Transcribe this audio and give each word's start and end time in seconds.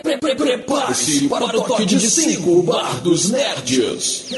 Prepare-se 0.00 1.28
para 1.28 1.44
o 1.44 1.50
toque 1.50 1.84
de 1.84 2.00
5 2.00 2.62
Bar 2.62 3.02
dos 3.02 3.30
Nerds. 3.30 4.30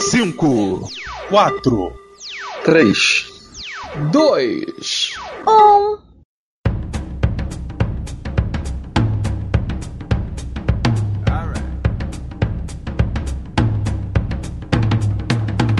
5, 0.00 0.90
4, 1.30 1.92
3, 2.64 3.26
2, 4.12 5.14
Um. 5.46 5.98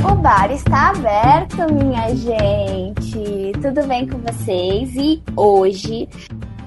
O 0.04 0.14
bar 0.20 0.50
está 0.50 0.90
aberto, 0.90 1.72
minha 1.72 2.14
gente. 2.14 3.52
Tudo 3.60 3.86
bem 3.86 4.08
com 4.08 4.18
vocês? 4.18 4.94
E 4.96 5.22
hoje 5.36 6.08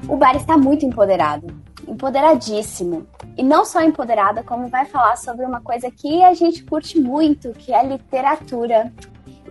o 0.08 0.16
bar 0.16 0.36
está 0.36 0.58
muito 0.58 0.86
empoderado, 0.86 1.48
empoderadíssimo. 1.92 3.06
E 3.38 3.44
não 3.44 3.66
só 3.66 3.82
empoderada, 3.82 4.44
como 4.44 4.68
vai 4.68 4.86
falar 4.86 5.16
sobre 5.18 5.46
uma 5.46 5.62
coisa 5.62 5.92
que 5.92 6.24
a 6.24 6.34
gente 6.34 6.64
curte 6.64 7.00
muito, 7.00 7.52
que 7.52 7.74
é 7.74 7.84
literatura. 7.84 8.92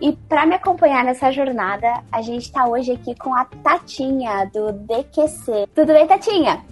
E 0.01 0.13
para 0.13 0.45
me 0.45 0.55
acompanhar 0.55 1.03
nessa 1.03 1.31
jornada, 1.31 2.03
a 2.11 2.21
gente 2.21 2.45
está 2.45 2.67
hoje 2.67 2.91
aqui 2.91 3.15
com 3.15 3.33
a 3.35 3.45
Tatinha 3.45 4.49
do 4.51 4.71
DQC. 4.71 5.69
Tudo 5.75 5.93
bem, 5.93 6.07
Tatinha? 6.07 6.65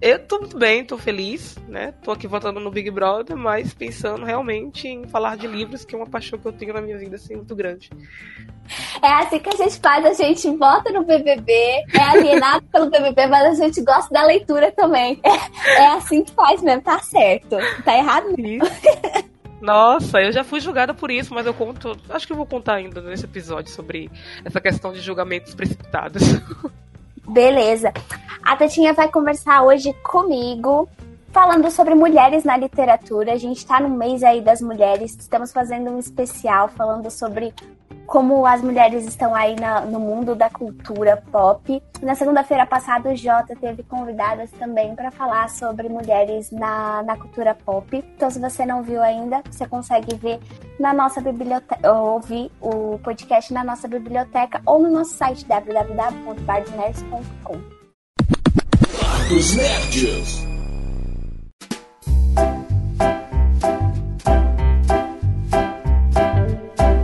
Eu 0.00 0.18
tô 0.18 0.38
muito 0.40 0.58
bem, 0.58 0.84
tô 0.84 0.98
feliz, 0.98 1.56
né? 1.68 1.94
Tô 2.02 2.10
aqui 2.10 2.26
votando 2.26 2.60
no 2.60 2.70
Big 2.70 2.90
Brother, 2.90 3.36
mas 3.36 3.72
pensando 3.72 4.26
realmente 4.26 4.86
em 4.86 5.06
falar 5.06 5.36
de 5.36 5.46
livros, 5.46 5.84
que 5.84 5.94
é 5.94 5.98
uma 5.98 6.06
paixão 6.06 6.38
que 6.38 6.46
eu 6.46 6.52
tenho 6.52 6.74
na 6.74 6.82
minha 6.82 6.98
vida, 6.98 7.16
assim, 7.16 7.34
muito 7.34 7.56
grande. 7.56 7.90
É 9.02 9.12
assim 9.14 9.38
que 9.38 9.48
a 9.48 9.56
gente 9.56 9.80
faz, 9.80 10.04
a 10.04 10.12
gente 10.12 10.50
vota 10.56 10.92
no 10.92 11.04
BBB, 11.04 11.52
é 11.94 12.00
alienado 12.00 12.66
pelo 12.70 12.90
BBB, 12.90 13.26
mas 13.26 13.58
a 13.58 13.64
gente 13.64 13.82
gosta 13.82 14.12
da 14.12 14.24
leitura 14.24 14.70
também. 14.72 15.18
É, 15.22 15.82
é 15.82 15.86
assim 15.88 16.22
que 16.22 16.32
faz 16.32 16.62
mesmo, 16.62 16.82
tá 16.82 16.98
certo. 16.98 17.56
Tá 17.84 17.96
errado 17.96 18.34
não. 18.36 18.66
Nossa, 19.60 20.20
eu 20.20 20.30
já 20.30 20.44
fui 20.44 20.60
julgada 20.60 20.92
por 20.92 21.10
isso, 21.10 21.32
mas 21.32 21.46
eu 21.46 21.54
conto. 21.54 21.96
Acho 22.10 22.26
que 22.26 22.32
eu 22.32 22.36
vou 22.36 22.46
contar 22.46 22.74
ainda 22.74 23.00
nesse 23.00 23.24
episódio 23.24 23.72
sobre 23.72 24.10
essa 24.44 24.60
questão 24.60 24.92
de 24.92 25.00
julgamentos 25.00 25.54
precipitados. 25.54 26.22
Beleza. 27.28 27.92
A 28.42 28.56
Tatinha 28.56 28.92
vai 28.92 29.10
conversar 29.10 29.62
hoje 29.64 29.92
comigo, 30.04 30.88
falando 31.36 31.70
sobre 31.70 31.94
mulheres 31.94 32.44
na 32.44 32.56
literatura. 32.56 33.34
A 33.34 33.36
gente 33.36 33.66
tá 33.66 33.78
no 33.78 33.90
mês 33.90 34.22
aí 34.22 34.40
das 34.40 34.62
mulheres, 34.62 35.14
estamos 35.20 35.52
fazendo 35.52 35.90
um 35.90 35.98
especial 35.98 36.66
falando 36.68 37.10
sobre 37.10 37.52
como 38.06 38.46
as 38.46 38.62
mulheres 38.62 39.06
estão 39.06 39.34
aí 39.34 39.54
na- 39.54 39.82
no 39.82 40.00
mundo 40.00 40.34
da 40.34 40.48
cultura 40.48 41.22
pop. 41.30 41.82
Na 42.00 42.14
segunda-feira 42.14 42.64
passada, 42.64 43.10
o 43.10 43.16
Jota 43.16 43.54
teve 43.54 43.82
convidadas 43.82 44.50
também 44.52 44.96
para 44.96 45.10
falar 45.10 45.50
sobre 45.50 45.90
mulheres 45.90 46.50
na, 46.50 47.02
na 47.02 47.18
cultura 47.18 47.54
pop. 47.54 48.02
Então, 48.16 48.30
se 48.30 48.38
você 48.40 48.64
não 48.64 48.82
viu 48.82 49.02
ainda, 49.02 49.42
você 49.50 49.68
consegue 49.68 50.16
ver 50.16 50.40
na 50.80 50.94
nossa 50.94 51.20
biblioteca, 51.20 51.92
ouvir 51.92 52.50
o 52.62 52.98
podcast 53.00 53.52
na 53.52 53.62
nossa 53.62 53.86
biblioteca 53.86 54.62
ou 54.64 54.78
no 54.78 54.90
nosso 54.90 55.12
site 55.12 55.44
www.bardnerds.com. 55.44 57.58
Bar 59.02 59.28
dos 59.28 59.54
Nerds. 59.54 60.55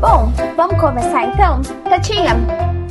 Bom, 0.01 0.33
vamos 0.57 0.81
começar 0.81 1.27
então? 1.27 1.63
Tatinha, 1.85 2.35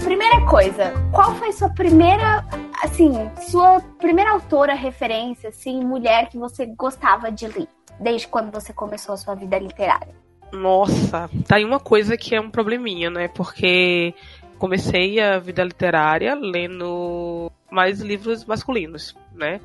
primeira 0.03 0.45
coisa, 0.45 0.93
qual 1.11 1.35
foi 1.35 1.51
sua 1.51 1.69
primeira, 1.69 2.45
assim, 2.83 3.29
sua 3.49 3.81
primeira 3.99 4.31
autora 4.31 4.73
referência, 4.73 5.49
assim, 5.49 5.83
mulher 5.83 6.29
que 6.29 6.37
você 6.37 6.65
gostava 6.65 7.31
de 7.31 7.47
ler? 7.47 7.67
Desde 7.99 8.27
quando 8.27 8.51
você 8.51 8.73
começou 8.73 9.13
a 9.13 9.17
sua 9.17 9.35
vida 9.35 9.59
literária? 9.59 10.15
Nossa, 10.51 11.29
tá 11.47 11.55
aí 11.55 11.65
uma 11.65 11.79
coisa 11.79 12.17
que 12.17 12.35
é 12.35 12.41
um 12.41 12.49
probleminha, 12.49 13.09
né? 13.09 13.27
Porque 13.29 14.13
comecei 14.57 15.19
a 15.19 15.39
vida 15.39 15.63
literária 15.63 16.35
lendo 16.35 17.51
mais 17.71 18.01
livros 18.01 18.45
masculinos, 18.45 19.15
né? 19.33 19.59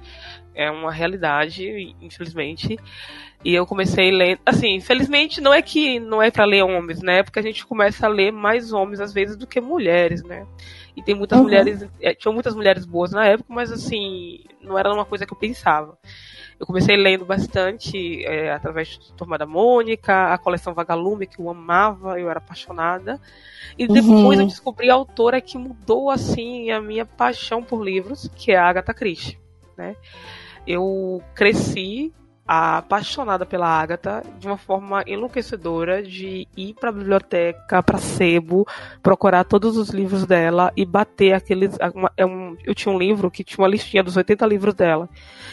É 0.54 0.70
uma 0.70 0.90
realidade, 0.92 1.94
infelizmente. 2.00 2.76
E 3.44 3.54
eu 3.54 3.66
comecei 3.66 4.10
lendo, 4.10 4.40
assim, 4.44 4.74
infelizmente 4.74 5.40
não 5.40 5.52
é 5.54 5.62
que 5.62 6.00
não 6.00 6.22
é 6.22 6.30
para 6.30 6.44
ler 6.44 6.62
homens, 6.62 7.00
né? 7.02 7.22
Porque 7.22 7.38
a 7.38 7.42
gente 7.42 7.64
começa 7.66 8.06
a 8.06 8.10
ler 8.10 8.32
mais 8.32 8.72
homens 8.72 9.00
às 9.00 9.12
vezes 9.12 9.36
do 9.36 9.46
que 9.46 9.60
mulheres, 9.60 10.22
né? 10.24 10.46
E 10.96 11.02
tem 11.02 11.14
muitas 11.14 11.38
Uhum. 11.38 11.44
mulheres, 11.44 11.86
é, 12.00 12.14
tinham 12.14 12.32
muitas 12.32 12.54
mulheres 12.54 12.84
boas 12.86 13.12
na 13.12 13.26
época, 13.26 13.52
mas 13.52 13.70
assim, 13.70 14.40
não 14.60 14.78
era 14.78 14.92
uma 14.92 15.04
coisa 15.04 15.26
que 15.26 15.32
eu 15.32 15.38
pensava. 15.38 15.96
Eu 16.58 16.66
comecei 16.66 16.96
lendo 16.96 17.24
bastante 17.26 18.24
é, 18.24 18.50
através 18.50 18.88
de 18.88 19.12
Turma 19.12 19.36
da 19.36 19.44
Mônica, 19.46 20.32
a 20.32 20.38
coleção 20.38 20.72
Vagalume, 20.72 21.26
que 21.26 21.38
eu 21.38 21.50
amava, 21.50 22.18
eu 22.18 22.30
era 22.30 22.38
apaixonada. 22.38 23.20
E 23.78 23.86
depois 23.86 24.38
Uhum. 24.38 24.40
eu 24.40 24.46
descobri 24.46 24.90
a 24.90 24.94
autora 24.94 25.40
que 25.40 25.58
mudou, 25.58 26.10
assim, 26.10 26.70
a 26.70 26.80
minha 26.80 27.04
paixão 27.04 27.62
por 27.62 27.84
livros, 27.84 28.28
que 28.34 28.52
é 28.52 28.56
a 28.56 28.66
Agatha 28.68 28.94
Christie, 28.94 29.38
né? 29.76 29.96
Eu 30.66 31.22
cresci 31.34 32.12
apaixonada 32.46 33.44
pela 33.44 33.66
Agatha 33.66 34.22
de 34.38 34.46
uma 34.46 34.56
forma 34.56 35.02
enlouquecedora 35.06 36.02
de 36.02 36.46
ir 36.56 36.74
para 36.74 36.90
a 36.90 36.92
biblioteca, 36.92 37.82
para 37.82 37.98
sebo, 37.98 38.66
procurar 39.02 39.44
todos 39.44 39.76
os 39.76 39.90
livros 39.90 40.24
dela 40.26 40.72
e 40.76 40.84
bater 40.84 41.32
aqueles. 41.32 41.76
é 42.16 42.24
um- 42.24 42.56
eu 42.64 42.74
tinha 42.74 42.94
um 42.94 42.98
livro 42.98 43.30
que 43.30 43.42
tinha 43.42 43.62
uma 43.62 43.68
listinha 43.70 44.02
dos 44.02 44.16
80 44.16 44.46
livros 44.46 44.74
dela. 44.74 45.08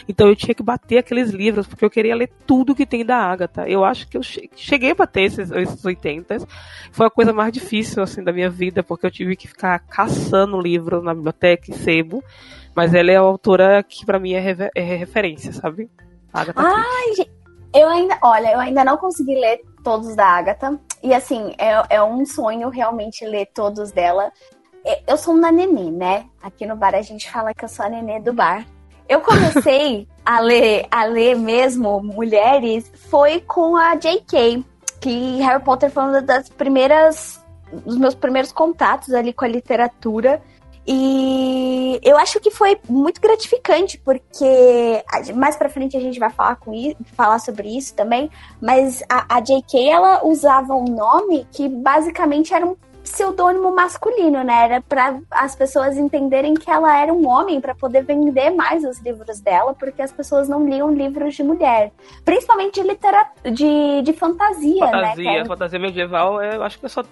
Então 0.08 0.28
eu 0.28 0.36
tinha 0.36 0.54
que 0.54 0.62
bater 0.62 0.98
aqueles 0.98 1.30
livros, 1.30 1.66
porque 1.66 1.84
eu 1.84 1.90
queria 1.90 2.14
ler 2.14 2.30
tudo 2.46 2.74
que 2.74 2.86
tem 2.86 3.04
da 3.04 3.16
Agatha. 3.16 3.68
Eu 3.68 3.84
acho 3.84 4.06
que 4.08 4.16
eu 4.16 4.22
che- 4.22 4.48
cheguei 4.54 4.92
a 4.92 4.94
bater 4.94 5.22
esses, 5.22 5.50
esses 5.50 5.84
80. 5.84 6.38
Foi 6.92 7.06
a 7.06 7.10
coisa 7.10 7.32
mais 7.32 7.52
difícil 7.52 8.02
assim 8.02 8.22
da 8.22 8.32
minha 8.32 8.50
vida, 8.50 8.82
porque 8.82 9.06
eu 9.06 9.10
tive 9.10 9.34
que 9.36 9.48
ficar 9.48 9.78
caçando 9.80 10.60
livros 10.60 11.02
na 11.02 11.14
biblioteca 11.14 11.70
e 11.70 11.74
sebo. 11.74 12.22
Mas 12.74 12.92
ela 12.94 13.10
é 13.10 13.16
a 13.16 13.20
autora 13.20 13.82
que 13.82 14.04
pra 14.04 14.18
mim 14.18 14.34
é, 14.34 14.70
é 14.74 14.82
referência, 14.82 15.52
sabe? 15.52 15.88
Agatha 16.34 16.60
Ah, 16.60 16.84
Christie. 17.04 17.30
Eu 17.74 17.88
ainda, 17.88 18.18
olha, 18.22 18.52
eu 18.52 18.60
ainda 18.60 18.84
não 18.84 18.96
consegui 18.96 19.34
ler 19.34 19.60
todos 19.82 20.14
da 20.14 20.26
Agatha. 20.26 20.78
E 21.02 21.12
assim, 21.14 21.54
é, 21.58 21.96
é 21.96 22.02
um 22.02 22.24
sonho 22.26 22.68
realmente 22.68 23.24
ler 23.24 23.46
todos 23.54 23.90
dela. 23.90 24.30
E- 24.84 25.02
Eu 25.06 25.16
sou 25.16 25.34
uma 25.34 25.50
nenê, 25.50 25.90
né? 25.90 26.26
Aqui 26.42 26.66
no 26.66 26.76
bar 26.76 26.94
a 26.94 27.02
gente 27.02 27.30
fala 27.30 27.52
que 27.54 27.64
eu 27.64 27.68
sou 27.68 27.84
a 27.86 27.88
nenê 27.88 28.20
do 28.20 28.32
bar. 28.32 28.64
Eu 29.08 29.20
comecei 29.20 30.06
a 30.24 30.40
ler, 30.40 30.86
a 30.90 31.04
ler 31.04 31.36
mesmo 31.36 32.00
mulheres 32.02 32.90
foi 33.10 33.40
com 33.40 33.76
a 33.76 33.94
J.K. 33.96 34.64
Que 35.00 35.40
Harry 35.42 35.62
Potter 35.62 35.90
foi 35.90 36.02
uma 36.04 36.22
das 36.22 36.48
primeiras, 36.48 37.44
dos 37.84 37.98
meus 37.98 38.14
primeiros 38.14 38.52
contatos 38.52 39.12
ali 39.12 39.32
com 39.32 39.44
a 39.44 39.48
literatura. 39.48 40.40
E 40.86 41.98
eu 42.02 42.18
acho 42.18 42.38
que 42.40 42.50
foi 42.50 42.78
muito 42.88 43.20
gratificante, 43.20 43.98
porque 43.98 45.02
mais 45.34 45.56
pra 45.56 45.70
frente 45.70 45.96
a 45.96 46.00
gente 46.00 46.18
vai 46.18 46.30
falar, 46.30 46.56
com 46.56 46.74
isso, 46.74 46.96
falar 47.16 47.38
sobre 47.38 47.68
isso 47.68 47.94
também, 47.94 48.30
mas 48.60 49.02
a, 49.10 49.36
a 49.36 49.40
J.K. 49.40 49.90
ela 49.90 50.26
usava 50.26 50.74
um 50.74 50.84
nome 50.84 51.46
que 51.50 51.68
basicamente 51.68 52.52
era 52.52 52.66
um 52.66 52.76
pseudônimo 53.14 53.72
masculino, 53.72 54.42
né? 54.42 54.64
Era 54.64 54.80
para 54.80 55.20
as 55.30 55.54
pessoas 55.54 55.96
entenderem 55.96 56.54
que 56.54 56.68
ela 56.68 57.00
era 57.00 57.12
um 57.12 57.28
homem 57.28 57.60
para 57.60 57.72
poder 57.72 58.02
vender 58.02 58.50
mais 58.50 58.84
os 58.84 58.98
livros 58.98 59.40
dela, 59.40 59.72
porque 59.72 60.02
as 60.02 60.10
pessoas 60.10 60.48
não 60.48 60.68
liam 60.68 60.92
livros 60.92 61.34
de 61.36 61.44
mulher, 61.44 61.92
principalmente 62.24 62.82
de 62.82 62.88
literatura, 62.88 63.52
de, 63.52 64.02
de 64.02 64.12
fantasia, 64.12 64.84
né? 64.86 64.90
Fantasia, 64.90 65.14
que 65.14 65.28
é- 65.28 65.44
fantasia 65.44 65.78
medieval, 65.78 66.40
é, 66.40 66.56
eu 66.56 66.62
acho 66.64 66.78
que 66.78 66.86
é 66.86 66.88
só. 66.88 67.04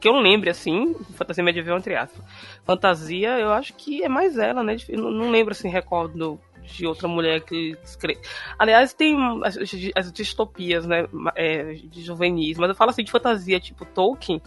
Que 0.00 0.08
eu 0.08 0.14
lembre 0.14 0.48
assim, 0.48 0.94
fantasia 1.14 1.44
medieval 1.44 1.76
entre 1.76 1.94
aspas. 1.94 2.24
Fantasia, 2.64 3.38
eu 3.38 3.52
acho 3.52 3.74
que 3.74 4.02
é 4.02 4.08
mais 4.08 4.38
ela, 4.38 4.62
né? 4.62 4.76
Eu 4.88 4.98
não, 4.98 5.10
não 5.10 5.30
lembro 5.30 5.52
assim, 5.52 5.68
recordo 5.68 6.40
de 6.64 6.86
outra 6.86 7.06
mulher 7.06 7.42
que 7.42 7.76
escreve. 7.84 8.20
Aliás, 8.58 8.94
tem 8.94 9.16
as, 9.44 9.58
as 9.94 10.12
distopias, 10.12 10.86
né? 10.86 11.06
é, 11.34 11.74
de 11.74 12.02
juvenis, 12.02 12.56
mas 12.56 12.70
eu 12.70 12.74
falo 12.74 12.90
assim 12.90 13.04
de 13.04 13.10
fantasia, 13.10 13.60
tipo 13.60 13.84
Tolkien. 13.84 14.40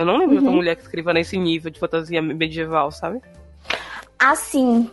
Eu 0.00 0.06
não 0.06 0.16
lembro 0.16 0.30
de 0.30 0.36
outra 0.36 0.50
Uhum. 0.50 0.56
mulher 0.56 0.76
que 0.76 0.82
escreva 0.82 1.12
nesse 1.12 1.36
nível 1.36 1.70
de 1.70 1.78
fantasia 1.78 2.22
medieval, 2.22 2.90
sabe? 2.90 3.20
Assim, 4.18 4.90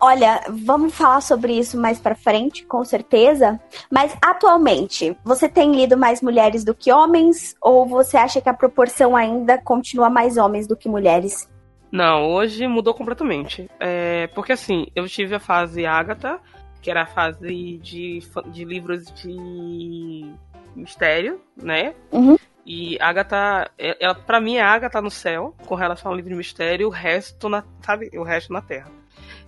olha, 0.00 0.40
vamos 0.48 0.94
falar 0.94 1.20
sobre 1.20 1.52
isso 1.52 1.78
mais 1.78 1.98
pra 1.98 2.14
frente, 2.14 2.64
com 2.64 2.82
certeza. 2.82 3.60
Mas 3.90 4.16
atualmente, 4.22 5.14
você 5.22 5.46
tem 5.46 5.74
lido 5.74 5.94
mais 5.96 6.22
mulheres 6.22 6.64
do 6.64 6.74
que 6.74 6.90
homens? 6.90 7.54
Ou 7.60 7.86
você 7.86 8.16
acha 8.16 8.40
que 8.40 8.48
a 8.48 8.54
proporção 8.54 9.14
ainda 9.14 9.58
continua 9.58 10.08
mais 10.08 10.38
homens 10.38 10.66
do 10.66 10.74
que 10.74 10.88
mulheres? 10.88 11.46
Não, 11.92 12.26
hoje 12.26 12.66
mudou 12.66 12.94
completamente. 12.94 13.70
É, 13.78 14.26
porque 14.28 14.52
assim, 14.52 14.86
eu 14.96 15.06
tive 15.06 15.34
a 15.34 15.40
fase 15.40 15.84
Agatha, 15.84 16.38
que 16.80 16.90
era 16.90 17.02
a 17.02 17.06
fase 17.06 17.76
de, 17.82 18.22
de 18.46 18.64
livros 18.64 19.04
de 19.12 20.32
mistério, 20.74 21.40
né? 21.56 21.94
Uhum. 22.12 22.36
E 22.66 22.98
Agatha, 23.00 23.70
é- 23.78 23.96
ela, 24.00 24.14
pra 24.14 24.40
mim, 24.40 24.58
a 24.58 24.68
Agatha 24.68 25.00
no 25.00 25.10
céu, 25.10 25.54
com 25.66 25.76
relação 25.76 26.10
ao 26.10 26.16
livro 26.16 26.30
de 26.30 26.36
mistério, 26.36 26.88
o 26.88 26.90
resto 26.90 27.48
na, 27.48 27.62
sabe, 27.80 28.10
o 28.12 28.24
resto 28.24 28.52
na 28.52 28.60
Terra. 28.60 28.90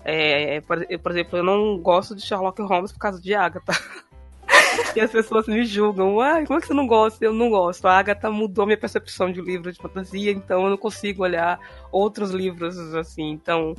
É, 0.04 0.60
por, 0.60 0.86
eu, 0.88 0.98
por 1.00 1.10
exemplo, 1.10 1.38
eu 1.38 1.42
não 1.42 1.76
gosto 1.78 2.14
de 2.14 2.22
Sherlock 2.22 2.62
Holmes 2.62 2.92
por 2.92 3.00
causa 3.00 3.20
de 3.20 3.34
Agatha. 3.34 3.72
e 4.94 5.00
as 5.00 5.10
pessoas 5.10 5.48
me 5.48 5.64
julgam. 5.64 6.20
Ai, 6.20 6.46
como 6.46 6.58
é 6.58 6.62
que 6.62 6.68
você 6.68 6.74
não 6.74 6.86
gosta? 6.86 7.24
Eu 7.24 7.32
não 7.32 7.50
gosto. 7.50 7.86
A 7.86 7.98
Agatha 7.98 8.30
mudou 8.30 8.64
minha 8.64 8.78
percepção 8.78 9.32
de 9.32 9.40
livro 9.40 9.72
de 9.72 9.78
fantasia, 9.78 10.30
então 10.30 10.62
eu 10.62 10.70
não 10.70 10.76
consigo 10.76 11.24
olhar 11.24 11.58
outros 11.90 12.30
livros 12.30 12.78
assim. 12.94 13.30
Então, 13.30 13.74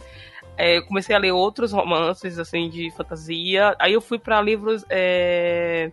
é, 0.57 0.81
comecei 0.81 1.15
a 1.15 1.19
ler 1.19 1.31
outros 1.31 1.71
romances 1.71 2.37
assim 2.37 2.69
de 2.69 2.91
fantasia. 2.91 3.73
Aí 3.79 3.93
eu 3.93 4.01
fui 4.01 4.19
para 4.19 4.41
livros 4.41 4.83
é, 4.89 5.91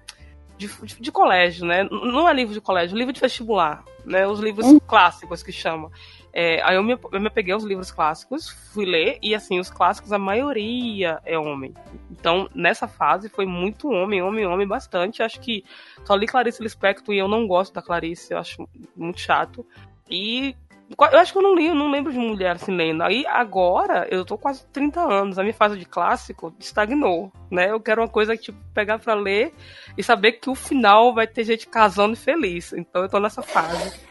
de, 0.56 0.68
de, 0.68 1.00
de, 1.00 1.12
colégio, 1.12 1.66
né? 1.66 1.84
Não 1.84 2.28
é 2.28 2.32
livro 2.32 2.54
de 2.54 2.60
colégio, 2.60 2.96
livro 2.96 3.12
de 3.12 3.20
vestibular, 3.20 3.84
né? 4.04 4.26
Os 4.26 4.40
livros 4.40 4.66
hum. 4.66 4.78
clássicos 4.78 5.42
que 5.42 5.52
chama. 5.52 5.90
É, 6.38 6.60
aí 6.62 6.76
eu 6.76 6.82
me, 6.82 6.98
eu 7.12 7.20
me 7.20 7.30
peguei 7.30 7.54
aos 7.54 7.64
livros 7.64 7.90
clássicos, 7.90 8.50
fui 8.72 8.84
ler, 8.84 9.18
e 9.22 9.34
assim, 9.34 9.58
os 9.58 9.70
clássicos, 9.70 10.12
a 10.12 10.18
maioria 10.18 11.18
é 11.24 11.38
homem. 11.38 11.72
Então, 12.10 12.46
nessa 12.54 12.86
fase, 12.86 13.30
foi 13.30 13.46
muito 13.46 13.88
homem, 13.88 14.20
homem, 14.20 14.46
homem, 14.46 14.66
bastante. 14.66 15.22
Acho 15.22 15.40
que 15.40 15.64
só 16.04 16.14
li 16.14 16.26
Clarice 16.26 16.62
Lispector 16.62 17.14
e 17.14 17.18
eu 17.18 17.26
não 17.26 17.46
gosto 17.46 17.72
da 17.72 17.80
Clarice, 17.80 18.34
eu 18.34 18.38
acho 18.38 18.68
muito 18.94 19.18
chato. 19.18 19.64
E 20.10 20.54
eu 20.88 21.18
acho 21.18 21.32
que 21.32 21.38
eu 21.38 21.42
não 21.42 21.54
li, 21.54 21.68
não 21.72 21.90
lembro 21.90 22.12
de 22.12 22.18
mulher 22.18 22.52
assim 22.56 22.74
lendo. 22.74 23.02
Aí 23.02 23.26
agora, 23.26 24.06
eu 24.10 24.24
tô 24.24 24.38
quase 24.38 24.66
30 24.68 25.00
anos, 25.00 25.38
a 25.38 25.42
minha 25.42 25.54
fase 25.54 25.78
de 25.78 25.84
clássico 25.84 26.54
estagnou, 26.58 27.32
né? 27.50 27.70
Eu 27.70 27.80
quero 27.80 28.00
uma 28.02 28.08
coisa 28.08 28.36
tipo 28.36 28.58
pegar 28.72 28.98
para 28.98 29.14
ler 29.14 29.52
e 29.98 30.02
saber 30.02 30.32
que 30.32 30.48
o 30.48 30.54
final 30.54 31.12
vai 31.12 31.26
ter 31.26 31.44
gente 31.44 31.66
casando 31.66 32.16
feliz. 32.16 32.72
Então 32.72 33.02
eu 33.02 33.08
tô 33.08 33.18
nessa 33.18 33.42
fase. 33.42 34.06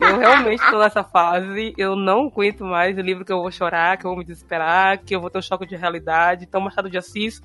Eu 0.00 0.18
realmente 0.18 0.62
tô 0.70 0.78
nessa 0.78 1.02
fase, 1.02 1.74
eu 1.76 1.96
não 1.96 2.26
aguento 2.26 2.64
mais 2.64 2.96
o 2.96 3.00
livro 3.00 3.24
que 3.24 3.32
eu 3.32 3.40
vou 3.40 3.50
chorar, 3.50 3.96
que 3.96 4.04
eu 4.04 4.10
vou 4.10 4.18
me 4.18 4.24
desesperar, 4.24 5.02
que 5.02 5.14
eu 5.14 5.20
vou 5.20 5.28
ter 5.28 5.38
um 5.38 5.42
choque 5.42 5.66
de 5.66 5.74
realidade. 5.74 6.44
Então, 6.44 6.60
Machado 6.60 6.88
de 6.88 6.98
Assis, 6.98 7.40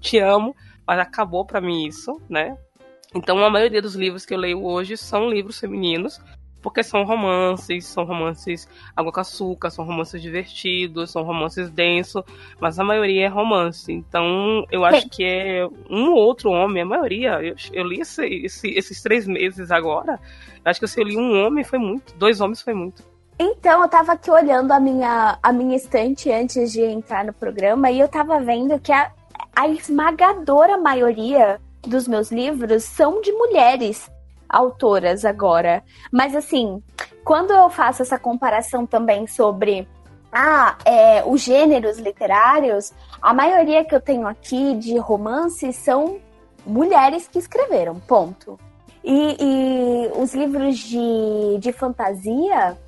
te 0.00 0.18
amo, 0.18 0.56
mas 0.86 0.98
acabou 0.98 1.44
para 1.44 1.60
mim 1.60 1.86
isso, 1.86 2.20
né? 2.28 2.56
Então, 3.14 3.38
a 3.44 3.50
maioria 3.50 3.82
dos 3.82 3.94
livros 3.94 4.24
que 4.24 4.32
eu 4.32 4.38
leio 4.38 4.64
hoje 4.64 4.96
são 4.96 5.28
livros 5.28 5.60
femininos, 5.60 6.18
porque 6.62 6.82
são 6.82 7.04
romances, 7.04 7.84
são 7.86 8.04
romances 8.04 8.68
água 8.96 9.12
com 9.12 9.20
açúcar, 9.20 9.70
são 9.70 9.84
romances 9.84 10.22
divertidos, 10.22 11.10
são 11.10 11.22
romances 11.22 11.70
densos, 11.70 12.22
mas 12.60 12.78
a 12.78 12.84
maioria 12.84 13.26
é 13.26 13.28
romance. 13.28 13.92
Então, 13.92 14.64
eu 14.70 14.84
acho 14.84 15.08
que 15.08 15.24
é 15.24 15.66
um 15.90 16.10
ou 16.10 16.16
outro 16.16 16.50
homem, 16.50 16.82
a 16.82 16.86
maioria. 16.86 17.42
Eu, 17.42 17.56
eu 17.72 17.84
li 17.84 18.00
esse, 18.00 18.24
esse, 18.24 18.68
esses 18.70 19.02
três 19.02 19.26
meses 19.26 19.70
agora, 19.70 20.20
eu 20.64 20.70
acho 20.70 20.78
que 20.78 20.86
se 20.86 21.00
eu 21.00 21.04
li 21.04 21.16
um 21.16 21.44
homem 21.44 21.64
foi 21.64 21.78
muito, 21.78 22.14
dois 22.16 22.40
homens 22.40 22.62
foi 22.62 22.74
muito. 22.74 23.02
Então, 23.38 23.82
eu 23.82 23.88
tava 23.88 24.12
aqui 24.12 24.30
olhando 24.30 24.70
a 24.70 24.78
minha, 24.78 25.38
a 25.42 25.52
minha 25.52 25.76
estante 25.76 26.30
antes 26.30 26.70
de 26.70 26.82
entrar 26.82 27.24
no 27.24 27.32
programa 27.32 27.90
e 27.90 27.98
eu 27.98 28.06
tava 28.06 28.38
vendo 28.38 28.78
que 28.78 28.92
a, 28.92 29.10
a 29.56 29.66
esmagadora 29.66 30.78
maioria 30.78 31.60
dos 31.82 32.06
meus 32.06 32.30
livros 32.30 32.84
são 32.84 33.20
de 33.20 33.32
mulheres 33.32 34.11
autoras 34.52 35.24
agora. 35.24 35.82
Mas 36.12 36.36
assim, 36.36 36.82
quando 37.24 37.52
eu 37.52 37.70
faço 37.70 38.02
essa 38.02 38.18
comparação 38.18 38.86
também 38.86 39.26
sobre 39.26 39.88
ah, 40.30 40.76
é, 40.84 41.24
os 41.24 41.40
gêneros 41.40 41.98
literários, 41.98 42.92
a 43.20 43.34
maioria 43.34 43.84
que 43.84 43.94
eu 43.94 44.00
tenho 44.00 44.26
aqui 44.26 44.74
de 44.76 44.96
romances 44.98 45.76
são 45.76 46.18
mulheres 46.64 47.26
que 47.26 47.38
escreveram, 47.38 47.98
ponto. 48.00 48.58
E, 49.04 49.36
e 49.40 50.20
os 50.20 50.32
livros 50.32 50.78
de, 50.78 51.58
de 51.58 51.72
fantasia, 51.72 52.78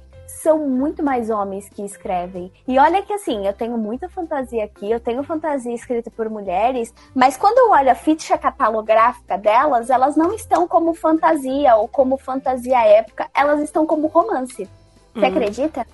são 0.44 0.68
muito 0.68 1.02
mais 1.02 1.30
homens 1.30 1.70
que 1.70 1.82
escrevem. 1.82 2.52
E 2.68 2.78
olha 2.78 3.02
que 3.02 3.14
assim, 3.14 3.46
eu 3.46 3.52
tenho 3.54 3.78
muita 3.78 4.10
fantasia 4.10 4.62
aqui, 4.62 4.90
eu 4.90 5.00
tenho 5.00 5.22
fantasia 5.22 5.74
escrita 5.74 6.10
por 6.10 6.28
mulheres, 6.28 6.92
mas 7.14 7.34
quando 7.34 7.56
eu 7.58 7.70
olho 7.70 7.90
a 7.90 7.94
ficha 7.94 8.36
catalográfica 8.36 9.38
delas, 9.38 9.88
elas 9.88 10.16
não 10.16 10.34
estão 10.34 10.68
como 10.68 10.92
fantasia 10.92 11.74
ou 11.76 11.88
como 11.88 12.18
fantasia 12.18 12.84
época, 12.84 13.26
elas 13.34 13.58
estão 13.60 13.86
como 13.86 14.06
romance. 14.06 14.68
Você 15.14 15.24
hum. 15.24 15.28
acredita? 15.28 15.86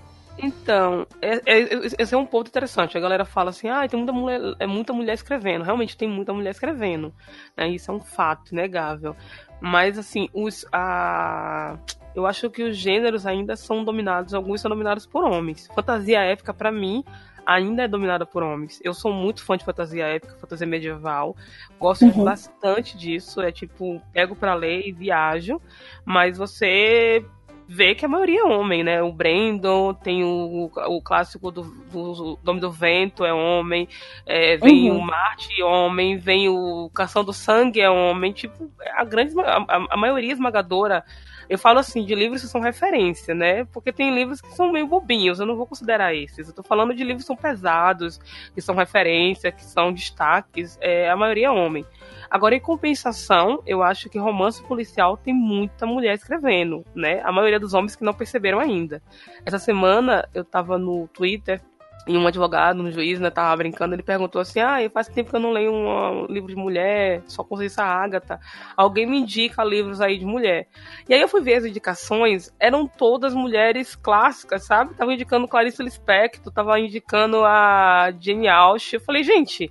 Então, 0.43 1.07
é, 1.21 1.35
é, 1.47 1.59
esse 1.99 2.15
é 2.15 2.19
um 2.19 2.27
ponto 2.27 2.49
interessante. 2.49 2.97
A 2.97 3.01
galera 3.01 3.25
fala 3.25 3.51
assim, 3.51 3.69
ah, 3.69 3.87
tem 3.87 3.99
muita 3.99 4.13
mulher, 4.13 4.41
é 4.59 4.67
muita 4.67 4.93
mulher 4.93 5.13
escrevendo. 5.13 5.65
Realmente 5.65 5.97
tem 5.97 6.09
muita 6.09 6.33
mulher 6.33 6.51
escrevendo. 6.51 7.13
Né? 7.57 7.69
Isso 7.69 7.91
é 7.91 7.95
um 7.95 8.01
fato 8.01 8.53
inegável. 8.53 9.15
Mas, 9.61 9.99
assim, 9.99 10.29
os, 10.33 10.65
a, 10.73 11.77
eu 12.15 12.27
acho 12.27 12.51
que 12.51 12.63
os 12.63 12.77
gêneros 12.77 13.27
ainda 13.27 13.57
são 13.57 13.85
dominados, 13.85 14.35
alguns 14.35 14.61
são 14.61 14.69
dominados 14.69 15.07
por 15.07 15.25
homens. 15.25 15.69
Fantasia 15.75 16.21
épica, 16.21 16.53
para 16.53 16.73
mim, 16.73 17.05
ainda 17.47 17.83
é 17.83 17.89
dominada 17.89 18.27
por 18.27 18.43
homens. 18.43 18.81
Eu 18.83 18.95
sou 18.95 19.13
muito 19.13 19.45
fã 19.45 19.57
de 19.57 19.65
fantasia 19.65 20.07
épica, 20.07 20.37
fantasia 20.39 20.67
medieval. 20.67 21.37
Gosto 21.79 22.05
uhum. 22.07 22.25
bastante 22.25 22.97
disso. 22.97 23.41
É 23.41 23.53
tipo, 23.53 24.01
pego 24.13 24.35
pra 24.35 24.55
ler 24.55 24.87
e 24.87 24.93
viajo. 24.93 25.61
Mas 26.05 26.39
você 26.39 27.25
vê 27.73 27.95
que 27.95 28.05
a 28.05 28.09
maioria 28.09 28.41
é 28.41 28.45
homem, 28.45 28.83
né? 28.83 29.01
O 29.01 29.13
Brandon, 29.13 29.95
tem 29.95 30.25
o, 30.25 30.69
o 30.89 31.01
clássico 31.01 31.53
do, 31.53 31.63
do 31.63 32.37
Nome 32.43 32.59
do 32.59 32.69
Vento, 32.69 33.25
é 33.25 33.33
homem. 33.33 33.89
É, 34.27 34.57
vem 34.57 34.91
uhum. 34.91 34.99
o 34.99 35.07
Marte, 35.07 35.63
homem. 35.63 36.19
Vem 36.19 36.49
o 36.49 36.91
Cação 36.93 37.23
do 37.23 37.33
Sangue, 37.33 37.81
é 37.81 37.89
homem. 37.89 38.33
Tipo, 38.33 38.69
a 38.97 39.05
grande, 39.05 39.39
a, 39.39 39.87
a 39.89 39.97
maioria 39.97 40.33
esmagadora 40.33 41.05
eu 41.51 41.59
falo 41.59 41.81
assim 41.81 42.05
de 42.05 42.15
livros 42.15 42.43
que 42.43 42.47
são 42.47 42.61
referência, 42.61 43.35
né? 43.35 43.65
Porque 43.65 43.93
tem 43.93 44.15
livros 44.15 44.41
que 44.41 44.55
são 44.55 44.71
meio 44.71 44.87
bobinhos, 44.87 45.41
eu 45.41 45.47
não 45.47 45.57
vou 45.57 45.67
considerar 45.67 46.15
esses. 46.15 46.47
Eu 46.47 46.55
tô 46.55 46.63
falando 46.63 46.95
de 46.95 47.03
livros 47.03 47.25
que 47.25 47.27
são 47.27 47.37
pesados, 47.37 48.21
que 48.55 48.61
são 48.61 48.77
referência, 48.77 49.51
que 49.51 49.65
são 49.65 49.93
destaques, 49.93 50.79
é, 50.81 51.11
a 51.11 51.17
maioria 51.17 51.49
é 51.49 51.51
homem. 51.51 51.85
Agora, 52.31 52.55
em 52.55 52.61
compensação, 52.61 53.61
eu 53.67 53.83
acho 53.83 54.09
que 54.09 54.17
romance 54.17 54.63
policial 54.63 55.17
tem 55.17 55.35
muita 55.35 55.85
mulher 55.85 56.15
escrevendo, 56.15 56.85
né? 56.95 57.21
A 57.25 57.33
maioria 57.33 57.59
dos 57.59 57.75
homens 57.75 57.97
que 57.97 58.05
não 58.05 58.15
perceberam 58.15 58.61
ainda. 58.61 59.03
Essa 59.45 59.59
semana 59.59 60.29
eu 60.33 60.45
tava 60.45 60.79
no 60.79 61.09
Twitter 61.09 61.61
e 62.07 62.17
um 62.17 62.27
advogado, 62.27 62.83
um 62.83 62.91
juiz, 62.91 63.21
né, 63.21 63.31
tava 63.31 63.57
brincando, 63.57 63.95
ele 63.95 64.03
perguntou 64.03 64.41
assim, 64.41 64.61
ah, 64.61 64.79
faz 64.93 65.09
tempo 65.09 65.31
que 65.31 65.37
eu 65.37 65.41
não 65.41 65.51
leio 65.51 65.73
um, 65.73 66.27
livro 66.27 66.49
de 66.49 66.57
mulher, 66.57 67.23
só 67.27 67.45
conheço 67.45 67.81
essa 67.81 67.85
Ágata. 67.85 68.41
Alguém 68.77 69.07
me 69.07 69.19
indica 69.19 69.63
livros 69.63 70.01
aí 70.01 70.19
de 70.19 70.25
mulher. 70.25 70.67
E 71.09 71.15
aí 71.15 71.21
eu 71.21 71.29
fui 71.29 71.41
ver 71.41 71.57
as 71.57 71.65
indicações, 71.65 72.55
eram 72.59 72.87
todas 72.87 73.35
mulheres 73.35 73.95
clássicas, 73.95 74.65
sabe? 74.65 74.95
Tava 74.95 75.13
indicando 75.13 75.47
Clarice 75.47 75.83
Lispector, 75.83 76.53
tava 76.53 76.79
indicando 76.81 77.45
a 77.45 78.13
Jane 78.19 78.49
Austen. 78.49 78.99
Eu 78.99 79.05
falei, 79.05 79.23
gente, 79.23 79.71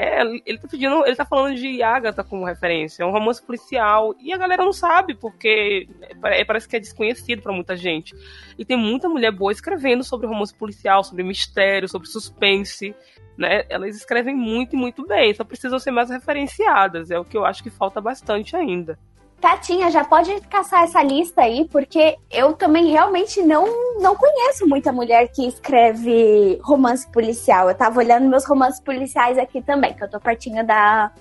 é, 0.00 0.22
ele 0.46 0.58
tá 0.58 0.68
pedindo, 0.68 1.04
ele 1.04 1.16
tá 1.16 1.24
falando 1.24 1.56
de 1.56 1.82
Agatha 1.82 2.22
como 2.22 2.44
referência, 2.44 3.02
é 3.02 3.06
um 3.06 3.10
romance 3.10 3.42
policial, 3.42 4.14
e 4.20 4.32
a 4.32 4.36
galera 4.36 4.64
não 4.64 4.72
sabe, 4.72 5.12
porque 5.12 5.88
é, 6.22 6.44
parece 6.44 6.68
que 6.68 6.76
é 6.76 6.78
desconhecido 6.78 7.42
para 7.42 7.52
muita 7.52 7.76
gente. 7.76 8.14
E 8.56 8.64
tem 8.64 8.76
muita 8.76 9.08
mulher 9.08 9.32
boa 9.32 9.50
escrevendo 9.50 10.04
sobre 10.04 10.28
romance 10.28 10.54
policial, 10.54 11.02
sobre 11.02 11.24
mistério, 11.24 11.88
sobre 11.88 12.06
suspense, 12.06 12.94
né? 13.36 13.64
Elas 13.68 13.96
escrevem 13.96 14.36
muito 14.36 14.76
e 14.76 14.78
muito 14.78 15.04
bem, 15.04 15.34
só 15.34 15.42
precisam 15.42 15.80
ser 15.80 15.90
mais 15.90 16.10
referenciadas, 16.10 17.10
é 17.10 17.18
o 17.18 17.24
que 17.24 17.36
eu 17.36 17.44
acho 17.44 17.64
que 17.64 17.70
falta 17.70 18.00
bastante 18.00 18.54
ainda. 18.54 18.96
Tatinha, 19.40 19.90
já 19.90 20.04
pode 20.04 20.40
caçar 20.42 20.82
essa 20.82 21.02
lista 21.02 21.42
aí, 21.42 21.66
porque 21.70 22.16
eu 22.30 22.54
também 22.54 22.90
realmente 22.90 23.40
não, 23.42 23.66
não 24.00 24.16
conheço 24.16 24.66
muita 24.66 24.92
mulher 24.92 25.28
que 25.28 25.46
escreve 25.46 26.58
romance 26.62 27.06
policial. 27.10 27.68
Eu 27.68 27.74
tava 27.74 28.00
olhando 28.00 28.28
meus 28.28 28.44
romances 28.44 28.80
policiais 28.80 29.38
aqui 29.38 29.62
também, 29.62 29.94
que 29.94 30.02
eu 30.02 30.10
tô 30.10 30.18
pertinho 30.18 30.66
da, 30.66 31.12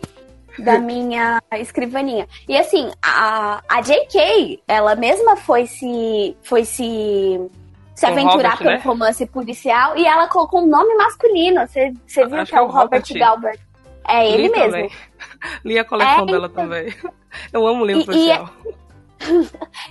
da 0.58 0.80
minha 0.80 1.40
escrivaninha. 1.54 2.28
E 2.50 2.58
assim, 2.58 2.92
a, 3.04 3.62
a 3.70 3.82
J.K., 3.82 4.64
ela 4.68 4.96
mesma 4.96 5.36
foi 5.36 5.68
se. 5.68 6.36
foi 6.42 6.66
se. 6.66 7.40
Se 7.94 8.06
aventurar 8.06 8.52
Robert, 8.52 8.58
pelo 8.60 8.70
né? 8.70 8.82
romance 8.84 9.26
policial 9.26 9.98
e 9.98 10.06
ela 10.06 10.28
colocou 10.28 10.62
um 10.62 10.68
nome 10.68 10.94
masculino. 10.96 11.68
Você, 11.68 11.92
viu 12.28 12.46
que 12.46 12.54
é, 12.54 12.60
é 12.60 12.62
o 12.62 12.68
Robert, 12.68 13.02
Robert 13.02 13.20
Galbert. 13.20 13.60
É 14.08 14.32
ele 14.32 14.44
Li 14.44 14.50
mesmo. 14.50 14.72
Também. 14.72 14.92
Li 15.64 15.78
a 15.78 15.86
coleção 15.86 16.24
é, 16.24 16.26
dela 16.26 16.48
então... 16.48 16.64
também. 16.64 16.94
Eu 17.52 17.68
amo 17.68 17.86
livro 17.86 18.06
policial. 18.06 18.50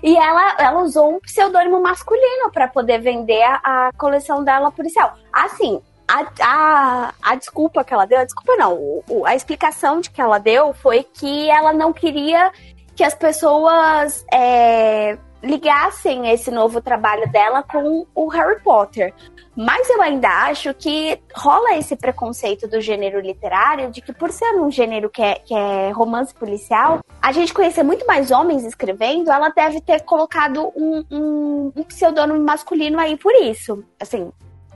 E, 0.02 0.10
e 0.10 0.16
ela, 0.16 0.56
ela 0.58 0.82
usou 0.82 1.16
um 1.16 1.20
pseudônimo 1.20 1.80
masculino 1.80 2.50
para 2.52 2.68
poder 2.68 3.00
vender 3.00 3.42
a, 3.42 3.60
a, 3.64 3.92
coleção 3.96 4.44
dela 4.44 4.70
policial. 4.70 5.16
Assim, 5.32 5.80
a, 6.08 6.24
a, 6.40 7.14
a 7.22 7.34
desculpa 7.34 7.84
que 7.84 7.92
ela 7.92 8.06
deu, 8.06 8.20
a 8.20 8.24
desculpa 8.24 8.56
não, 8.56 8.74
o, 9.08 9.24
a 9.26 9.34
explicação 9.34 10.00
de 10.00 10.10
que 10.10 10.20
ela 10.20 10.38
deu 10.38 10.72
foi 10.72 11.02
que 11.02 11.50
ela 11.50 11.72
não 11.72 11.92
queria 11.92 12.52
que 12.94 13.04
as 13.04 13.14
pessoas 13.14 14.24
é, 14.32 15.18
ligassem 15.42 16.30
esse 16.30 16.50
novo 16.50 16.80
trabalho 16.80 17.30
dela 17.30 17.62
com 17.62 18.06
o 18.14 18.28
Harry 18.28 18.60
Potter. 18.60 19.12
Mas 19.56 19.88
eu 19.88 20.02
ainda 20.02 20.28
acho 20.28 20.74
que 20.74 21.18
rola 21.34 21.76
esse 21.76 21.96
preconceito 21.96 22.68
do 22.68 22.78
gênero 22.78 23.20
literário, 23.20 23.90
de 23.90 24.02
que 24.02 24.12
por 24.12 24.30
ser 24.30 24.54
um 24.54 24.70
gênero 24.70 25.08
que 25.08 25.22
é, 25.22 25.36
que 25.36 25.54
é 25.54 25.90
romance 25.90 26.34
policial, 26.34 27.00
a 27.22 27.32
gente 27.32 27.54
conhecer 27.54 27.82
muito 27.82 28.06
mais 28.06 28.30
homens 28.30 28.64
escrevendo, 28.64 29.30
ela 29.30 29.48
deve 29.48 29.80
ter 29.80 30.02
colocado 30.02 30.70
um, 30.76 31.02
um, 31.10 31.72
um 31.74 31.82
pseudônimo 31.84 32.38
masculino 32.38 32.98
aí 32.98 33.16
por 33.16 33.34
isso. 33.34 33.82
Assim, 33.98 34.30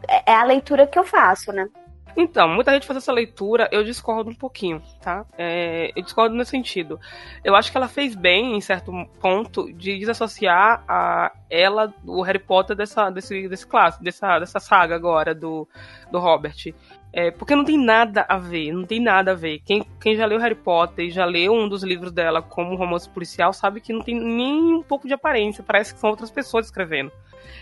é, 0.09 0.33
é 0.33 0.35
a 0.35 0.45
leitura 0.45 0.87
que 0.87 0.99
eu 0.99 1.05
faço, 1.05 1.53
né? 1.53 1.69
Então, 2.17 2.49
muita 2.49 2.73
gente 2.73 2.87
faz 2.87 2.97
essa 2.97 3.13
leitura, 3.13 3.69
eu 3.73 3.85
discordo 3.85 4.31
um 4.31 4.35
pouquinho, 4.35 4.83
tá? 5.01 5.25
É, 5.39 5.93
eu 5.97 6.03
discordo 6.03 6.35
nesse 6.35 6.51
sentido. 6.51 6.99
Eu 7.45 7.55
acho 7.55 7.71
que 7.71 7.77
ela 7.77 7.89
fez 7.89 8.15
bem, 8.15 8.57
em 8.57 8.61
certo 8.61 8.93
ponto, 9.21 9.73
de 9.73 9.99
desassociar 9.99 10.85
a 10.89 11.33
ela, 11.49 11.93
o 12.07 12.23
Harry 12.23 12.39
Potter, 12.39 12.77
dessa, 12.77 13.11
desse, 13.11 13.49
desse 13.49 13.67
classe, 13.67 14.03
dessa, 14.03 14.39
dessa 14.39 14.61
saga 14.61 14.95
agora 14.95 15.35
do, 15.35 15.69
do 16.11 16.19
Robert. 16.19 16.75
É, 17.13 17.31
porque 17.33 17.57
não 17.57 17.65
tem 17.65 17.77
nada 17.77 18.25
a 18.29 18.39
ver, 18.39 18.73
não 18.73 18.85
tem 18.85 19.01
nada 19.01 19.33
a 19.33 19.35
ver. 19.35 19.61
Quem, 19.65 19.85
quem 20.01 20.15
já 20.15 20.27
leu 20.27 20.39
Harry 20.39 20.55
Potter 20.55 21.07
e 21.07 21.11
já 21.11 21.25
leu 21.25 21.53
um 21.53 21.69
dos 21.69 21.83
livros 21.83 22.13
dela 22.13 22.41
como 22.41 22.77
romance 22.77 23.09
policial 23.09 23.53
sabe 23.53 23.81
que 23.81 23.93
não 23.93 24.01
tem 24.01 24.15
nem 24.15 24.75
um 24.75 24.83
pouco 24.83 25.09
de 25.09 25.15
aparência, 25.15 25.65
parece 25.65 25.93
que 25.93 26.01
são 26.01 26.11
outras 26.11 26.31
pessoas 26.31 26.67
escrevendo. 26.67 27.11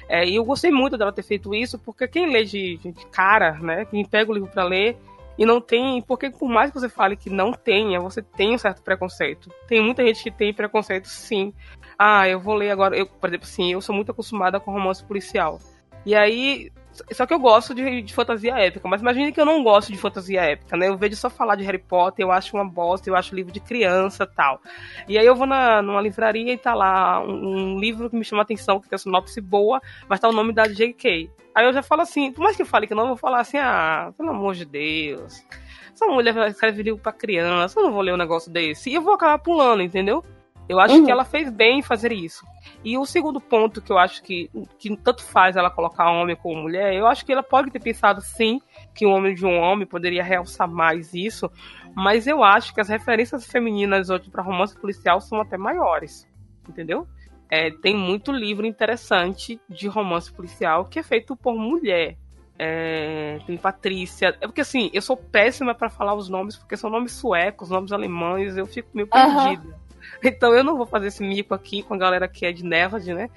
É, 0.09 0.27
e 0.27 0.37
eu 0.37 0.45
gostei 0.45 0.71
muito 0.71 0.97
dela 0.97 1.13
ter 1.13 1.23
feito 1.23 1.55
isso, 1.55 1.79
porque 1.79 2.09
quem 2.09 2.31
lê 2.31 2.45
de, 2.45 2.77
de 2.79 3.07
cara, 3.07 3.53
né, 3.53 3.85
quem 3.85 4.05
pega 4.05 4.31
o 4.31 4.35
livro 4.35 4.51
para 4.51 4.65
ler 4.65 4.97
e 5.39 5.47
não 5.47 5.61
tem, 5.61 6.03
porque 6.03 6.31
por 6.31 6.49
mais 6.49 6.71
que 6.71 6.81
você 6.81 6.89
fale 6.89 7.17
que 7.17 7.31
não 7.31 7.53
tenha, 7.53 8.01
você 8.01 8.21
tem 8.21 8.55
um 8.55 8.59
certo 8.59 8.83
preconceito. 8.83 9.51
Tem 9.69 9.81
muita 9.81 10.05
gente 10.05 10.25
que 10.25 10.31
tem 10.33 10.53
preconceito, 10.53 11.07
sim. 11.07 11.55
Ah, 11.97 12.29
eu 12.29 12.41
vou 12.41 12.55
ler 12.55 12.71
agora, 12.71 12.97
eu, 12.97 13.07
por 13.07 13.29
exemplo, 13.29 13.47
sim, 13.47 13.73
eu 13.73 13.81
sou 13.81 13.95
muito 13.95 14.11
acostumada 14.11 14.59
com 14.59 14.73
romance 14.73 15.05
policial. 15.05 15.61
E 16.05 16.15
aí, 16.15 16.73
só 17.13 17.27
que 17.27 17.35
eu 17.35 17.39
gosto 17.39 17.75
de, 17.75 18.03
de, 18.03 18.15
fantasia 18.15 18.55
épica, 18.59 18.89
mas 18.89 19.01
imagine 19.01 19.33
que 19.33 19.41
eu 19.41 19.45
não 19.45 19.63
gosto 19.63 19.93
de 19.93 19.99
fantasia 19.99 20.43
épica, 20.43 20.77
né? 20.77 20.89
Eu 20.89 20.97
vejo 20.97 21.17
só 21.17 21.31
falar 21.31 21.57
de 21.57 21.65
Harry 21.65 21.79
Potter, 21.79 22.25
eu 22.25 22.33
acho 22.33 22.57
uma 22.57 22.65
bosta, 22.65 23.09
eu 23.09 23.17
acho 23.17 23.35
livro 23.35 23.53
de 23.53 23.61
criança 23.61 24.27
tal. 24.27 24.61
E 25.07 25.19
aí 25.19 25.27
eu 25.27 25.35
vou 25.35 25.47
na, 25.47 25.83
numa 25.83 26.01
livraria 26.01 26.53
e 26.53 26.59
tá 26.59 26.75
lá 26.75 27.21
um, 27.21 27.75
um 27.75 27.79
livro 27.79 28.11
que 28.11 28.17
me 28.17 28.25
chama 28.25 28.43
a 28.43 28.45
atenção, 28.45 28.81
que 28.81 28.89
tem 28.89 28.97
a 28.97 28.99
sinopse 28.99 29.41
boa, 29.41 29.81
mas 30.09 30.21
tá 30.21 30.29
o 30.29 30.33
nome 30.33 30.53
da 30.53 30.67
J.K. 30.67 31.31
Aí 31.55 31.67
eu 31.67 31.73
já 31.73 31.83
falo 31.83 32.03
assim, 32.03 32.31
por 32.33 32.43
mais 32.43 32.57
que 32.57 32.63
eu 32.63 32.67
fale 32.67 32.87
que 32.87 32.95
não, 32.95 33.03
eu 33.03 33.09
vou 33.09 33.17
falar 33.17 33.41
assim, 33.41 33.59
ah, 33.59 34.13
pelo 34.17 34.31
amor 34.31 34.55
de 34.55 34.65
Deus. 34.65 35.45
Essa 35.93 36.07
mulher 36.07 36.37
escreve 36.49 36.83
livro 36.83 37.01
pra 37.01 37.13
criança, 37.13 37.81
eu 37.81 37.85
não 37.85 37.93
vou 37.93 38.03
ler 38.03 38.15
um 38.15 38.17
negócio 38.17 38.51
desse. 38.51 38.91
E 38.91 38.95
eu 38.95 39.03
vou 39.03 39.15
acabar 39.15 39.39
pulando, 39.39 39.83
entendeu? 39.83 40.23
Eu 40.69 40.79
acho 40.79 40.95
uhum. 40.95 41.05
que 41.07 41.11
ela 41.11 41.25
fez 41.25 41.51
bem 41.51 41.79
em 41.79 41.83
fazer 41.83 42.13
isso. 42.13 42.45
E 42.85 42.99
o 42.99 43.07
segundo 43.07 43.41
ponto 43.41 43.81
que 43.81 43.91
eu 43.91 43.99
acho 43.99 44.23
que, 44.23 44.51
que 44.79 44.95
tanto 44.99 45.25
faz 45.25 45.57
ela 45.57 45.71
colocar 45.71 46.11
homem 46.11 46.37
como 46.37 46.63
mulher, 46.63 46.95
eu 46.95 47.07
acho 47.07 47.25
que 47.25 47.33
ela 47.33 47.43
pode 47.43 47.71
ter 47.71 47.81
pensado 47.81 48.21
sim 48.21 48.61
que 48.95 49.07
o 49.07 49.11
homem 49.11 49.35
de 49.35 49.47
um 49.47 49.59
homem 49.59 49.87
poderia 49.87 50.23
realçar 50.23 50.69
mais 50.69 51.15
isso, 51.15 51.51
mas 51.95 52.27
eu 52.27 52.45
acho 52.45 52.75
que 52.75 52.81
as 52.81 52.89
referências 52.89 53.47
femininas 53.47 54.11
hoje 54.11 54.31
para 54.31 54.43
romance 54.43 54.79
policial 54.79 55.21
são 55.21 55.41
até 55.41 55.57
maiores, 55.57 56.29
entendeu? 56.69 57.09
É, 57.51 57.71
tem 57.71 57.97
muito 57.97 58.31
livro 58.31 58.67
interessante 58.67 59.59
de 59.69 59.89
romance 59.89 60.31
policial 60.31 60.85
que 60.85 60.99
é 60.99 61.03
feito 61.03 61.35
por 61.35 61.57
mulher. 61.57 62.17
É, 62.61 63.39
tem 63.47 63.57
Patrícia. 63.57 64.37
É 64.41 64.47
porque 64.47 64.61
assim, 64.61 64.91
eu 64.93 65.01
sou 65.01 65.17
péssima 65.17 65.75
para 65.75 65.89
falar 65.89 66.15
os 66.15 66.29
nomes, 66.29 66.57
porque 66.57 66.77
são 66.77 66.91
nomes 66.91 67.13
suecos, 67.13 67.71
nomes 67.71 67.93
alemães, 67.93 68.57
eu 68.57 68.67
fico 68.67 68.91
meio 68.93 69.07
perdida. 69.07 69.63
Uhum. 69.63 69.88
Então 70.23 70.53
eu 70.53 70.65
não 70.65 70.77
vou 70.77 70.87
fazer 70.87 71.09
esse 71.09 71.23
mico 71.23 71.55
aqui 71.55 71.83
com 71.83 71.95
a 71.95 71.99
galera 71.99 72.29
que 72.29 72.45
é 72.45 72.53
de 72.53 72.65
Nevard, 72.65 73.13
né? 73.15 73.29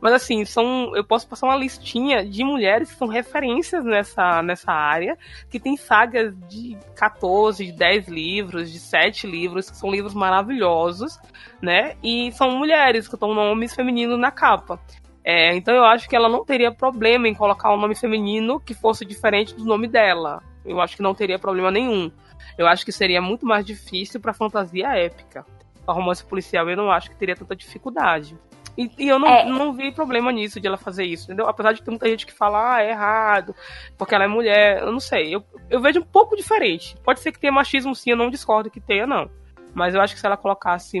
Mas 0.00 0.12
assim, 0.12 0.44
são, 0.44 0.94
eu 0.94 1.04
posso 1.04 1.26
passar 1.26 1.46
uma 1.46 1.56
listinha 1.56 2.24
de 2.24 2.44
mulheres 2.44 2.90
que 2.90 2.98
são 2.98 3.08
referências 3.08 3.84
nessa, 3.84 4.42
nessa 4.42 4.70
área, 4.70 5.16
que 5.48 5.58
tem 5.58 5.76
sagas 5.76 6.34
de 6.48 6.76
14, 6.94 7.64
de 7.64 7.72
10 7.72 8.08
livros, 8.08 8.70
de 8.70 8.78
7 8.78 9.26
livros, 9.26 9.70
que 9.70 9.76
são 9.76 9.90
livros 9.90 10.14
maravilhosos, 10.14 11.18
né? 11.60 11.96
E 12.02 12.30
são 12.32 12.50
mulheres 12.50 13.08
que 13.08 13.14
estão 13.14 13.34
nomes 13.34 13.74
femininos 13.74 14.18
na 14.18 14.30
capa. 14.30 14.78
É, 15.24 15.56
então 15.56 15.74
eu 15.74 15.84
acho 15.84 16.08
que 16.08 16.14
ela 16.14 16.28
não 16.28 16.44
teria 16.44 16.70
problema 16.70 17.26
em 17.26 17.34
colocar 17.34 17.74
um 17.74 17.80
nome 17.80 17.96
feminino 17.96 18.60
que 18.60 18.74
fosse 18.74 19.04
diferente 19.04 19.54
do 19.54 19.64
nome 19.64 19.88
dela. 19.88 20.40
Eu 20.64 20.80
acho 20.80 20.96
que 20.96 21.02
não 21.02 21.14
teria 21.14 21.38
problema 21.38 21.70
nenhum. 21.70 22.12
Eu 22.56 22.66
acho 22.66 22.84
que 22.84 22.92
seria 22.92 23.20
muito 23.20 23.44
mais 23.44 23.64
difícil 23.64 24.20
para 24.20 24.32
fantasia 24.32 24.96
épica 24.96 25.44
a 25.86 25.92
romance 25.92 26.24
policial, 26.24 26.68
eu 26.68 26.76
não 26.76 26.90
acho 26.90 27.10
que 27.10 27.16
teria 27.16 27.36
tanta 27.36 27.54
dificuldade. 27.54 28.36
E, 28.76 28.90
e 28.98 29.08
eu 29.08 29.18
não, 29.18 29.28
é. 29.28 29.44
não 29.44 29.72
vi 29.72 29.90
problema 29.90 30.30
nisso 30.30 30.60
de 30.60 30.66
ela 30.66 30.76
fazer 30.76 31.04
isso, 31.04 31.24
entendeu? 31.24 31.48
Apesar 31.48 31.72
de 31.72 31.82
ter 31.82 31.90
muita 31.90 32.08
gente 32.08 32.26
que 32.26 32.32
fala, 32.32 32.74
ah, 32.74 32.82
é 32.82 32.90
errado, 32.90 33.54
porque 33.96 34.14
ela 34.14 34.24
é 34.24 34.28
mulher, 34.28 34.82
eu 34.82 34.92
não 34.92 35.00
sei. 35.00 35.34
Eu, 35.34 35.42
eu 35.70 35.80
vejo 35.80 36.00
um 36.00 36.04
pouco 36.04 36.36
diferente. 36.36 36.96
Pode 37.02 37.20
ser 37.20 37.32
que 37.32 37.38
tenha 37.38 37.52
machismo 37.52 37.94
sim, 37.94 38.10
eu 38.10 38.16
não 38.16 38.28
discordo 38.28 38.70
que 38.70 38.80
tenha, 38.80 39.06
não. 39.06 39.30
Mas 39.74 39.94
eu 39.94 40.00
acho 40.00 40.14
que 40.14 40.20
se 40.20 40.26
ela 40.26 40.36
colocasse 40.36 41.00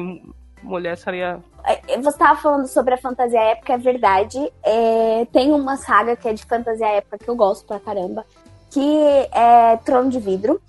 mulher, 0.62 0.96
seria. 0.96 1.40
É, 1.64 1.96
você 1.98 2.08
estava 2.08 2.38
falando 2.40 2.66
sobre 2.66 2.94
a 2.94 2.98
fantasia 2.98 3.40
épica, 3.40 3.74
é 3.74 3.78
verdade. 3.78 4.38
É, 4.62 5.26
tem 5.32 5.52
uma 5.52 5.76
saga 5.76 6.16
que 6.16 6.28
é 6.28 6.32
de 6.32 6.44
fantasia 6.44 6.86
épica 6.86 7.18
que 7.18 7.28
eu 7.28 7.36
gosto 7.36 7.66
pra 7.66 7.80
caramba, 7.80 8.24
que 8.70 9.28
é 9.32 9.76
Trono 9.84 10.10
de 10.10 10.18
Vidro. 10.18 10.60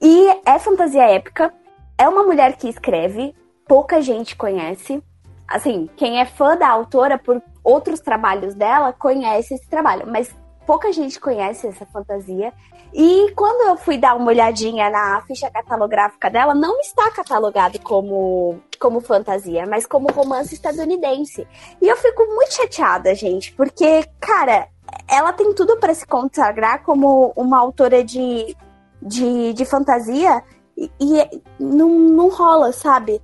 E 0.00 0.28
é 0.46 0.58
fantasia 0.58 1.04
épica. 1.10 1.52
É 1.98 2.08
uma 2.08 2.22
mulher 2.22 2.56
que 2.56 2.68
escreve, 2.68 3.34
pouca 3.70 4.02
gente 4.02 4.34
conhece. 4.34 5.00
Assim, 5.46 5.88
quem 5.96 6.20
é 6.20 6.26
fã 6.26 6.56
da 6.56 6.68
autora 6.68 7.16
por 7.16 7.40
outros 7.62 8.00
trabalhos 8.00 8.52
dela 8.52 8.92
conhece 8.92 9.54
esse 9.54 9.68
trabalho, 9.68 10.08
mas 10.08 10.34
pouca 10.66 10.92
gente 10.92 11.20
conhece 11.20 11.68
essa 11.68 11.86
fantasia. 11.86 12.52
E 12.92 13.32
quando 13.36 13.68
eu 13.68 13.76
fui 13.76 13.96
dar 13.96 14.16
uma 14.16 14.26
olhadinha 14.26 14.90
na 14.90 15.20
ficha 15.20 15.48
catalográfica 15.48 16.28
dela, 16.28 16.52
não 16.52 16.80
está 16.80 17.12
catalogado 17.12 17.78
como, 17.78 18.60
como 18.80 19.00
fantasia, 19.00 19.64
mas 19.68 19.86
como 19.86 20.10
romance 20.10 20.52
estadunidense. 20.52 21.46
E 21.80 21.86
eu 21.86 21.96
fico 21.96 22.26
muito 22.26 22.52
chateada, 22.52 23.14
gente, 23.14 23.52
porque, 23.52 24.04
cara, 24.18 24.66
ela 25.08 25.32
tem 25.32 25.54
tudo 25.54 25.76
para 25.76 25.94
se 25.94 26.04
consagrar 26.04 26.82
como 26.82 27.32
uma 27.36 27.60
autora 27.60 28.02
de, 28.02 28.56
de, 29.00 29.52
de 29.52 29.64
fantasia 29.64 30.42
e, 30.76 30.90
e 31.00 31.42
não, 31.56 31.88
não 31.88 32.28
rola, 32.30 32.72
sabe? 32.72 33.22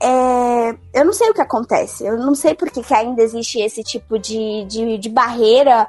É, 0.00 0.76
eu 0.94 1.04
não 1.04 1.12
sei 1.12 1.30
o 1.30 1.34
que 1.34 1.40
acontece. 1.40 2.04
Eu 2.04 2.18
não 2.18 2.34
sei 2.34 2.54
por 2.54 2.70
que, 2.70 2.82
ainda 2.92 3.22
existe 3.22 3.60
esse 3.60 3.82
tipo 3.82 4.18
de, 4.18 4.64
de, 4.64 4.98
de 4.98 5.08
barreira 5.08 5.86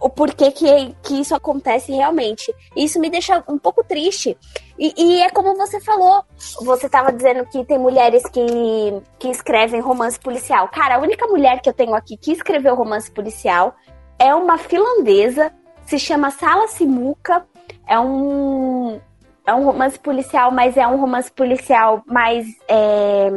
o 0.00 0.08
porquê 0.08 0.50
que, 0.52 0.94
que 1.02 1.20
isso 1.20 1.34
acontece 1.34 1.92
realmente. 1.92 2.54
Isso 2.76 3.00
me 3.00 3.10
deixa 3.10 3.42
um 3.48 3.58
pouco 3.58 3.82
triste. 3.82 4.36
E, 4.78 4.94
e 4.96 5.20
é 5.20 5.30
como 5.30 5.56
você 5.56 5.80
falou. 5.80 6.24
Você 6.62 6.86
estava 6.86 7.12
dizendo 7.12 7.44
que 7.46 7.64
tem 7.64 7.78
mulheres 7.78 8.22
que, 8.30 9.02
que 9.18 9.28
escrevem 9.28 9.80
romance 9.80 10.18
policial. 10.18 10.68
Cara, 10.68 10.96
a 10.96 11.00
única 11.00 11.26
mulher 11.26 11.60
que 11.60 11.68
eu 11.68 11.74
tenho 11.74 11.94
aqui 11.94 12.16
que 12.16 12.32
escreveu 12.32 12.74
romance 12.74 13.10
policial 13.10 13.74
é 14.18 14.34
uma 14.34 14.58
finlandesa, 14.58 15.52
se 15.86 15.98
chama 15.98 16.30
Sala 16.30 16.68
Simuka. 16.68 17.46
É 17.86 17.98
um, 17.98 19.00
é 19.48 19.54
um 19.54 19.64
romance 19.64 19.98
policial, 19.98 20.50
mas 20.50 20.76
é 20.76 20.86
um 20.86 21.00
romance 21.00 21.32
policial 21.32 22.02
mais 22.06 22.46
é, 22.68 23.30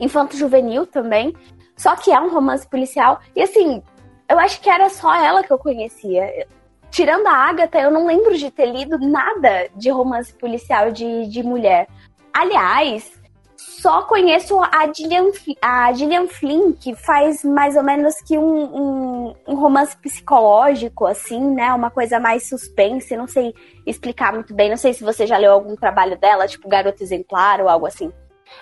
infanto-juvenil 0.00 0.84
também. 0.84 1.32
Só 1.76 1.94
que 1.94 2.10
é 2.10 2.20
um 2.20 2.28
romance 2.28 2.66
policial. 2.66 3.20
E 3.36 3.42
assim, 3.42 3.80
eu 4.28 4.36
acho 4.38 4.60
que 4.60 4.68
era 4.68 4.88
só 4.90 5.14
ela 5.14 5.44
que 5.44 5.52
eu 5.52 5.58
conhecia. 5.58 6.46
Tirando 6.90 7.28
a 7.28 7.32
Agatha, 7.32 7.78
eu 7.78 7.90
não 7.90 8.06
lembro 8.06 8.36
de 8.36 8.50
ter 8.50 8.66
lido 8.66 8.98
nada 8.98 9.68
de 9.76 9.90
romance 9.90 10.32
policial 10.34 10.90
de, 10.90 11.28
de 11.28 11.42
mulher. 11.44 11.86
Aliás, 12.32 13.17
só 13.58 14.02
conheço 14.02 14.60
a 14.62 14.90
Gillian, 14.92 15.26
a 15.60 15.92
Gillian 15.92 16.28
Flynn, 16.28 16.72
que 16.72 16.94
faz 16.94 17.42
mais 17.42 17.74
ou 17.74 17.82
menos 17.82 18.14
que 18.22 18.38
um, 18.38 18.64
um, 18.64 19.34
um, 19.48 19.54
romance 19.56 19.96
psicológico, 19.96 21.04
assim, 21.06 21.40
né? 21.54 21.72
Uma 21.72 21.90
coisa 21.90 22.20
mais 22.20 22.48
suspense, 22.48 23.16
não 23.16 23.26
sei 23.26 23.52
explicar 23.84 24.32
muito 24.32 24.54
bem. 24.54 24.70
Não 24.70 24.76
sei 24.76 24.94
se 24.94 25.02
você 25.02 25.26
já 25.26 25.36
leu 25.36 25.50
algum 25.50 25.74
trabalho 25.74 26.16
dela, 26.16 26.46
tipo 26.46 26.68
Garota 26.68 27.02
Exemplar 27.02 27.60
ou 27.60 27.68
algo 27.68 27.84
assim. 27.86 28.12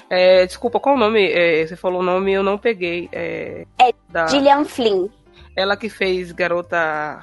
É, 0.09 0.47
desculpa, 0.47 0.81
qual 0.81 0.97
o 0.97 0.99
nome? 0.99 1.31
É, 1.31 1.67
você 1.67 1.77
falou 1.77 2.01
o 2.01 2.05
nome 2.05 2.33
eu 2.33 2.43
não 2.43 2.57
peguei. 2.57 3.11
É, 3.13 3.67
é 3.79 3.93
da... 4.09 4.27
Gillian 4.29 4.65
Flynn. 4.65 5.09
Ela 5.55 5.77
que 5.77 5.91
fez 5.91 6.33
Garota. 6.33 7.23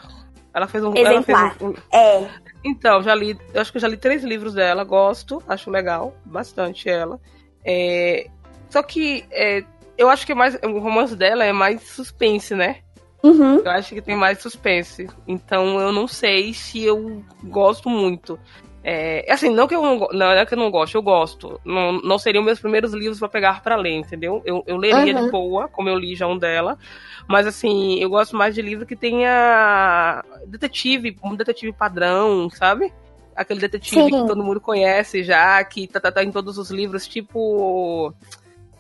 Ela 0.53 0.67
fez 0.67 0.83
um. 0.83 0.95
Exemplar. 0.95 1.55
Um... 1.59 1.73
É. 1.91 2.27
Então, 2.63 3.01
já 3.01 3.15
li. 3.15 3.35
Eu 3.51 3.61
acho 3.61 3.71
que 3.71 3.77
eu 3.77 3.81
já 3.81 3.87
li 3.87 3.97
três 3.97 4.23
livros 4.23 4.53
dela, 4.53 4.83
gosto, 4.83 5.41
acho 5.47 5.71
legal, 5.71 6.13
bastante 6.23 6.87
ela. 6.87 7.19
É, 7.65 8.27
só 8.69 8.81
que 8.81 9.25
é, 9.31 9.63
eu 9.97 10.09
acho 10.09 10.25
que 10.25 10.33
mais, 10.33 10.57
o 10.63 10.79
romance 10.79 11.15
dela 11.15 11.43
é 11.43 11.51
mais 11.51 11.81
suspense, 11.83 12.55
né? 12.55 12.77
Uhum. 13.23 13.59
Eu 13.59 13.71
acho 13.71 13.93
que 13.93 14.01
tem 14.01 14.17
mais 14.17 14.39
suspense. 14.39 15.07
Então 15.27 15.79
eu 15.79 15.91
não 15.91 16.07
sei 16.07 16.53
se 16.53 16.83
eu 16.83 17.23
gosto 17.43 17.89
muito. 17.89 18.37
É, 18.85 19.25
assim, 19.31 19.49
não 19.49 19.65
que 19.65 19.73
eu 19.73 19.81
não, 19.81 20.07
não 20.11 20.31
é 20.31 20.45
que 20.45 20.53
eu 20.53 20.57
não 20.57 20.69
gosto, 20.69 20.95
eu 20.95 21.01
gosto. 21.01 21.59
Não, 21.63 21.93
não 22.01 22.17
seriam 22.17 22.43
meus 22.43 22.59
primeiros 22.59 22.93
livros 22.93 23.17
para 23.17 23.29
pegar 23.29 23.61
para 23.61 23.77
ler, 23.77 23.93
entendeu? 23.93 24.41
Eu, 24.43 24.61
eu 24.67 24.75
leria 24.75 25.15
uhum. 25.15 25.25
de 25.25 25.31
boa, 25.31 25.69
como 25.69 25.87
eu 25.87 25.97
li 25.97 26.15
já 26.15 26.27
um 26.27 26.37
dela. 26.37 26.77
Mas 27.25 27.47
assim, 27.47 27.97
eu 27.99 28.09
gosto 28.09 28.35
mais 28.35 28.53
de 28.53 28.61
livro 28.61 28.85
que 28.85 28.95
tenha 28.95 30.21
detetive, 30.47 31.17
um 31.23 31.33
detetive 31.33 31.71
padrão, 31.71 32.49
sabe? 32.49 32.91
Aquele 33.35 33.59
detetive 33.59 34.01
Sim. 34.03 34.09
que 34.09 34.27
todo 34.27 34.43
mundo 34.43 34.59
conhece 34.61 35.23
já, 35.23 35.63
que 35.63 35.87
tá, 35.87 35.99
tá, 35.99 36.11
tá, 36.11 36.23
em 36.23 36.31
todos 36.31 36.57
os 36.57 36.69
livros, 36.71 37.07
tipo 37.07 38.13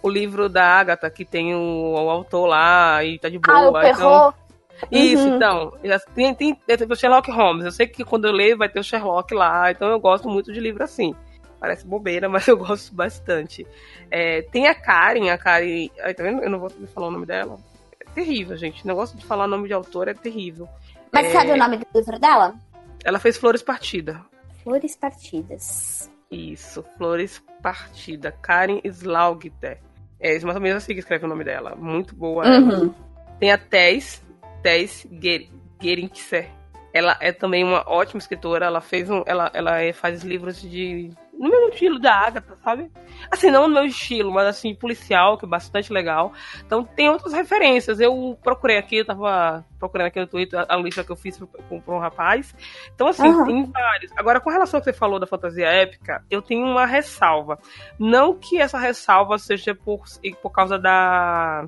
o 0.01 0.09
livro 0.09 0.49
da 0.49 0.65
Agatha, 0.79 1.09
que 1.09 1.23
tem 1.23 1.55
o, 1.55 1.93
o 1.93 2.09
autor 2.09 2.45
lá 2.47 3.03
e 3.03 3.17
tá 3.17 3.29
de 3.29 3.39
boa. 3.39 3.57
Ah, 3.57 3.69
o. 3.71 3.87
Então, 3.87 4.33
Isso, 4.91 5.23
Uhum. 5.27 5.35
então. 5.37 5.73
Tem, 6.13 6.33
tem, 6.35 6.55
tem 6.55 6.87
o 6.89 6.95
Sherlock 6.95 7.31
Holmes. 7.31 7.63
Eu 7.65 7.71
sei 7.71 7.87
que 7.87 8.03
quando 8.03 8.25
eu 8.25 8.33
leio 8.33 8.57
vai 8.57 8.67
ter 8.67 8.79
o 8.79 8.83
Sherlock 8.83 9.33
lá, 9.33 9.71
então 9.71 9.87
eu 9.89 9.99
gosto 9.99 10.27
muito 10.27 10.51
de 10.51 10.59
livro 10.59 10.83
assim. 10.83 11.15
Parece 11.59 11.87
bobeira, 11.87 12.27
mas 12.29 12.45
eu 12.47 12.57
gosto 12.57 12.93
bastante. 12.93 13.65
É, 14.11 14.41
tem 14.41 14.67
a 14.67 14.75
Karen, 14.75 15.29
a 15.29 15.37
Karen. 15.37 15.89
Ai, 16.03 16.13
tá 16.13 16.21
vendo? 16.23 16.43
Eu 16.43 16.49
não 16.49 16.59
vou 16.59 16.69
falar 16.93 17.07
o 17.07 17.11
nome 17.11 17.25
dela. 17.25 17.57
É 18.01 18.05
terrível, 18.13 18.57
gente. 18.57 18.83
O 18.83 18.87
negócio 18.87 19.17
de 19.17 19.25
falar 19.25 19.47
nome 19.47 19.67
de 19.69 19.73
autor 19.73 20.09
é 20.09 20.13
terrível. 20.13 20.67
Mas 21.13 21.27
É. 21.27 21.29
sabe 21.31 21.51
o 21.51 21.57
nome 21.57 21.77
do 21.77 21.87
livro 21.95 22.19
dela? 22.19 22.53
Ela 23.05 23.19
fez 23.19 23.37
Flores 23.37 23.61
Partida. 23.61 24.19
Flores 24.63 24.95
Partidas. 24.95 26.09
Isso, 26.31 26.83
Flores 26.97 27.43
Partida. 27.61 28.31
Karen 28.31 28.79
Slaugter. 28.83 29.79
É 30.19 30.39
mais 30.39 30.55
ou 30.55 30.61
menos 30.61 30.83
assim 30.83 30.93
que 30.93 30.99
escreve 30.99 31.25
o 31.25 31.27
nome 31.27 31.43
dela. 31.43 31.75
Muito 31.75 32.15
boa. 32.15 32.45
Uhum. 32.47 32.93
Tem 33.39 33.51
a 33.51 33.57
Tess, 33.57 34.23
Tess 34.61 35.05
Ger- 35.21 35.49
Gerinkser. 35.81 36.49
Ela 36.93 37.17
é 37.19 37.31
também 37.31 37.63
uma 37.63 37.83
ótima 37.87 38.19
escritora. 38.19 38.65
Ela 38.65 38.79
fez 38.81 39.09
um, 39.09 39.23
ela, 39.25 39.51
ela 39.53 39.81
é- 39.81 39.91
faz 39.93 40.23
livros 40.23 40.61
de 40.61 41.09
no 41.43 41.49
mesmo 41.49 41.69
estilo 41.69 41.99
da 41.99 42.13
Agatha, 42.13 42.55
sabe? 42.63 42.89
Assim, 43.29 43.51
não 43.51 43.67
no 43.67 43.73
meu 43.73 43.85
estilo, 43.85 44.31
mas 44.31 44.47
assim 44.47 44.73
policial, 44.73 45.37
que 45.37 45.45
é 45.45 45.47
bastante 45.47 45.91
legal. 45.91 46.31
Então 46.65 46.83
tem 46.83 47.09
outras 47.09 47.33
referências. 47.33 47.99
Eu 47.99 48.37
procurei 48.41 48.77
aqui, 48.77 48.97
eu 48.97 49.05
tava 49.05 49.65
procurando 49.77 50.07
aqui 50.07 50.19
no 50.19 50.27
Twitter 50.27 50.65
a, 50.67 50.77
lista 50.77 51.03
que 51.03 51.11
eu 51.11 51.15
fiz 51.15 51.37
para 51.37 51.95
um 51.95 51.99
rapaz. 51.99 52.55
Então 52.95 53.07
assim, 53.07 53.27
Aham. 53.27 53.45
tem 53.45 53.65
vários. 53.71 54.11
Agora 54.15 54.39
com 54.39 54.49
relação 54.49 54.77
ao 54.77 54.81
que 54.81 54.91
você 54.91 54.97
falou 54.97 55.19
da 55.19 55.27
fantasia 55.27 55.67
épica, 55.67 56.23
eu 56.31 56.41
tenho 56.41 56.65
uma 56.65 56.85
ressalva. 56.85 57.59
Não 57.99 58.33
que 58.33 58.59
essa 58.59 58.77
ressalva 58.77 59.37
seja 59.37 59.75
por, 59.75 60.03
por 60.41 60.49
causa 60.51 60.79
da 60.79 61.65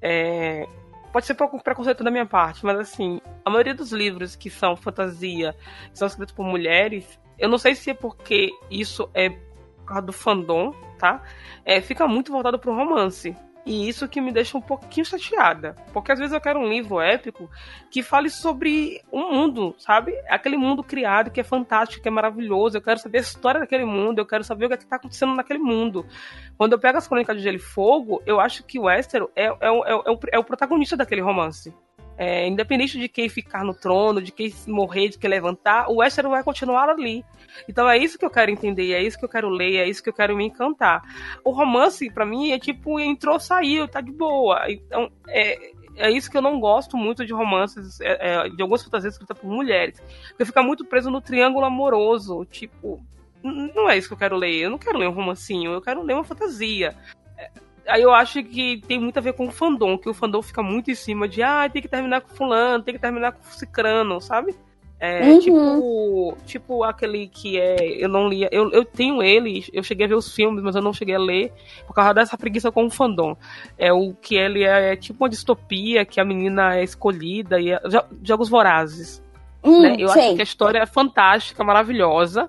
é, 0.00 0.66
pode 1.12 1.26
ser 1.26 1.34
por 1.34 1.50
preconceito 1.62 2.04
da 2.04 2.10
minha 2.10 2.26
parte, 2.26 2.64
mas 2.64 2.78
assim, 2.78 3.20
a 3.44 3.50
maioria 3.50 3.74
dos 3.74 3.92
livros 3.92 4.36
que 4.36 4.48
são 4.48 4.76
fantasia, 4.76 5.54
que 5.90 5.98
são 5.98 6.06
escritos 6.06 6.34
por 6.34 6.44
mulheres, 6.44 7.18
eu 7.38 7.48
não 7.48 7.58
sei 7.58 7.74
se 7.74 7.90
é 7.90 7.94
porque 7.94 8.50
isso 8.70 9.08
é 9.14 9.30
por 9.30 9.84
causa 9.86 10.02
do 10.02 10.12
fandom, 10.12 10.74
tá? 10.98 11.22
É, 11.64 11.80
fica 11.80 12.06
muito 12.06 12.32
voltado 12.32 12.58
pro 12.58 12.74
romance. 12.74 13.34
E 13.68 13.86
isso 13.86 14.08
que 14.08 14.18
me 14.18 14.32
deixa 14.32 14.56
um 14.56 14.62
pouquinho 14.62 15.04
chateada. 15.04 15.76
Porque 15.92 16.10
às 16.10 16.18
vezes 16.18 16.32
eu 16.32 16.40
quero 16.40 16.58
um 16.58 16.66
livro 16.66 17.02
épico 17.02 17.50
que 17.90 18.02
fale 18.02 18.30
sobre 18.30 19.02
um 19.12 19.30
mundo, 19.30 19.74
sabe? 19.78 20.14
Aquele 20.26 20.56
mundo 20.56 20.82
criado 20.82 21.30
que 21.30 21.38
é 21.38 21.44
fantástico, 21.44 22.02
que 22.02 22.08
é 22.08 22.10
maravilhoso. 22.10 22.78
Eu 22.78 22.82
quero 22.82 22.98
saber 22.98 23.18
a 23.18 23.20
história 23.20 23.60
daquele 23.60 23.84
mundo, 23.84 24.20
eu 24.20 24.26
quero 24.26 24.42
saber 24.42 24.64
o 24.64 24.68
que 24.68 24.74
é 24.74 24.78
está 24.78 24.96
acontecendo 24.96 25.34
naquele 25.34 25.58
mundo. 25.58 26.06
Quando 26.56 26.72
eu 26.72 26.78
pego 26.78 26.96
as 26.96 27.06
Crônicas 27.06 27.36
de 27.36 27.42
Gelo 27.42 27.56
e 27.56 27.60
Fogo, 27.60 28.22
eu 28.24 28.40
acho 28.40 28.64
que 28.64 28.78
o 28.78 28.84
Westeros 28.84 29.28
é, 29.36 29.44
é, 29.44 29.48
é, 29.48 29.52
é 29.60 30.10
o, 30.10 30.18
é 30.32 30.38
o 30.38 30.44
protagonista 30.44 30.96
daquele 30.96 31.20
romance. 31.20 31.74
É, 32.20 32.48
independente 32.48 32.98
de 32.98 33.08
quem 33.08 33.28
ficar 33.28 33.64
no 33.64 33.72
trono, 33.72 34.20
de 34.20 34.32
quem 34.32 34.52
morrer, 34.66 35.08
de 35.08 35.18
quem 35.18 35.30
levantar, 35.30 35.88
o 35.88 35.98
Westeros 35.98 36.30
vai 36.30 36.42
continuar 36.42 36.88
ali. 36.88 37.24
Então 37.68 37.88
é 37.88 37.96
isso 37.96 38.18
que 38.18 38.24
eu 38.24 38.30
quero 38.30 38.50
entender, 38.50 38.92
é 38.92 39.00
isso 39.00 39.16
que 39.16 39.24
eu 39.24 39.28
quero 39.28 39.48
ler, 39.48 39.76
é 39.76 39.88
isso 39.88 40.02
que 40.02 40.08
eu 40.08 40.12
quero 40.12 40.36
me 40.36 40.44
encantar. 40.44 41.00
O 41.44 41.52
romance, 41.52 42.10
pra 42.10 42.26
mim, 42.26 42.50
é 42.50 42.58
tipo, 42.58 42.98
entrou, 42.98 43.38
saiu, 43.38 43.86
tá 43.86 44.00
de 44.00 44.10
boa. 44.10 44.68
Então, 44.68 45.08
é, 45.28 45.70
é 45.98 46.10
isso 46.10 46.30
que 46.30 46.36
eu 46.36 46.42
não 46.42 46.58
gosto 46.58 46.96
muito 46.96 47.26
de 47.26 47.32
romances, 47.32 48.00
é, 48.00 48.46
é, 48.46 48.48
de 48.48 48.62
algumas 48.62 48.82
fantasias 48.82 49.14
escritas 49.14 49.38
por 49.38 49.48
mulheres. 49.48 50.00
Porque 50.28 50.44
fica 50.44 50.62
muito 50.62 50.84
preso 50.84 51.10
no 51.10 51.20
triângulo 51.20 51.64
amoroso. 51.64 52.44
Tipo, 52.46 53.00
não 53.42 53.88
é 53.88 53.98
isso 53.98 54.08
que 54.08 54.14
eu 54.14 54.18
quero 54.18 54.36
ler. 54.36 54.54
Eu 54.54 54.70
não 54.70 54.78
quero 54.78 54.98
ler 54.98 55.08
um 55.08 55.12
romancinho, 55.12 55.72
eu 55.72 55.82
quero 55.82 56.02
ler 56.02 56.14
uma 56.14 56.24
fantasia. 56.24 56.96
É, 57.88 57.92
Aí 57.92 58.02
eu 58.02 58.12
acho 58.12 58.42
que 58.44 58.82
tem 58.86 58.98
muito 59.00 59.16
a 59.18 59.22
ver 59.22 59.32
com 59.32 59.46
o 59.46 59.50
fandom, 59.50 59.96
que 59.98 60.08
o 60.08 60.14
fandom 60.14 60.42
fica 60.42 60.62
muito 60.62 60.90
em 60.90 60.94
cima 60.94 61.26
de 61.26 61.42
ah, 61.42 61.68
tem 61.72 61.82
que 61.82 61.88
terminar 61.88 62.20
com 62.20 62.28
fulano, 62.34 62.84
tem 62.84 62.94
que 62.94 63.00
terminar 63.00 63.32
com 63.32 63.42
cicrano, 63.50 64.20
sabe? 64.20 64.54
É, 65.00 65.30
Uhum. 65.30 65.38
tipo, 65.38 66.38
tipo 66.44 66.82
aquele 66.82 67.28
que 67.28 67.56
é. 67.56 67.76
Eu 68.02 68.08
não 68.08 68.28
lia. 68.28 68.48
Eu, 68.50 68.68
eu 68.72 68.84
tenho 68.84 69.22
ele, 69.22 69.64
eu 69.72 69.80
cheguei 69.80 70.06
a 70.06 70.08
ver 70.08 70.16
os 70.16 70.34
filmes, 70.34 70.60
mas 70.62 70.74
eu 70.74 70.82
não 70.82 70.92
cheguei 70.92 71.14
a 71.14 71.18
ler 71.20 71.52
por 71.86 71.94
causa 71.94 72.12
dessa 72.12 72.36
preguiça 72.36 72.72
com 72.72 72.84
o 72.86 72.90
fandom. 72.90 73.36
É 73.78 73.92
o 73.92 74.12
que 74.14 74.34
ele 74.34 74.64
é, 74.64 74.96
tipo 74.96 75.22
uma 75.22 75.30
distopia, 75.30 76.04
que 76.04 76.20
a 76.20 76.24
menina 76.24 76.76
é 76.76 76.82
escolhida 76.82 77.60
e 77.60 77.70
é, 77.70 77.80
jo- 77.88 78.02
jogos 78.24 78.48
vorazes. 78.48 79.22
Hum, 79.68 79.82
né? 79.82 79.96
Eu 79.98 80.08
sei. 80.08 80.26
acho 80.26 80.34
que 80.36 80.40
a 80.40 80.44
história 80.44 80.78
é 80.78 80.86
fantástica, 80.86 81.62
maravilhosa, 81.62 82.48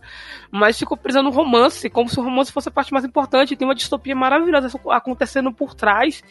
mas 0.52 0.78
ficou 0.78 0.98
presa 0.98 1.22
no 1.22 1.30
romance, 1.30 1.90
como 1.90 2.10
se 2.10 2.20
o 2.20 2.24
romance 2.24 2.52
fosse 2.52 2.70
a 2.70 2.72
parte 2.72 2.94
mais 2.94 3.06
importante. 3.06 3.56
Tem 3.56 3.68
uma 3.68 3.76
distopia 3.76 4.16
maravilhosa 4.16 4.70
acontecendo 4.90 5.52
por 5.52 5.74
trás. 5.74 6.24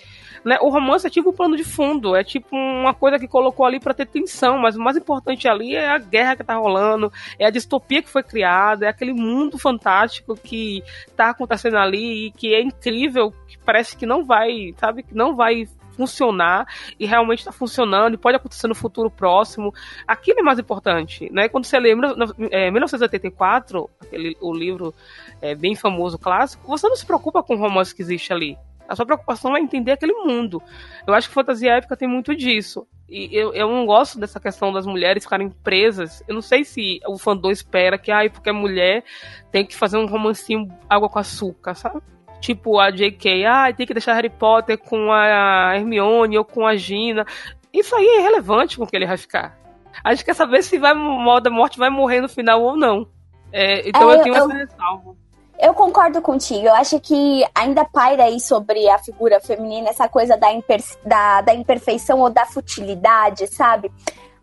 Né? 0.45 0.57
O 0.61 0.69
romance 0.69 1.07
é 1.07 1.11
tipo 1.11 1.31
um 1.31 1.33
plano 1.33 1.57
de 1.57 1.65
fundo, 1.65 2.15
é 2.15 2.23
tipo 2.23 2.55
uma 2.55 2.95
coisa 2.95 3.19
que 3.19 3.27
colocou 3.27 3.67
ali 3.67 3.81
para 3.81 3.95
ter 3.95 4.07
tensão, 4.07 4.59
mas 4.59 4.77
o 4.77 4.81
mais 4.81 4.97
importante 4.97 5.49
ali 5.49 5.75
é 5.75 5.89
a 5.89 5.99
guerra 5.99 6.37
que 6.37 6.45
tá 6.45 6.55
rolando, 6.55 7.13
é 7.39 7.47
a 7.47 7.51
distopia 7.51 8.03
que 8.03 8.09
foi 8.09 8.23
criada, 8.23 8.87
é 8.87 8.89
aquele 8.89 9.13
mundo 9.13 9.59
fantástico 9.59 10.37
que 10.37 10.83
tá 11.17 11.31
acontecendo 11.31 11.77
ali 11.77 12.27
e 12.27 12.31
que 12.31 12.55
é 12.55 12.63
incrível, 12.63 13.33
que 13.47 13.59
parece 13.59 13.97
que 13.97 14.07
não 14.07 14.25
vai, 14.25 14.75
sabe, 14.79 15.03
que 15.03 15.15
não 15.15 15.35
vai 15.35 15.67
funcionar 15.99 16.65
e 16.99 17.05
realmente 17.05 17.41
está 17.41 17.51
funcionando 17.51 18.15
e 18.15 18.17
pode 18.17 18.37
acontecer 18.37 18.69
no 18.69 18.75
futuro 18.75 19.11
próximo. 19.11 19.75
Aquilo 20.07 20.39
é 20.39 20.43
mais 20.43 20.61
importante, 20.61 21.29
né? 21.33 21.49
Quando 21.49 21.65
você 21.65 21.77
lembra, 21.81 22.15
é, 22.53 22.71
1984, 22.71 23.91
aquele, 24.01 24.37
o 24.41 24.55
livro 24.55 24.95
é, 25.43 25.57
bem 25.57 25.75
famoso, 25.75 26.17
clássico, 26.17 26.69
você 26.69 26.89
não 26.89 26.95
se 26.95 27.05
preocupa 27.05 27.43
com 27.43 27.57
o 27.57 27.59
romance 27.59 27.93
que 27.93 28.01
existe 28.01 28.33
ali. 28.33 28.57
A 28.89 28.95
sua 28.95 29.05
preocupação 29.05 29.57
é 29.57 29.61
entender 29.61 29.93
aquele 29.93 30.15
mundo. 30.15 30.63
Eu 31.07 31.13
acho 31.13 31.29
que 31.29 31.35
fantasia 31.35 31.73
épica 31.73 31.97
tem 31.97 32.09
muito 32.09 32.35
disso. 32.35 32.87
E 33.09 33.29
eu, 33.37 33.53
eu 33.53 33.69
não 33.69 33.85
gosto 33.85 34.19
dessa 34.19 34.39
questão 34.39 34.73
das 34.73 34.87
mulheres 34.87 35.25
ficarem 35.25 35.51
presas. 35.51 36.23
Eu 36.29 36.35
não 36.35 36.43
sei 36.43 36.65
se 36.65 37.01
o 37.07 37.19
fandom 37.19 37.51
espera 37.51 37.99
que, 37.99 38.11
ai, 38.11 38.31
porque 38.31 38.49
é 38.49 38.53
mulher, 38.53 39.03
tem 39.51 39.67
que 39.67 39.77
fazer 39.77 39.99
um 39.99 40.07
romancinho 40.07 40.69
água 40.89 41.09
com 41.09 41.19
açúcar, 41.19 41.75
sabe? 41.75 42.01
Tipo 42.41 42.79
a 42.79 42.91
J.K., 42.91 43.45
ah, 43.47 43.73
tem 43.73 43.87
que 43.87 43.93
deixar 43.95 44.15
Harry 44.15 44.31
Potter 44.31 44.79
com 44.79 45.11
a 45.13 45.73
Hermione 45.77 46.39
ou 46.39 46.45
com 46.45 46.67
a 46.67 46.77
Gina. 46.77 47.27
Isso 47.73 47.95
aí 47.97 48.07
é 48.07 48.21
irrelevante 48.21 48.77
com 48.79 48.85
o 48.85 48.87
que 48.87 48.97
ele 48.97 49.07
vai 49.07 49.17
ficar. 49.17 49.59
A 50.05 50.15
gente 50.15 50.25
quer 50.25 50.35
saber 50.35 50.63
se 50.63 50.79
vai, 50.79 50.95
o 50.95 51.41
da 51.41 51.51
morte 51.51 51.79
vai 51.79 51.91
morrer 51.91 52.21
no 52.21 52.29
final 52.29 52.63
ou 52.63 52.77
não. 52.77 53.07
É, 53.53 53.89
então 53.89 54.11
É, 54.13 54.17
eu 54.17 54.23
tenho 54.23 54.37
eu- 54.37 54.45
essa 54.45 54.55
ressalva. 54.55 55.17
Eu 55.61 55.75
concordo 55.75 56.23
contigo. 56.23 56.67
Eu 56.69 56.75
acho 56.75 57.01
que 57.01 57.45
ainda 57.53 57.85
paira 57.85 58.23
aí 58.25 58.39
sobre 58.39 58.89
a 58.89 58.97
figura 59.01 59.41
feminina 59.41 59.89
essa 59.89 60.09
coisa 60.09 60.37
da, 60.37 60.53
imper- 60.53 60.85
da, 61.05 61.41
da 61.41 61.53
imperfeição 61.53 62.21
ou 62.21 62.31
da 62.31 62.47
futilidade, 62.47 63.45
sabe? 63.49 63.91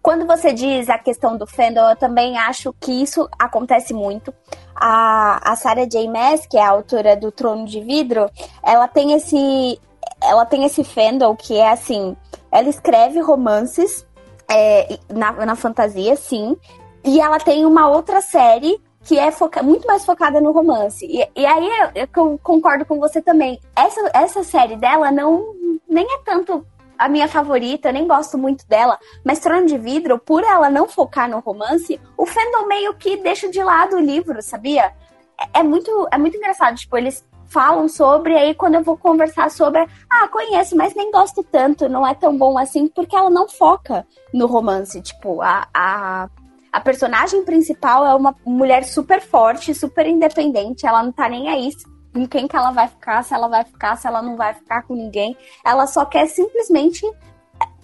Quando 0.05 0.27
você 0.27 0.53
diz 0.53 0.87
a 0.87 0.99
questão 0.99 1.35
do 1.35 1.47
fandom, 1.47 1.89
eu 1.89 1.95
também 1.95 2.37
acho 2.37 2.71
que 2.79 2.91
isso 2.91 3.27
acontece 3.39 3.91
muito. 3.91 4.31
A, 4.75 5.51
a 5.51 5.55
Sarah 5.55 5.85
J. 5.85 6.07
Maas, 6.07 6.45
que 6.45 6.57
é 6.59 6.61
a 6.61 6.69
autora 6.69 7.17
do 7.17 7.31
Trono 7.31 7.65
de 7.65 7.81
Vidro, 7.81 8.29
ela 8.61 8.87
tem 8.87 9.13
esse 9.13 9.81
ela 10.21 10.45
tem 10.45 10.63
esse 10.63 10.83
fandom 10.83 11.35
que 11.35 11.57
é 11.57 11.71
assim, 11.71 12.15
ela 12.51 12.69
escreve 12.69 13.19
romances 13.19 14.05
é, 14.47 14.99
na, 15.11 15.31
na 15.43 15.55
fantasia, 15.55 16.15
sim, 16.15 16.55
e 17.03 17.19
ela 17.19 17.39
tem 17.39 17.65
uma 17.65 17.89
outra 17.89 18.21
série 18.21 18.79
que 19.03 19.17
é 19.17 19.31
foca 19.31 19.63
muito 19.63 19.87
mais 19.87 20.05
focada 20.05 20.39
no 20.39 20.51
romance. 20.51 21.03
E, 21.03 21.27
e 21.35 21.45
aí 21.47 21.67
eu, 21.67 21.89
eu 22.03 22.07
con- 22.13 22.37
concordo 22.37 22.85
com 22.85 22.99
você 22.99 23.23
também. 23.23 23.59
Essa, 23.75 24.11
essa 24.13 24.43
série 24.43 24.75
dela 24.75 25.09
não 25.09 25.51
nem 25.89 26.05
é 26.05 26.19
tanto 26.23 26.63
a 26.97 27.09
minha 27.09 27.27
favorita, 27.27 27.89
eu 27.89 27.93
nem 27.93 28.07
gosto 28.07 28.37
muito 28.37 28.67
dela, 28.67 28.97
mas 29.23 29.39
Trono 29.39 29.65
de 29.65 29.77
Vidro, 29.77 30.19
por 30.19 30.43
ela 30.43 30.69
não 30.69 30.87
focar 30.87 31.29
no 31.29 31.39
romance, 31.39 31.99
o 32.17 32.25
fandom 32.25 32.67
meio 32.67 32.93
que 32.95 33.17
deixa 33.17 33.49
de 33.49 33.63
lado 33.63 33.95
o 33.95 34.01
livro, 34.01 34.41
sabia? 34.41 34.93
É, 35.39 35.59
é 35.59 35.63
muito, 35.63 36.07
é 36.11 36.17
muito 36.17 36.37
engraçado, 36.37 36.75
tipo, 36.75 36.97
eles 36.97 37.25
falam 37.47 37.87
sobre, 37.87 38.35
aí 38.35 38.55
quando 38.55 38.75
eu 38.75 38.83
vou 38.83 38.97
conversar 38.97 39.51
sobre, 39.51 39.87
ah, 40.09 40.27
conheço, 40.27 40.75
mas 40.75 40.95
nem 40.95 41.11
gosto 41.11 41.43
tanto, 41.43 41.87
não 41.87 42.05
é 42.05 42.13
tão 42.13 42.37
bom 42.37 42.57
assim, 42.57 42.87
porque 42.87 43.15
ela 43.15 43.29
não 43.29 43.47
foca 43.47 44.05
no 44.33 44.47
romance, 44.47 45.01
tipo, 45.01 45.41
a, 45.41 45.67
a 45.73 46.29
a 46.75 46.81
personagem 46.81 47.45
principal 47.45 48.05
é 48.05 48.13
uma 48.13 48.35
mulher 48.45 48.83
super 48.83 49.21
forte, 49.21 49.73
super 49.73 50.05
independente. 50.05 50.85
Ela 50.85 51.03
não 51.03 51.11
tá 51.13 51.29
nem 51.29 51.47
aí 51.47 51.69
com 52.15 52.25
quem 52.25 52.47
que 52.47 52.55
ela 52.55 52.71
vai 52.71 52.87
ficar, 52.87 53.21
se 53.23 53.33
ela 53.33 53.49
vai 53.49 53.65
ficar, 53.65 53.97
se 53.97 54.07
ela 54.07 54.21
não 54.21 54.37
vai 54.37 54.53
ficar 54.53 54.83
com 54.83 54.95
ninguém. 54.95 55.35
Ela 55.65 55.85
só 55.85 56.05
quer 56.05 56.27
simplesmente 56.27 57.05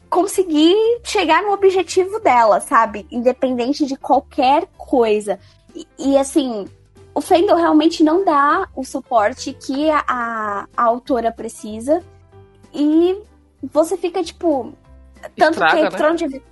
conseguir 0.10 0.74
chegar 1.04 1.44
no 1.44 1.52
objetivo 1.52 2.18
dela, 2.22 2.62
sabe? 2.62 3.06
Independente 3.12 3.86
de 3.86 3.98
qualquer 3.98 4.68
coisa. 4.78 5.38
E, 5.76 5.86
e, 6.00 6.18
assim, 6.18 6.66
o 7.14 7.20
Fendel 7.20 7.58
realmente 7.58 8.06
não 8.06 8.24
dá 8.24 8.70
o 8.74 8.86
suporte 8.86 9.52
que 9.52 9.90
a, 9.90 10.02
a, 10.08 10.68
a 10.78 10.84
autora 10.84 11.30
precisa. 11.30 12.02
E 12.74 13.22
você 13.62 13.98
fica, 13.98 14.24
tipo. 14.24 14.74
Tanto 15.36 15.52
Estraga, 15.52 15.76
que 15.76 15.84
né? 15.84 15.90
Trono 15.90 16.16
de 16.16 16.28
Vidro. 16.28 16.52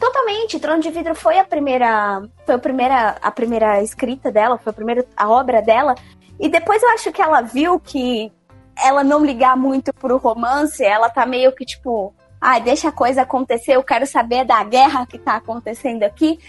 Totalmente, 0.00 0.58
Trono 0.58 0.82
de 0.82 0.90
Vidro 0.90 1.14
foi 1.14 1.38
a 1.38 1.44
primeira. 1.44 2.28
Foi 2.44 2.56
a 2.56 2.58
primeira, 2.58 3.16
a 3.22 3.30
primeira 3.30 3.80
escrita 3.80 4.32
dela, 4.32 4.58
foi 4.58 4.70
a 4.70 4.74
primeira 4.74 5.06
a 5.16 5.30
obra 5.30 5.62
dela. 5.62 5.94
E 6.42 6.48
depois 6.48 6.82
eu 6.82 6.88
acho 6.90 7.12
que 7.12 7.22
ela 7.22 7.40
viu 7.40 7.78
que 7.78 8.32
ela 8.76 9.04
não 9.04 9.24
ligar 9.24 9.56
muito 9.56 9.94
pro 9.94 10.16
romance, 10.16 10.82
ela 10.82 11.08
tá 11.08 11.24
meio 11.24 11.52
que 11.52 11.64
tipo. 11.64 12.12
ah, 12.40 12.58
deixa 12.58 12.88
a 12.88 12.92
coisa 12.92 13.22
acontecer, 13.22 13.76
eu 13.76 13.84
quero 13.84 14.04
saber 14.08 14.44
da 14.44 14.64
guerra 14.64 15.06
que 15.06 15.18
tá 15.18 15.36
acontecendo 15.36 16.02
aqui. 16.02 16.40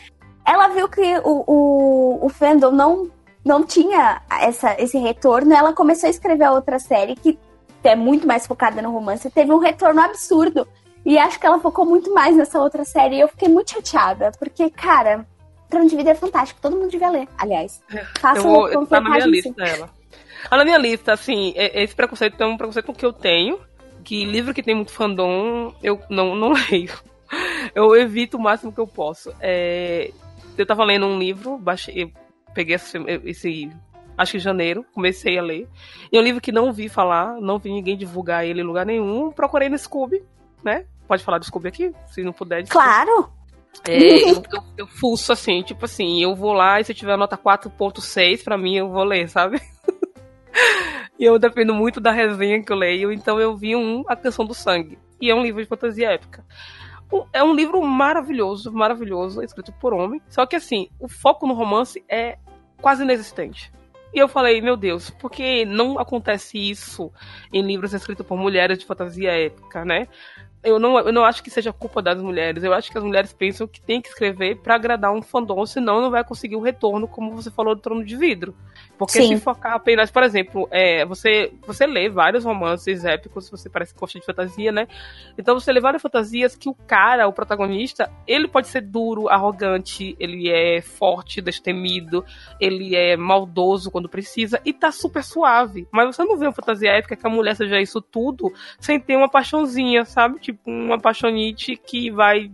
Ela 0.43 0.69
viu 0.69 0.89
que 0.89 1.17
o, 1.23 1.43
o, 1.45 2.25
o 2.25 2.29
fandom 2.29 2.71
não, 2.71 3.11
não 3.45 3.63
tinha 3.63 4.23
essa, 4.41 4.75
esse 4.81 4.97
retorno, 4.97 5.53
ela 5.53 5.73
começou 5.73 6.07
a 6.07 6.09
escrever 6.09 6.49
outra 6.49 6.79
série 6.79 7.15
que 7.15 7.37
é 7.83 7.95
muito 7.95 8.25
mais 8.25 8.47
focada 8.47 8.81
no 8.81 8.91
romance, 8.91 9.29
teve 9.29 9.53
um 9.53 9.59
retorno 9.59 10.01
absurdo. 10.01 10.67
E 11.05 11.19
acho 11.19 11.39
que 11.39 11.45
ela 11.45 11.59
focou 11.59 11.85
muito 11.85 12.11
mais 12.11 12.35
nessa 12.35 12.59
outra 12.59 12.83
série. 12.83 13.17
E 13.17 13.19
eu 13.19 13.27
fiquei 13.27 13.49
muito 13.49 13.71
chateada, 13.71 14.31
porque, 14.39 14.71
cara, 14.71 15.27
Trono 15.73 15.89
de 15.89 15.95
Vida 15.95 16.11
é 16.11 16.15
fantástico. 16.15 16.59
Todo 16.61 16.75
mundo 16.75 16.91
devia 16.91 17.09
ler, 17.09 17.27
aliás. 17.37 17.81
Faça 18.19 18.39
eu 18.39 18.43
vou, 18.43 18.85
tá 18.85 19.01
na 19.01 19.09
minha 19.09 19.25
lista 19.25 19.51
dela. 19.53 19.89
Ah, 20.49 20.57
na 20.57 20.63
minha 20.63 20.77
lista, 20.77 21.13
assim, 21.13 21.53
esse 21.55 21.95
preconceito 21.95 22.39
é 22.41 22.45
um 22.45 22.57
preconceito 22.57 22.93
que 22.93 23.05
eu 23.05 23.11
tenho. 23.11 23.59
Que 24.03 24.23
livro 24.25 24.53
que 24.53 24.61
tem 24.61 24.75
muito 24.75 24.91
fandom, 24.91 25.73
eu 25.81 25.99
não, 26.09 26.35
não 26.35 26.53
leio. 26.69 26.93
Eu 27.73 27.95
evito 27.95 28.37
o 28.37 28.39
máximo 28.39 28.71
que 28.71 28.79
eu 28.79 28.85
posso. 28.85 29.33
É, 29.39 30.11
eu 30.57 30.65
tava 30.65 30.83
lendo 30.83 31.07
um 31.07 31.17
livro, 31.17 31.57
baixei, 31.57 32.13
peguei 32.53 32.75
esse, 32.75 32.97
esse 33.23 33.71
acho 34.15 34.33
que 34.33 34.37
em 34.37 34.41
janeiro, 34.41 34.85
comecei 34.93 35.39
a 35.39 35.41
ler. 35.41 35.67
E 36.11 36.17
é 36.17 36.19
um 36.19 36.23
livro 36.23 36.41
que 36.41 36.51
não 36.51 36.71
vi 36.71 36.87
falar, 36.87 37.41
não 37.41 37.57
vi 37.57 37.71
ninguém 37.71 37.97
divulgar 37.97 38.45
ele 38.45 38.61
em 38.61 38.65
lugar 38.65 38.85
nenhum. 38.85 39.31
Procurei 39.31 39.69
no 39.69 39.77
Scooby, 39.77 40.21
né? 40.63 40.85
Pode 41.07 41.23
falar 41.23 41.39
do 41.39 41.45
Scooby 41.45 41.69
aqui? 41.69 41.91
Se 42.07 42.21
não 42.21 42.33
puder. 42.33 42.61
Desculpa. 42.61 42.85
Claro! 42.85 43.42
É, 43.87 44.31
eu, 44.31 44.43
eu, 44.51 44.63
eu 44.77 44.87
fuço 44.87 45.33
assim, 45.33 45.61
tipo 45.61 45.85
assim, 45.85 46.21
eu 46.21 46.35
vou 46.35 46.53
lá 46.53 46.79
e 46.79 46.83
se 46.83 46.93
tiver 46.93 47.17
nota 47.17 47.37
4.6, 47.37 48.43
pra 48.43 48.57
mim 48.57 48.75
eu 48.75 48.89
vou 48.89 49.03
ler, 49.03 49.27
sabe? 49.27 49.61
e 51.19 51.23
eu 51.25 51.37
dependo 51.37 51.73
muito 51.73 51.99
da 51.99 52.11
resenha 52.11 52.63
que 52.63 52.71
eu 52.71 52.77
leio, 52.77 53.11
então 53.11 53.39
eu 53.39 53.55
vi 53.55 53.75
um 53.75 54.03
A 54.07 54.15
Canção 54.15 54.45
do 54.45 54.53
Sangue, 54.53 54.97
e 55.19 55.29
é 55.29 55.35
um 55.35 55.41
livro 55.41 55.61
de 55.61 55.67
fantasia 55.67 56.11
épica. 56.11 56.45
É 57.31 57.43
um 57.43 57.53
livro 57.53 57.81
maravilhoso, 57.83 58.71
maravilhoso, 58.71 59.43
escrito 59.43 59.71
por 59.73 59.93
homem, 59.93 60.21
só 60.29 60.45
que 60.45 60.55
assim, 60.55 60.89
o 60.99 61.07
foco 61.07 61.45
no 61.45 61.53
romance 61.53 62.03
é 62.09 62.37
quase 62.81 63.03
inexistente. 63.03 63.71
E 64.13 64.19
eu 64.19 64.27
falei, 64.27 64.61
meu 64.61 64.77
Deus, 64.77 65.09
por 65.09 65.31
que 65.31 65.65
não 65.65 65.97
acontece 65.97 66.57
isso 66.57 67.11
em 67.51 67.63
livros 67.63 67.93
escritos 67.93 68.25
por 68.25 68.37
mulheres 68.37 68.77
de 68.77 68.85
fantasia 68.85 69.31
épica, 69.31 69.83
né? 69.83 70.07
Eu 70.63 70.79
não, 70.79 70.97
eu 70.97 71.11
não 71.11 71.25
acho 71.25 71.43
que 71.43 71.49
seja 71.49 71.73
culpa 71.73 72.01
das 72.01 72.21
mulheres. 72.21 72.63
Eu 72.63 72.73
acho 72.73 72.91
que 72.91 72.97
as 72.97 73.03
mulheres 73.03 73.33
pensam 73.33 73.67
que 73.67 73.81
tem 73.81 74.01
que 74.01 74.07
escrever 74.07 74.57
para 74.57 74.75
agradar 74.75 75.11
um 75.11 75.21
fandom, 75.21 75.65
senão 75.65 76.01
não 76.01 76.09
vai 76.09 76.23
conseguir 76.23 76.55
o 76.55 76.61
retorno, 76.61 77.07
como 77.07 77.31
você 77.31 77.51
falou 77.51 77.75
do 77.75 77.81
Trono 77.81 78.03
de 78.03 78.15
Vidro. 78.15 78.55
Porque 78.97 79.21
Sim. 79.21 79.35
se 79.35 79.43
focar 79.43 79.73
apenas, 79.73 80.09
por 80.09 80.23
exemplo, 80.23 80.67
é, 80.71 81.05
você, 81.05 81.51
você 81.65 81.85
lê 81.85 82.09
vários 82.09 82.45
romances 82.45 83.03
épicos, 83.03 83.49
você 83.49 83.69
parece 83.69 83.93
que 83.93 83.99
gosta 83.99 84.19
de 84.19 84.25
fantasia, 84.25 84.71
né? 84.71 84.87
Então 85.37 85.59
você 85.59 85.71
lê 85.73 85.81
várias 85.81 86.01
fantasias 86.01 86.55
que 86.55 86.69
o 86.69 86.73
cara, 86.73 87.27
o 87.27 87.33
protagonista, 87.33 88.09
ele 88.25 88.47
pode 88.47 88.67
ser 88.67 88.81
duro, 88.81 89.27
arrogante, 89.27 90.15
ele 90.19 90.49
é 90.49 90.81
forte, 90.81 91.41
destemido, 91.41 92.23
ele 92.59 92.95
é 92.95 93.17
maldoso 93.17 93.91
quando 93.91 94.07
precisa 94.07 94.61
e 94.63 94.71
tá 94.71 94.91
super 94.91 95.23
suave. 95.23 95.87
Mas 95.91 96.15
você 96.15 96.23
não 96.23 96.37
vê 96.37 96.45
uma 96.45 96.53
fantasia 96.53 96.91
épica 96.91 97.15
que 97.15 97.27
a 97.27 97.29
mulher 97.29 97.55
seja 97.55 97.81
isso 97.81 98.01
tudo 98.01 98.53
sem 98.79 98.99
ter 98.99 99.17
uma 99.17 99.29
paixãozinha, 99.29 100.05
sabe? 100.05 100.39
Tipo, 100.39 100.52
uma 100.65 100.99
paixonite 100.99 101.75
que 101.75 102.09
vai 102.09 102.49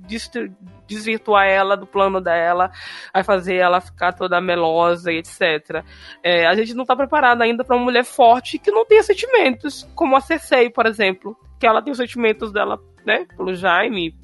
desvirtuar 0.87 1.47
ela 1.47 1.77
do 1.77 1.85
plano 1.85 2.19
dela, 2.19 2.71
vai 3.13 3.23
fazer 3.23 3.55
ela 3.55 3.79
ficar 3.79 4.13
toda 4.13 4.41
melosa 4.41 5.11
e 5.11 5.17
etc. 5.17 5.83
É, 6.23 6.47
a 6.47 6.55
gente 6.55 6.73
não 6.73 6.85
tá 6.85 6.95
preparado 6.95 7.41
ainda 7.41 7.63
para 7.63 7.75
uma 7.75 7.85
mulher 7.85 8.03
forte 8.03 8.57
que 8.57 8.71
não 8.71 8.85
tenha 8.85 9.03
sentimentos, 9.03 9.87
como 9.95 10.15
a 10.15 10.21
Cersei, 10.21 10.69
por 10.69 10.85
exemplo, 10.85 11.37
que 11.59 11.67
ela 11.67 11.81
tem 11.81 11.91
os 11.91 11.97
sentimentos 11.97 12.51
dela, 12.51 12.79
né, 13.05 13.25
pelo 13.35 13.53
Jaime, 13.53 14.15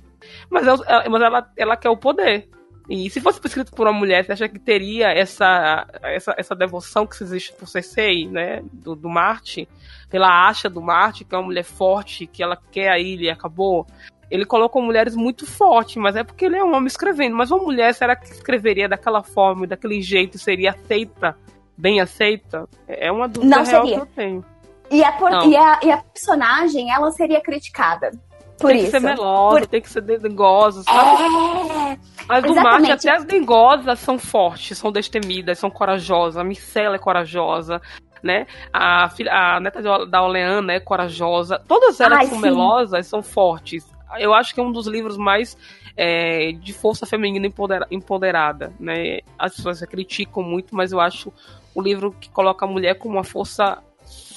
mas, 0.50 0.66
ela, 0.66 1.10
mas 1.10 1.22
ela, 1.22 1.52
ela 1.58 1.78
quer 1.78 1.90
o 1.90 1.98
poder. 1.98 2.50
E 2.90 3.10
se 3.10 3.20
fosse 3.20 3.40
escrito 3.44 3.72
por 3.72 3.88
uma 3.88 3.98
mulher, 3.98 4.24
você 4.24 4.34
acha 4.34 4.48
que 4.48 4.60
teria 4.60 5.08
essa, 5.08 5.88
essa, 6.04 6.36
essa 6.38 6.56
devoção 6.56 7.06
que 7.06 7.22
existe 7.24 7.54
por 7.54 7.68
Cersei, 7.68 8.28
né? 8.28 8.64
Do, 8.72 8.96
do 8.96 9.10
Marte, 9.10 9.68
pela 10.10 10.48
acha 10.48 10.70
do 10.70 10.82
Marte, 10.82 11.26
que 11.26 11.34
é 11.34 11.38
uma 11.38 11.46
mulher 11.46 11.64
forte, 11.64 12.28
que 12.28 12.44
ela 12.44 12.58
quer 12.72 12.90
a 12.90 13.00
ilha 13.00 13.26
e 13.26 13.30
acabou. 13.30 13.88
Ele 14.30 14.46
colocou 14.46 14.82
mulheres 14.82 15.16
muito 15.16 15.46
fortes, 15.46 15.96
mas 15.98 16.16
é 16.16 16.24
porque 16.24 16.46
ele 16.46 16.58
é 16.58 16.64
um 16.64 16.76
homem 16.76 16.88
escrevendo. 16.88 17.36
Mas 17.36 17.52
uma 17.52 17.64
mulher, 17.64 17.94
será 17.94 18.16
que 18.16 18.26
escreveria 18.32 18.90
daquela 18.90 19.24
forma, 19.24 19.68
daquele 19.68 20.02
jeito, 20.02 20.38
seria 20.38 20.72
aceita, 20.72 21.38
bem 21.78 22.02
aceita? 22.02 22.68
É 22.88 23.12
uma 23.12 23.28
dúvida 23.28 23.56
Não 23.56 23.66
seria. 23.66 23.96
que 23.96 24.02
eu 24.02 24.06
tenho. 24.08 24.46
E 24.92 25.04
a, 25.04 25.12
por, 25.14 25.32
e, 25.32 25.56
a, 25.56 25.80
e 25.84 25.92
a 25.92 25.98
personagem, 25.98 26.92
ela 26.92 27.12
seria 27.12 27.42
criticada. 27.42 28.12
Por 28.60 28.70
tem 28.70 28.78
isso. 28.78 28.86
que 28.86 28.92
ser 28.92 29.00
melosa, 29.02 29.60
por... 29.60 29.68
tem 29.68 29.82
que 29.82 29.90
ser 29.90 30.02
dengosa, 30.02 30.84
sabe? 30.84 31.24
É... 31.24 32.15
Mas 32.28 32.44
do 32.44 32.56
Marte, 32.56 32.92
até 32.92 33.12
as 33.12 33.24
dengosas 33.24 34.00
são 34.00 34.18
fortes, 34.18 34.78
são 34.78 34.92
destemidas, 34.92 35.60
são 35.60 35.70
corajosas. 35.70 36.38
A 36.38 36.44
Micela 36.44 36.96
é 36.96 37.00
corajosa, 37.00 37.82
né? 38.24 38.48
A, 38.74 39.10
filha, 39.10 39.32
a 39.32 39.60
neta 39.60 39.82
da 40.08 40.24
Oleana 40.24 40.74
é 40.74 40.80
corajosa. 40.80 41.62
Todas 41.68 42.00
elas 42.00 42.20
Ai, 42.20 42.26
são 42.26 42.36
sim. 42.38 42.42
melosas, 42.42 43.08
são 43.08 43.22
fortes. 43.22 43.86
Eu 44.18 44.34
acho 44.34 44.54
que 44.54 44.60
é 44.60 44.64
um 44.64 44.72
dos 44.72 44.88
livros 44.88 45.18
mais 45.18 45.58
é, 45.96 46.52
de 46.54 46.74
força 46.74 47.06
feminina 47.06 47.48
empoderada, 47.92 48.74
né? 48.80 49.20
As 49.38 49.56
pessoas 49.56 49.82
criticam 49.82 50.42
muito, 50.42 50.76
mas 50.76 50.92
eu 50.92 51.00
acho 51.00 51.32
o 51.74 51.82
livro 51.82 52.12
que 52.20 52.30
coloca 52.30 52.66
a 52.66 52.68
mulher 52.68 52.96
como 52.96 53.16
uma 53.16 53.24
força 53.24 53.84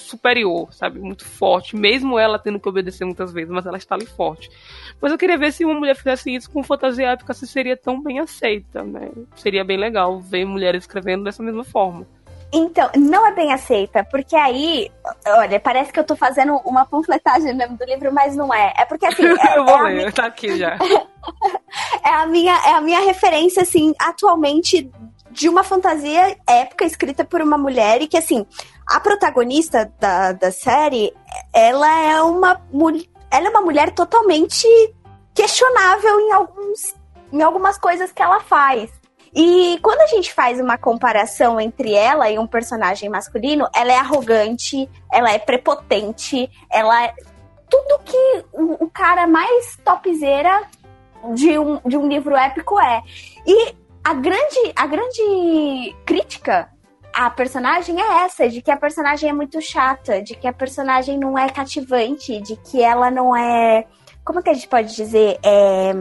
superior, 0.08 0.72
sabe? 0.72 0.98
Muito 0.98 1.24
forte, 1.24 1.76
mesmo 1.76 2.18
ela 2.18 2.38
tendo 2.38 2.60
que 2.60 2.68
obedecer 2.68 3.04
muitas 3.04 3.32
vezes, 3.32 3.50
mas 3.50 3.66
ela 3.66 3.78
está 3.78 3.94
ali 3.94 4.06
forte. 4.06 4.50
Mas 5.00 5.12
eu 5.12 5.18
queria 5.18 5.38
ver 5.38 5.52
se 5.52 5.64
uma 5.64 5.74
mulher 5.74 5.94
fizesse 5.94 6.34
isso 6.34 6.50
com 6.50 6.62
fantasia 6.62 7.10
épica, 7.10 7.34
se 7.34 7.46
seria 7.46 7.76
tão 7.76 8.02
bem 8.02 8.18
aceita, 8.18 8.82
né? 8.82 9.10
Seria 9.36 9.64
bem 9.64 9.76
legal 9.76 10.18
ver 10.20 10.44
mulheres 10.44 10.84
escrevendo 10.84 11.24
dessa 11.24 11.42
mesma 11.42 11.64
forma. 11.64 12.06
Então, 12.52 12.88
não 12.96 13.26
é 13.26 13.32
bem 13.32 13.52
aceita, 13.52 14.02
porque 14.04 14.34
aí, 14.34 14.90
olha, 15.26 15.60
parece 15.60 15.92
que 15.92 16.00
eu 16.00 16.04
tô 16.04 16.16
fazendo 16.16 16.56
uma 16.64 16.86
panfletagem 16.86 17.54
mesmo 17.54 17.76
do 17.76 17.84
livro, 17.84 18.12
mas 18.12 18.34
não 18.34 18.52
é. 18.52 18.72
É 18.76 18.84
porque 18.86 19.04
assim. 19.04 19.22
É, 19.38 19.58
eu 19.58 19.64
vou 19.64 19.78
é 19.80 19.82
ler, 19.82 19.96
minha... 19.96 20.12
tá 20.12 20.26
aqui 20.26 20.56
já. 20.56 20.78
é, 22.04 22.08
a 22.08 22.26
minha, 22.26 22.54
é 22.54 22.72
a 22.72 22.80
minha 22.80 23.00
referência, 23.00 23.62
assim, 23.62 23.94
atualmente 23.98 24.90
de 25.30 25.48
uma 25.48 25.62
fantasia 25.62 26.36
épica 26.48 26.86
escrita 26.86 27.22
por 27.22 27.42
uma 27.42 27.58
mulher 27.58 28.00
e 28.00 28.08
que, 28.08 28.16
assim, 28.16 28.46
a 28.88 29.00
protagonista 29.00 29.92
da, 30.00 30.32
da 30.32 30.50
série, 30.50 31.14
ela 31.52 32.00
é 32.00 32.22
uma 32.22 32.60
ela 33.30 33.46
é 33.46 33.50
uma 33.50 33.60
mulher 33.60 33.92
totalmente 33.92 34.66
questionável 35.34 36.18
em 36.20 36.32
alguns 36.32 36.94
em 37.30 37.42
algumas 37.42 37.76
coisas 37.76 38.10
que 38.10 38.22
ela 38.22 38.40
faz. 38.40 38.90
E 39.34 39.78
quando 39.82 40.00
a 40.00 40.06
gente 40.06 40.32
faz 40.32 40.58
uma 40.58 40.78
comparação 40.78 41.60
entre 41.60 41.92
ela 41.92 42.30
e 42.30 42.38
um 42.38 42.46
personagem 42.46 43.10
masculino, 43.10 43.68
ela 43.74 43.92
é 43.92 43.98
arrogante, 43.98 44.88
ela 45.12 45.30
é 45.30 45.38
prepotente, 45.38 46.50
ela 46.72 47.04
é 47.04 47.14
tudo 47.68 48.00
que 48.04 48.44
o, 48.54 48.84
o 48.84 48.90
cara 48.90 49.26
mais 49.26 49.76
topzeira 49.84 50.62
de 51.34 51.58
um, 51.58 51.78
de 51.86 51.98
um 51.98 52.08
livro 52.08 52.34
épico 52.34 52.80
é. 52.80 53.02
E 53.46 53.74
a 54.02 54.14
grande, 54.14 54.72
a 54.74 54.86
grande 54.86 55.94
crítica 56.06 56.70
à 57.18 57.28
personagem 57.28 58.00
é 58.00 58.24
essa, 58.24 58.48
de 58.48 58.62
que 58.62 58.70
a 58.70 58.76
personagem 58.76 59.28
é 59.28 59.32
muito 59.32 59.60
chata, 59.60 60.22
de 60.22 60.36
que 60.36 60.46
a 60.46 60.52
personagem 60.52 61.18
não 61.18 61.36
é 61.36 61.48
cativante, 61.48 62.40
de 62.40 62.54
que 62.54 62.80
ela 62.80 63.10
não 63.10 63.36
é. 63.36 63.84
Como 64.24 64.40
que 64.40 64.50
a 64.50 64.54
gente 64.54 64.68
pode 64.68 64.94
dizer? 64.94 65.36
É, 65.42 65.92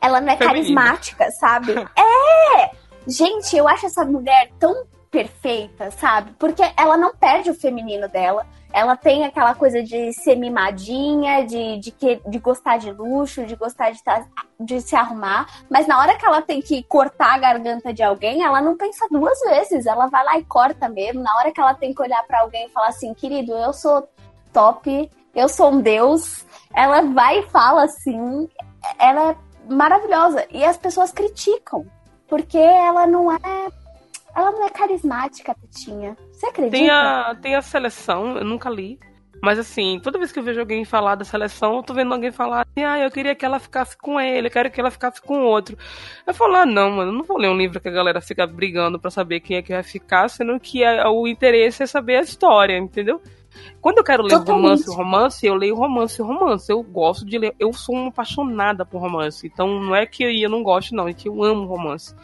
ela 0.00 0.20
não 0.20 0.32
é 0.32 0.36
carismática, 0.36 1.30
sabe? 1.30 1.74
é! 1.96 2.70
Gente, 3.06 3.56
eu 3.56 3.68
acho 3.68 3.86
essa 3.86 4.04
mulher 4.04 4.50
tão 4.58 4.84
perfeita, 5.12 5.92
sabe? 5.92 6.32
Porque 6.40 6.62
ela 6.76 6.96
não 6.96 7.14
perde 7.14 7.50
o 7.50 7.54
feminino 7.54 8.08
dela 8.08 8.44
ela 8.72 8.96
tem 8.96 9.24
aquela 9.24 9.54
coisa 9.54 9.82
de 9.82 10.12
ser 10.12 10.36
mimadinha, 10.36 11.44
de, 11.44 11.78
de, 11.78 11.90
que, 11.90 12.20
de 12.26 12.38
gostar 12.38 12.78
de 12.78 12.92
luxo, 12.92 13.44
de 13.44 13.56
gostar 13.56 13.90
de, 13.90 14.02
tá, 14.02 14.24
de 14.58 14.80
se 14.80 14.94
arrumar, 14.94 15.46
mas 15.68 15.86
na 15.86 15.98
hora 15.98 16.16
que 16.16 16.24
ela 16.24 16.40
tem 16.40 16.60
que 16.60 16.82
cortar 16.84 17.34
a 17.34 17.38
garganta 17.38 17.92
de 17.92 18.02
alguém, 18.02 18.42
ela 18.42 18.60
não 18.60 18.76
pensa 18.76 19.06
duas 19.10 19.38
vezes, 19.40 19.86
ela 19.86 20.06
vai 20.06 20.24
lá 20.24 20.38
e 20.38 20.44
corta 20.44 20.88
mesmo. 20.88 21.22
Na 21.22 21.34
hora 21.36 21.52
que 21.52 21.60
ela 21.60 21.74
tem 21.74 21.92
que 21.92 22.02
olhar 22.02 22.22
para 22.26 22.40
alguém 22.40 22.66
e 22.66 22.70
falar 22.70 22.88
assim, 22.88 23.12
querido, 23.14 23.52
eu 23.52 23.72
sou 23.72 24.08
top, 24.52 25.10
eu 25.34 25.48
sou 25.48 25.72
um 25.72 25.80
deus, 25.80 26.44
ela 26.74 27.02
vai 27.02 27.40
e 27.40 27.46
fala 27.48 27.84
assim, 27.84 28.48
ela 28.98 29.30
é 29.30 29.36
maravilhosa. 29.72 30.46
E 30.50 30.64
as 30.64 30.76
pessoas 30.76 31.12
criticam, 31.12 31.86
porque 32.28 32.58
ela 32.58 33.06
não 33.06 33.32
é 33.32 33.38
ela 34.34 34.52
não 34.52 34.64
é 34.64 34.70
carismática, 34.70 35.54
Petinha. 35.54 36.16
Você 36.40 36.46
acredita? 36.46 36.76
Tem 36.76 36.88
a, 36.88 37.34
tem 37.34 37.54
a 37.54 37.60
seleção, 37.60 38.38
eu 38.38 38.44
nunca 38.44 38.70
li. 38.70 38.98
Mas 39.42 39.58
assim, 39.58 40.00
toda 40.02 40.18
vez 40.18 40.32
que 40.32 40.38
eu 40.38 40.42
vejo 40.42 40.60
alguém 40.60 40.84
falar 40.84 41.14
da 41.14 41.24
seleção, 41.24 41.76
eu 41.76 41.82
tô 41.82 41.92
vendo 41.94 42.12
alguém 42.12 42.30
falar 42.30 42.62
assim, 42.62 42.84
ah, 42.84 42.98
eu 42.98 43.10
queria 43.10 43.34
que 43.34 43.44
ela 43.44 43.58
ficasse 43.58 43.96
com 43.96 44.20
ele, 44.20 44.48
eu 44.48 44.50
quero 44.50 44.70
que 44.70 44.80
ela 44.80 44.90
ficasse 44.90 45.20
com 45.20 45.42
outro. 45.42 45.76
Eu 46.26 46.34
falo, 46.34 46.56
ah, 46.56 46.66
não, 46.66 46.90
mano, 46.90 47.10
eu 47.10 47.14
não 47.14 47.24
vou 47.24 47.38
ler 47.38 47.48
um 47.48 47.56
livro 47.56 47.80
que 47.80 47.88
a 47.88 47.92
galera 47.92 48.20
fica 48.20 48.46
brigando 48.46 48.98
para 48.98 49.10
saber 49.10 49.40
quem 49.40 49.56
é 49.56 49.62
que 49.62 49.72
vai 49.72 49.82
ficar, 49.82 50.28
sendo 50.28 50.58
que 50.60 50.84
a, 50.84 51.10
o 51.10 51.26
interesse 51.28 51.82
é 51.82 51.86
saber 51.86 52.16
a 52.16 52.22
história, 52.22 52.76
entendeu? 52.76 53.20
Quando 53.80 53.98
eu 53.98 54.04
quero 54.04 54.22
ler 54.22 54.38
Totalmente. 54.38 54.86
romance, 54.86 54.96
romance, 54.96 55.46
eu 55.46 55.54
leio 55.54 55.74
romance, 55.74 56.22
romance. 56.22 56.70
Eu 56.70 56.82
gosto 56.82 57.24
de 57.24 57.38
ler. 57.38 57.54
Eu 57.58 57.72
sou 57.72 57.94
uma 57.94 58.08
apaixonada 58.08 58.84
por 58.84 59.00
romance. 59.00 59.46
Então 59.46 59.80
não 59.80 59.94
é 59.94 60.06
que 60.06 60.24
eu 60.24 60.50
não 60.50 60.62
gosto, 60.62 60.94
não. 60.94 61.08
É 61.08 61.14
que 61.14 61.28
eu 61.28 61.42
amo 61.42 61.66
romance. 61.66 62.14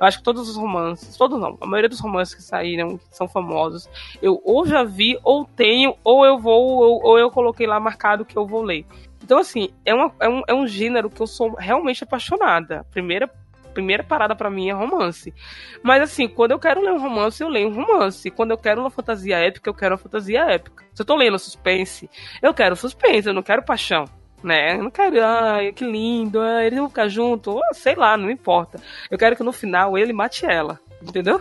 Eu 0.00 0.06
acho 0.06 0.18
que 0.18 0.24
todos 0.24 0.48
os 0.48 0.56
romances, 0.56 1.16
todos 1.16 1.40
não, 1.40 1.56
a 1.60 1.66
maioria 1.66 1.88
dos 1.88 2.00
romances 2.00 2.34
que 2.34 2.42
saíram, 2.42 2.98
que 2.98 3.16
são 3.16 3.28
famosos, 3.28 3.88
eu 4.20 4.40
ou 4.44 4.66
já 4.66 4.84
vi, 4.84 5.18
ou 5.24 5.44
tenho, 5.44 5.94
ou 6.04 6.24
eu 6.24 6.38
vou, 6.38 6.78
ou, 6.78 7.00
ou 7.02 7.18
eu 7.18 7.30
coloquei 7.30 7.66
lá 7.66 7.80
marcado 7.80 8.24
que 8.24 8.36
eu 8.36 8.46
vou 8.46 8.62
ler. 8.62 8.84
Então, 9.22 9.38
assim, 9.38 9.70
é, 9.84 9.92
uma, 9.92 10.12
é, 10.20 10.28
um, 10.28 10.42
é 10.46 10.54
um 10.54 10.66
gênero 10.66 11.10
que 11.10 11.20
eu 11.20 11.26
sou 11.26 11.54
realmente 11.54 12.04
apaixonada. 12.04 12.86
Primeira 12.92 13.28
primeira 13.76 14.02
parada 14.02 14.34
para 14.34 14.48
mim 14.48 14.70
é 14.70 14.72
romance. 14.72 15.34
Mas 15.82 16.02
assim, 16.02 16.26
quando 16.26 16.52
eu 16.52 16.58
quero 16.58 16.80
ler 16.80 16.92
um 16.92 16.98
romance, 16.98 17.42
eu 17.42 17.48
leio 17.48 17.68
um 17.68 17.74
romance. 17.74 18.30
Quando 18.30 18.52
eu 18.52 18.56
quero 18.56 18.80
uma 18.80 18.88
fantasia 18.88 19.36
épica, 19.36 19.68
eu 19.68 19.74
quero 19.74 19.92
uma 19.92 19.98
fantasia 19.98 20.40
épica. 20.50 20.82
Se 20.94 21.02
eu 21.02 21.06
tô 21.06 21.14
lendo 21.14 21.38
suspense, 21.38 22.08
eu 22.40 22.54
quero 22.54 22.74
suspense, 22.74 23.28
eu 23.28 23.34
não 23.34 23.42
quero 23.42 23.62
paixão. 23.62 24.06
Né? 24.42 24.76
Eu 24.76 24.84
não 24.84 24.90
quero, 24.90 25.22
ai, 25.22 25.72
que 25.72 25.84
lindo, 25.84 26.40
ai, 26.40 26.66
eles 26.66 26.78
vão 26.78 26.88
ficar 26.88 27.08
juntos, 27.08 27.60
sei 27.72 27.94
lá, 27.94 28.16
não 28.16 28.30
importa. 28.30 28.80
Eu 29.10 29.18
quero 29.18 29.36
que 29.36 29.42
no 29.42 29.52
final 29.52 29.98
ele 29.98 30.12
mate 30.12 30.46
ela, 30.46 30.78
entendeu? 31.02 31.40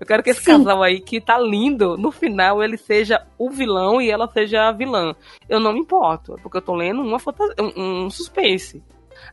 Eu 0.00 0.06
quero 0.06 0.22
que 0.22 0.30
esse 0.30 0.42
Sim. 0.42 0.58
casal 0.58 0.82
aí, 0.82 1.00
que 1.00 1.20
tá 1.20 1.38
lindo, 1.38 1.96
no 1.96 2.10
final 2.10 2.62
ele 2.62 2.76
seja 2.76 3.26
o 3.38 3.50
vilão 3.50 4.00
e 4.00 4.10
ela 4.10 4.28
seja 4.28 4.68
a 4.68 4.72
vilã. 4.72 5.14
Eu 5.48 5.60
não 5.60 5.72
me 5.72 5.80
importo, 5.80 6.34
é 6.34 6.40
porque 6.40 6.58
eu 6.58 6.62
tô 6.62 6.74
lendo 6.74 7.02
uma 7.02 7.18
fantasia, 7.18 7.54
um, 7.60 8.04
um 8.04 8.10
suspense. 8.10 8.82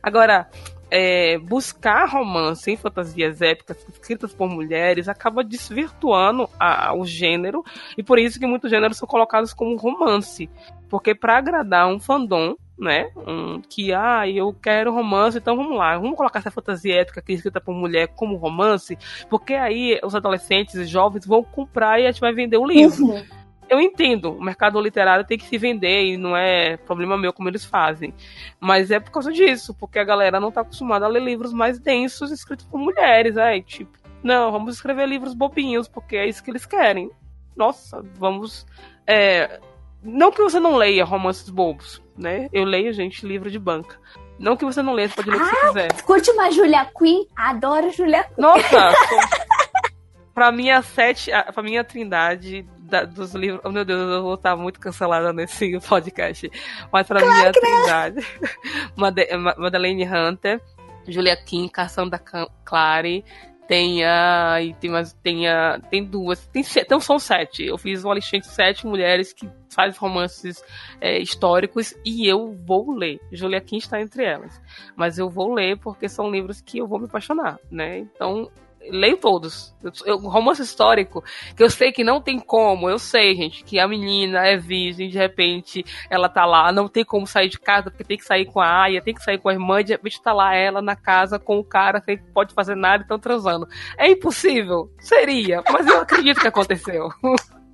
Agora, 0.02 0.48
é, 0.96 1.38
buscar 1.38 2.08
romance 2.08 2.70
em 2.70 2.76
fantasias 2.76 3.42
épicas 3.42 3.84
escritas 3.92 4.32
por 4.32 4.48
mulheres 4.48 5.08
acaba 5.08 5.42
desvirtuando 5.42 6.48
a- 6.58 6.94
o 6.94 7.04
gênero 7.04 7.64
e 7.98 8.02
por 8.02 8.16
isso 8.16 8.38
que 8.38 8.46
muitos 8.46 8.70
gêneros 8.70 8.96
são 8.96 9.08
colocados 9.08 9.52
como 9.52 9.74
romance, 9.76 10.48
porque 10.88 11.12
para 11.12 11.36
agradar 11.36 11.88
um 11.88 11.98
fandom, 11.98 12.54
né, 12.78 13.10
um, 13.26 13.60
que 13.60 13.92
ah, 13.92 14.28
eu 14.28 14.52
quero 14.52 14.92
romance, 14.94 15.38
então 15.38 15.56
vamos 15.56 15.76
lá, 15.76 15.98
vamos 15.98 16.16
colocar 16.16 16.38
essa 16.38 16.50
fantasia 16.52 17.00
épica 17.00 17.20
escrita 17.28 17.60
por 17.60 17.74
mulher 17.74 18.06
como 18.14 18.36
romance, 18.36 18.96
porque 19.28 19.54
aí 19.54 19.98
os 20.04 20.14
adolescentes 20.14 20.76
e 20.76 20.84
jovens 20.84 21.26
vão 21.26 21.42
comprar 21.42 21.98
e 22.00 22.06
a 22.06 22.12
gente 22.12 22.20
vai 22.20 22.32
vender 22.32 22.56
o 22.56 22.66
livro 22.66 23.04
Uhum. 23.06 23.24
Eu 23.68 23.80
entendo, 23.80 24.32
o 24.32 24.42
mercado 24.42 24.80
literário 24.80 25.24
tem 25.24 25.38
que 25.38 25.46
se 25.46 25.56
vender 25.58 26.04
e 26.12 26.16
não 26.16 26.36
é 26.36 26.76
problema 26.76 27.16
meu 27.16 27.32
como 27.32 27.48
eles 27.48 27.64
fazem. 27.64 28.12
Mas 28.60 28.90
é 28.90 28.98
por 29.00 29.10
causa 29.10 29.32
disso, 29.32 29.74
porque 29.74 29.98
a 29.98 30.04
galera 30.04 30.38
não 30.40 30.50
tá 30.52 30.60
acostumada 30.62 31.04
a 31.06 31.08
ler 31.08 31.22
livros 31.22 31.52
mais 31.52 31.78
densos 31.78 32.30
escritos 32.30 32.66
por 32.66 32.78
mulheres, 32.78 33.36
aí, 33.36 33.62
tipo, 33.62 33.96
não, 34.22 34.50
vamos 34.52 34.74
escrever 34.74 35.06
livros 35.06 35.34
bobinhos, 35.34 35.86
porque 35.88 36.16
é 36.16 36.26
isso 36.26 36.42
que 36.42 36.50
eles 36.50 36.64
querem. 36.66 37.10
Nossa, 37.56 38.02
vamos. 38.18 38.66
é, 39.06 39.60
não 40.02 40.30
que 40.32 40.42
você 40.42 40.58
não 40.60 40.76
leia 40.76 41.04
romances 41.04 41.48
bobos, 41.48 42.02
né? 42.16 42.48
Eu 42.52 42.64
leio, 42.64 42.92
gente, 42.92 43.26
livro 43.26 43.50
de 43.50 43.58
banca. 43.58 43.98
Não 44.38 44.56
que 44.56 44.64
você 44.64 44.82
não 44.82 44.92
leia, 44.92 45.08
você 45.08 45.14
pode 45.16 45.30
ler 45.30 45.36
o 45.40 45.48
que 45.48 45.54
você 45.54 45.66
quiser. 45.68 46.02
Curte 46.02 46.30
uma 46.32 46.50
Julia 46.50 46.84
Quinn? 46.98 47.24
Adoro 47.36 47.90
Julia 47.92 48.24
Quinn. 48.24 48.34
Nossa! 48.42 48.92
sou- 49.08 49.44
pra 50.34 50.50
mim, 50.50 50.70
a 50.70 50.82
sete. 50.82 51.30
a- 51.32 51.52
Pra 51.52 51.62
mim, 51.62 51.76
a 51.76 51.84
trindade 51.84 52.66
da- 52.94 53.04
dos 53.04 53.34
livros. 53.34 53.60
Oh, 53.64 53.70
meu 53.70 53.84
Deus, 53.84 54.00
eu 54.00 54.22
vou 54.22 54.34
estar 54.34 54.54
muito 54.56 54.78
cancelada 54.78 55.32
nesse 55.32 55.78
podcast. 55.88 56.50
Mas 56.92 57.06
pra 57.06 57.20
mim, 57.20 57.46
a 57.46 57.52
trindade. 57.52 58.26
Made- 58.96 59.36
Ma- 59.36 59.54
Madeleine 59.58 60.06
Hunter, 60.06 60.60
Julia 61.08 61.36
Kim, 61.36 61.68
Cassandra 61.68 62.20
Clare. 62.64 63.24
Tem 63.66 64.04
a. 64.04 64.56
Tem. 64.78 64.90
Tem 65.22 65.48
a. 65.48 65.80
Tem 65.90 66.04
duas. 66.04 66.46
Tem 66.48 66.62
sete, 66.62 66.84
então 66.84 67.00
são 67.00 67.18
sete. 67.18 67.64
Eu 67.64 67.78
fiz 67.78 68.04
uma 68.04 68.14
listinha 68.14 68.40
de 68.40 68.46
sete 68.46 68.86
mulheres 68.86 69.32
que 69.32 69.48
fazem 69.70 69.98
romances 69.98 70.62
é, 71.00 71.18
históricos 71.18 71.94
e 72.04 72.28
eu 72.28 72.52
vou 72.66 72.92
ler. 72.94 73.18
Julia 73.32 73.60
Kim 73.62 73.78
está 73.78 73.98
entre 74.00 74.22
elas. 74.22 74.60
Mas 74.94 75.18
eu 75.18 75.30
vou 75.30 75.54
ler 75.54 75.78
porque 75.78 76.10
são 76.10 76.30
livros 76.30 76.60
que 76.60 76.76
eu 76.76 76.86
vou 76.86 76.98
me 76.98 77.06
apaixonar, 77.06 77.58
né? 77.70 78.00
Então, 78.00 78.50
leio 78.90 79.16
todos. 79.16 79.74
Eu, 80.04 80.18
romance 80.18 80.62
histórico, 80.62 81.22
que 81.56 81.62
eu 81.62 81.70
sei 81.70 81.92
que 81.92 82.04
não 82.04 82.20
tem 82.20 82.38
como, 82.38 82.88
eu 82.88 82.98
sei, 82.98 83.34
gente, 83.34 83.64
que 83.64 83.78
a 83.78 83.86
menina 83.86 84.46
é 84.46 84.56
virgem, 84.56 85.08
de 85.08 85.18
repente 85.18 85.84
ela 86.10 86.28
tá 86.28 86.44
lá, 86.44 86.72
não 86.72 86.88
tem 86.88 87.04
como 87.04 87.26
sair 87.26 87.48
de 87.48 87.58
casa, 87.58 87.90
porque 87.90 88.04
tem 88.04 88.16
que 88.16 88.24
sair 88.24 88.46
com 88.46 88.60
a 88.60 88.82
Aya, 88.82 89.02
tem 89.02 89.14
que 89.14 89.22
sair 89.22 89.38
com 89.38 89.48
a 89.48 89.52
irmã, 89.52 89.82
de 89.82 89.92
repente 89.92 90.22
tá 90.22 90.32
lá 90.32 90.54
ela 90.54 90.80
na 90.80 90.96
casa 90.96 91.38
com 91.38 91.58
o 91.58 91.64
cara, 91.64 92.00
sem 92.00 92.16
que 92.16 92.32
pode 92.32 92.54
fazer 92.54 92.74
nada 92.74 93.02
e 93.02 93.02
estão 93.02 93.18
transando. 93.18 93.66
É 93.98 94.10
impossível? 94.10 94.90
Seria, 94.98 95.62
mas 95.70 95.86
eu 95.86 96.00
acredito 96.00 96.40
que 96.40 96.48
aconteceu. 96.48 97.08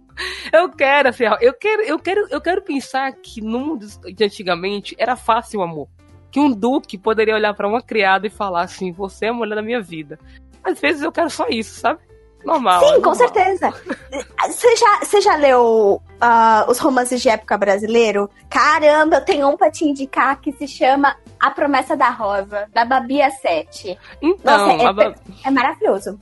Eu 0.53 0.69
quero, 0.69 1.09
assim, 1.09 1.25
eu 1.41 1.55
quero, 1.55 1.83
eu 1.83 1.99
quero, 1.99 2.27
eu 2.29 2.41
quero 2.41 2.63
pensar 2.63 3.11
que 3.13 3.41
no 3.41 3.59
mundo 3.59 3.87
de 3.87 4.25
antigamente 4.25 4.95
era 4.99 5.17
fácil 5.17 5.61
o 5.61 5.63
amor. 5.63 5.89
Que 6.31 6.39
um 6.39 6.51
duque 6.51 6.99
poderia 6.99 7.35
olhar 7.35 7.55
pra 7.55 7.67
uma 7.67 7.83
criada 7.83 8.27
e 8.27 8.31
falar 8.31 8.63
assim: 8.63 8.93
"Você 8.93 9.27
é 9.27 9.29
a 9.31 9.33
mulher 9.33 9.55
da 9.55 9.63
minha 9.63 9.81
vida". 9.81 10.19
Às 10.65 10.81
vezes 10.81 11.03
eu 11.03 11.13
quero 11.13 11.31
só 11.31 11.47
isso, 11.49 11.81
sabe? 11.81 12.01
Normal. 12.45 12.83
é 12.83 12.87
Sim, 12.87 12.95
com 13.03 13.11
normal. 13.11 13.15
certeza. 13.17 13.71
Você 14.49 14.77
já, 14.77 14.99
você 15.05 15.21
já 15.21 15.37
leu 15.37 16.01
ah, 16.21 16.65
os 16.69 16.79
romances 16.79 17.21
de 17.21 17.29
época 17.29 17.57
brasileiro? 17.59 18.29
Caramba, 18.49 19.17
eu 19.17 19.25
tenho 19.25 19.47
um 19.49 19.57
pra 19.57 19.71
te 19.71 19.85
indicar 19.85 20.41
que 20.41 20.51
se 20.53 20.67
chama 20.67 21.15
A 21.39 21.51
Promessa 21.51 21.95
da 21.97 22.09
Rosa, 22.09 22.67
da 22.73 22.85
Babia 22.87 23.31
7. 23.31 23.99
Então, 24.23 24.67
Nossa, 24.67 24.83
é, 24.83 24.93
Ba- 24.93 25.15
é 25.45 25.51
maravilhoso. 25.51 26.19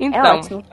É 0.00 0.04
então 0.04 0.38
ótimo. 0.38 0.64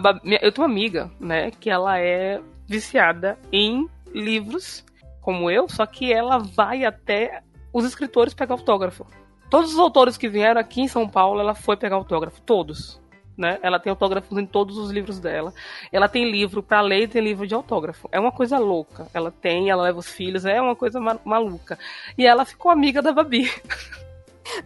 Ba- 0.00 0.18
minha- 0.24 0.40
eu 0.42 0.50
tenho 0.50 0.66
uma 0.66 0.72
amiga, 0.72 1.10
né, 1.20 1.50
que 1.50 1.68
ela 1.68 1.98
é 1.98 2.40
viciada 2.66 3.38
em 3.52 3.86
livros, 4.12 4.82
como 5.20 5.50
eu, 5.50 5.68
só 5.68 5.84
que 5.84 6.10
ela 6.12 6.38
vai 6.38 6.84
até 6.86 7.42
os 7.72 7.84
escritores 7.84 8.32
pegar 8.34 8.54
autógrafo. 8.54 9.06
Todos 9.50 9.72
os 9.72 9.78
autores 9.78 10.16
que 10.16 10.28
vieram 10.28 10.60
aqui 10.60 10.82
em 10.82 10.88
São 10.88 11.08
Paulo, 11.08 11.40
ela 11.40 11.54
foi 11.54 11.76
pegar 11.76 11.96
autógrafo, 11.96 12.40
todos. 12.42 13.00
Né? 13.36 13.56
Ela 13.62 13.78
tem 13.78 13.88
autógrafos 13.90 14.36
em 14.36 14.44
todos 14.44 14.76
os 14.76 14.90
livros 14.90 15.20
dela. 15.20 15.52
Ela 15.92 16.08
tem 16.08 16.28
livro 16.28 16.60
para 16.60 16.80
ler 16.80 17.04
e 17.04 17.08
tem 17.08 17.22
livro 17.22 17.46
de 17.46 17.54
autógrafo. 17.54 18.08
É 18.10 18.18
uma 18.18 18.32
coisa 18.32 18.58
louca. 18.58 19.06
Ela 19.14 19.30
tem, 19.30 19.70
ela 19.70 19.84
leva 19.84 20.00
os 20.00 20.08
filhos, 20.08 20.44
é 20.44 20.60
uma 20.60 20.74
coisa 20.74 20.98
ma- 20.98 21.20
maluca. 21.24 21.78
E 22.18 22.26
ela 22.26 22.44
ficou 22.44 22.68
amiga 22.68 23.00
da 23.00 23.12
Babi. 23.12 23.48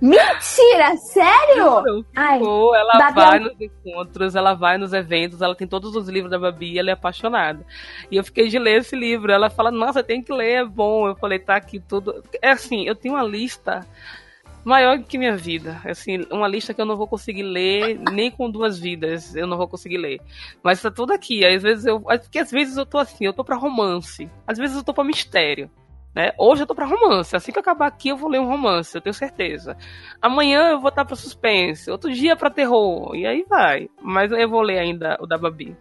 Mentira, 0.01 0.97
sério? 0.97 2.05
Ai, 2.17 2.39
Ficou, 2.39 2.75
ela 2.75 2.93
Babi 2.99 3.15
vai 3.15 3.37
é 3.37 3.41
um- 3.41 3.45
nos 3.45 3.61
encontros, 3.61 4.35
ela 4.37 4.55
vai 4.55 4.79
nos 4.79 4.93
eventos, 4.93 5.43
ela 5.43 5.55
tem 5.55 5.67
todos 5.67 5.95
os 5.95 6.09
livros 6.09 6.31
da 6.31 6.39
Babi, 6.39 6.79
ela 6.79 6.91
é 6.91 6.93
apaixonada. 6.93 7.67
E 8.11 8.17
eu 8.17 8.25
fiquei 8.25 8.49
de 8.49 8.59
ler 8.59 8.81
esse 8.81 8.97
livro. 8.97 9.33
Ela 9.33 9.51
fala, 9.51 9.71
nossa, 9.71 10.03
tem 10.03 10.23
que 10.23 10.33
ler, 10.33 10.63
é 10.63 10.65
bom. 10.65 11.09
Eu 11.09 11.17
falei, 11.17 11.39
tá 11.39 11.57
aqui 11.57 11.79
tudo. 11.79 12.23
É 12.41 12.51
assim, 12.51 12.87
eu 12.87 12.95
tenho 12.95 13.15
uma 13.15 13.25
lista 13.25 13.87
maior 14.65 14.99
que 15.03 15.19
minha 15.19 15.37
vida. 15.37 15.81
Assim, 15.85 16.25
uma 16.31 16.49
lista 16.49 16.73
que 16.75 16.81
eu 16.81 16.87
não 16.87 16.97
vou 16.97 17.07
conseguir 17.07 17.43
ler 17.43 17.99
nem 18.13 18.31
com 18.31 18.51
duas 18.51 18.79
vidas, 18.79 19.35
eu 19.35 19.47
não 19.47 19.57
vou 19.57 19.69
conseguir 19.69 19.99
ler. 19.99 20.21
Mas 20.63 20.81
tá 20.83 20.91
tudo 20.91 21.13
aqui. 21.13 21.45
Às 21.45 21.63
vezes 21.63 21.85
eu, 21.85 22.01
porque 22.01 22.39
às 22.39 22.51
vezes 22.51 22.77
eu 22.77 22.87
tô 22.87 22.99
assim, 22.99 23.25
eu 23.25 23.33
tô 23.33 23.45
pra 23.45 23.57
romance, 23.57 24.29
às 24.47 24.59
vezes 24.59 24.77
eu 24.77 24.85
tô 24.85 24.95
pra 24.95 25.05
mistério. 25.05 25.71
Né? 26.15 26.31
Hoje 26.37 26.63
eu 26.63 26.67
tô 26.67 26.75
pra 26.75 26.85
romance. 26.85 27.35
Assim 27.35 27.53
que 27.53 27.59
acabar 27.59 27.87
aqui, 27.87 28.11
eu 28.11 28.17
vou 28.17 28.29
ler 28.29 28.39
um 28.39 28.47
romance, 28.47 28.95
eu 28.95 29.01
tenho 29.01 29.15
certeza. 29.15 29.77
Amanhã 30.21 30.69
eu 30.69 30.81
vou 30.81 30.91
estar 30.91 31.05
pra 31.05 31.17
suspense, 31.17 31.91
outro 31.91 32.13
dia 32.13 32.37
pra 32.37 32.51
terror, 32.51 33.15
e 33.15 33.27
aí 33.27 33.47
vai. 33.49 33.89
Mas 34.01 34.31
eu 34.31 34.49
vou 34.49 34.61
ler 34.61 34.79
ainda 34.79 35.17
o 35.21 35.27
da 35.27 35.39
Babi. 35.39 35.75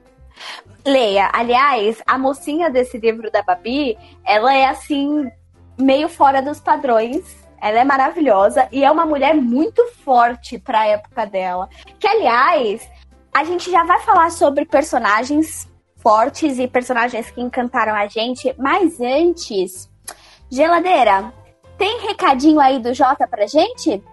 Leia. 0.86 1.30
Aliás, 1.34 2.02
a 2.08 2.18
mocinha 2.18 2.70
desse 2.70 2.98
livro 2.98 3.30
da 3.30 3.44
Babi, 3.44 3.98
ela 4.26 4.56
é 4.56 4.66
assim, 4.66 5.30
meio 5.78 6.08
fora 6.08 6.42
dos 6.42 6.60
padrões. 6.60 7.41
Ela 7.62 7.80
é 7.80 7.84
maravilhosa 7.84 8.68
e 8.72 8.84
é 8.84 8.92
uma 8.92 9.06
mulher 9.06 9.36
muito 9.36 9.86
forte 10.04 10.58
pra 10.58 10.88
época 10.88 11.26
dela. 11.26 11.70
Que, 12.00 12.08
aliás, 12.08 12.90
a 13.34 13.44
gente 13.44 13.72
já 13.72 13.84
vai 13.84 14.00
falar 14.02 14.32
sobre 14.32 14.66
personagens 14.66 15.70
fortes 15.98 16.58
e 16.58 16.68
personagens 16.68 17.30
que 17.30 17.40
encantaram 17.40 17.94
a 17.94 18.08
gente, 18.08 18.54
mas 18.58 19.00
antes, 19.00 19.88
geladeira, 20.50 21.32
tem 21.78 22.02
recadinho 22.02 22.60
aí 22.60 22.80
do 22.80 22.94
Jota 22.94 23.28
pra 23.28 23.46
gente? 23.46 24.04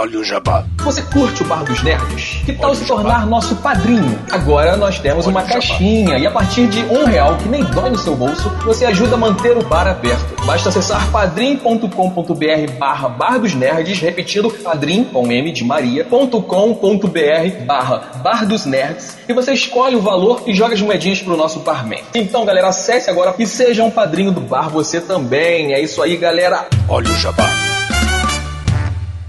Olha 0.00 0.20
o 0.20 0.22
jabá. 0.22 0.64
Você 0.84 1.02
curte 1.02 1.42
o 1.42 1.46
Bar 1.46 1.64
dos 1.64 1.82
Nerds? 1.82 2.40
Que 2.46 2.52
tal 2.52 2.72
se 2.72 2.84
tornar 2.84 3.26
nosso 3.26 3.56
padrinho? 3.56 4.16
Agora 4.30 4.76
nós 4.76 5.00
temos 5.00 5.26
uma 5.26 5.42
caixinha 5.42 6.16
e 6.16 6.24
a 6.24 6.30
partir 6.30 6.68
de 6.68 6.84
um 6.84 7.04
real, 7.04 7.36
que 7.36 7.48
nem 7.48 7.64
dói 7.64 7.90
no 7.90 7.98
seu 7.98 8.14
bolso, 8.14 8.48
você 8.64 8.84
ajuda 8.84 9.16
a 9.16 9.18
manter 9.18 9.56
o 9.56 9.64
bar 9.64 9.88
aberto. 9.88 10.36
Basta 10.46 10.68
acessar 10.68 11.10
padrim.com.br 11.10 12.72
barra 12.78 13.08
Bar 13.08 13.40
dos 13.40 13.54
Nerds, 13.54 13.98
repetindo 13.98 14.48
padrim 14.50 15.02
com 15.02 15.32
M 15.32 15.50
de 15.50 15.64
Maria.com.br 15.64 17.64
barra 17.66 18.12
Bar 18.22 18.46
dos 18.46 18.66
Nerds 18.66 19.18
e 19.28 19.32
você 19.32 19.52
escolhe 19.52 19.96
o 19.96 20.00
valor 20.00 20.44
e 20.46 20.54
joga 20.54 20.74
as 20.74 20.80
moedinhas 20.80 21.20
pro 21.20 21.36
nosso 21.36 21.58
barman. 21.58 22.04
Então 22.14 22.44
galera, 22.44 22.68
acesse 22.68 23.10
agora 23.10 23.34
e 23.36 23.44
seja 23.48 23.82
um 23.82 23.90
padrinho 23.90 24.30
do 24.30 24.40
bar 24.40 24.70
você 24.70 25.00
também. 25.00 25.74
É 25.74 25.80
isso 25.80 26.00
aí 26.00 26.16
galera. 26.16 26.68
Olha 26.88 27.10
o 27.10 27.14
jabá. 27.16 27.67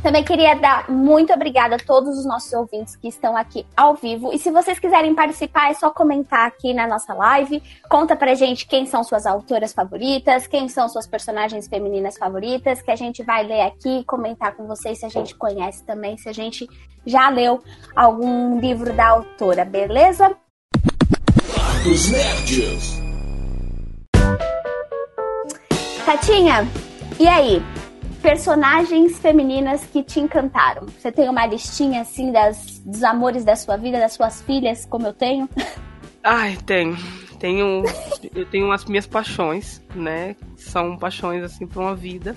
Também 0.02 0.24
queria 0.24 0.56
dar 0.56 0.90
muito 0.90 1.34
obrigada 1.34 1.76
a 1.76 1.80
todos 1.80 2.18
os 2.18 2.26
nossos 2.26 2.54
ouvintes 2.54 2.96
que 2.96 3.10
estão 3.10 3.36
aqui 3.36 3.66
ao 3.76 3.96
vivo. 3.96 4.34
E 4.34 4.40
se 4.40 4.50
vocês 4.50 4.80
quiserem 4.80 5.14
participar, 5.14 5.72
é 5.72 5.74
só 5.74 5.90
comentar 5.90 6.48
aqui 6.48 6.74
na 6.74 6.88
nossa 6.88 7.14
live. 7.14 7.62
Conta 7.90 8.16
pra 8.16 8.34
gente 8.34 8.66
quem 8.66 8.86
são 8.86 9.04
suas 9.04 9.26
autoras 9.26 9.74
favoritas, 9.74 10.48
quem 10.48 10.70
são 10.70 10.88
suas 10.88 11.06
personagens 11.06 11.68
femininas 11.68 12.18
favoritas, 12.18 12.82
que 12.82 12.92
a 12.92 12.96
gente 12.96 13.24
vai 13.24 13.46
ler 13.46 13.62
aqui 13.62 14.00
e 14.00 14.04
comentar 14.06 14.56
com 14.56 14.66
vocês 14.66 15.00
se 15.00 15.06
a 15.06 15.10
gente 15.10 15.36
conhece 15.36 15.84
também, 15.84 16.18
se 16.18 16.30
a 16.30 16.34
gente 16.34 16.66
já 17.06 17.30
leu 17.30 17.62
algum 17.94 18.58
livro 18.58 18.94
da 18.94 19.10
autora, 19.10 19.66
beleza? 19.66 20.34
Dos 21.84 22.10
Nerds. 22.10 23.00
Tatinha, 26.06 26.66
e 27.20 27.28
aí? 27.28 27.62
Personagens 28.22 29.18
femininas 29.20 29.86
que 29.86 30.04
te 30.04 30.20
encantaram? 30.20 30.86
Você 30.88 31.12
tem 31.12 31.30
uma 31.30 31.46
listinha 31.46 32.02
assim 32.02 32.32
das, 32.32 32.80
dos 32.80 33.04
amores 33.04 33.44
da 33.44 33.56
sua 33.56 33.78
vida, 33.78 34.00
das 34.00 34.14
suas 34.14 34.42
filhas, 34.42 34.86
como 34.86 35.08
eu 35.08 35.14
tenho? 35.14 35.50
Ai, 36.24 36.58
tenho. 36.66 36.98
Tenho, 37.40 37.84
eu 38.36 38.46
tenho 38.46 38.72
as 38.72 38.84
minhas 38.84 39.08
paixões, 39.08 39.82
né? 39.96 40.36
São 40.58 40.98
paixões 40.98 41.42
assim 41.42 41.66
para 41.66 41.82
uma 41.82 41.96
vida. 41.96 42.36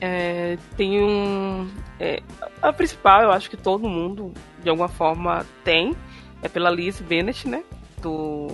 É, 0.00 0.58
tenho 0.76 1.70
é, 2.00 2.20
a 2.60 2.72
principal, 2.72 3.22
eu 3.22 3.30
acho 3.30 3.48
que 3.48 3.56
todo 3.56 3.88
mundo 3.88 4.34
de 4.60 4.68
alguma 4.68 4.88
forma 4.88 5.46
tem, 5.62 5.94
é 6.42 6.48
pela 6.48 6.68
Liz 6.68 7.00
Bennett, 7.00 7.48
né? 7.48 7.62
Do 8.02 8.48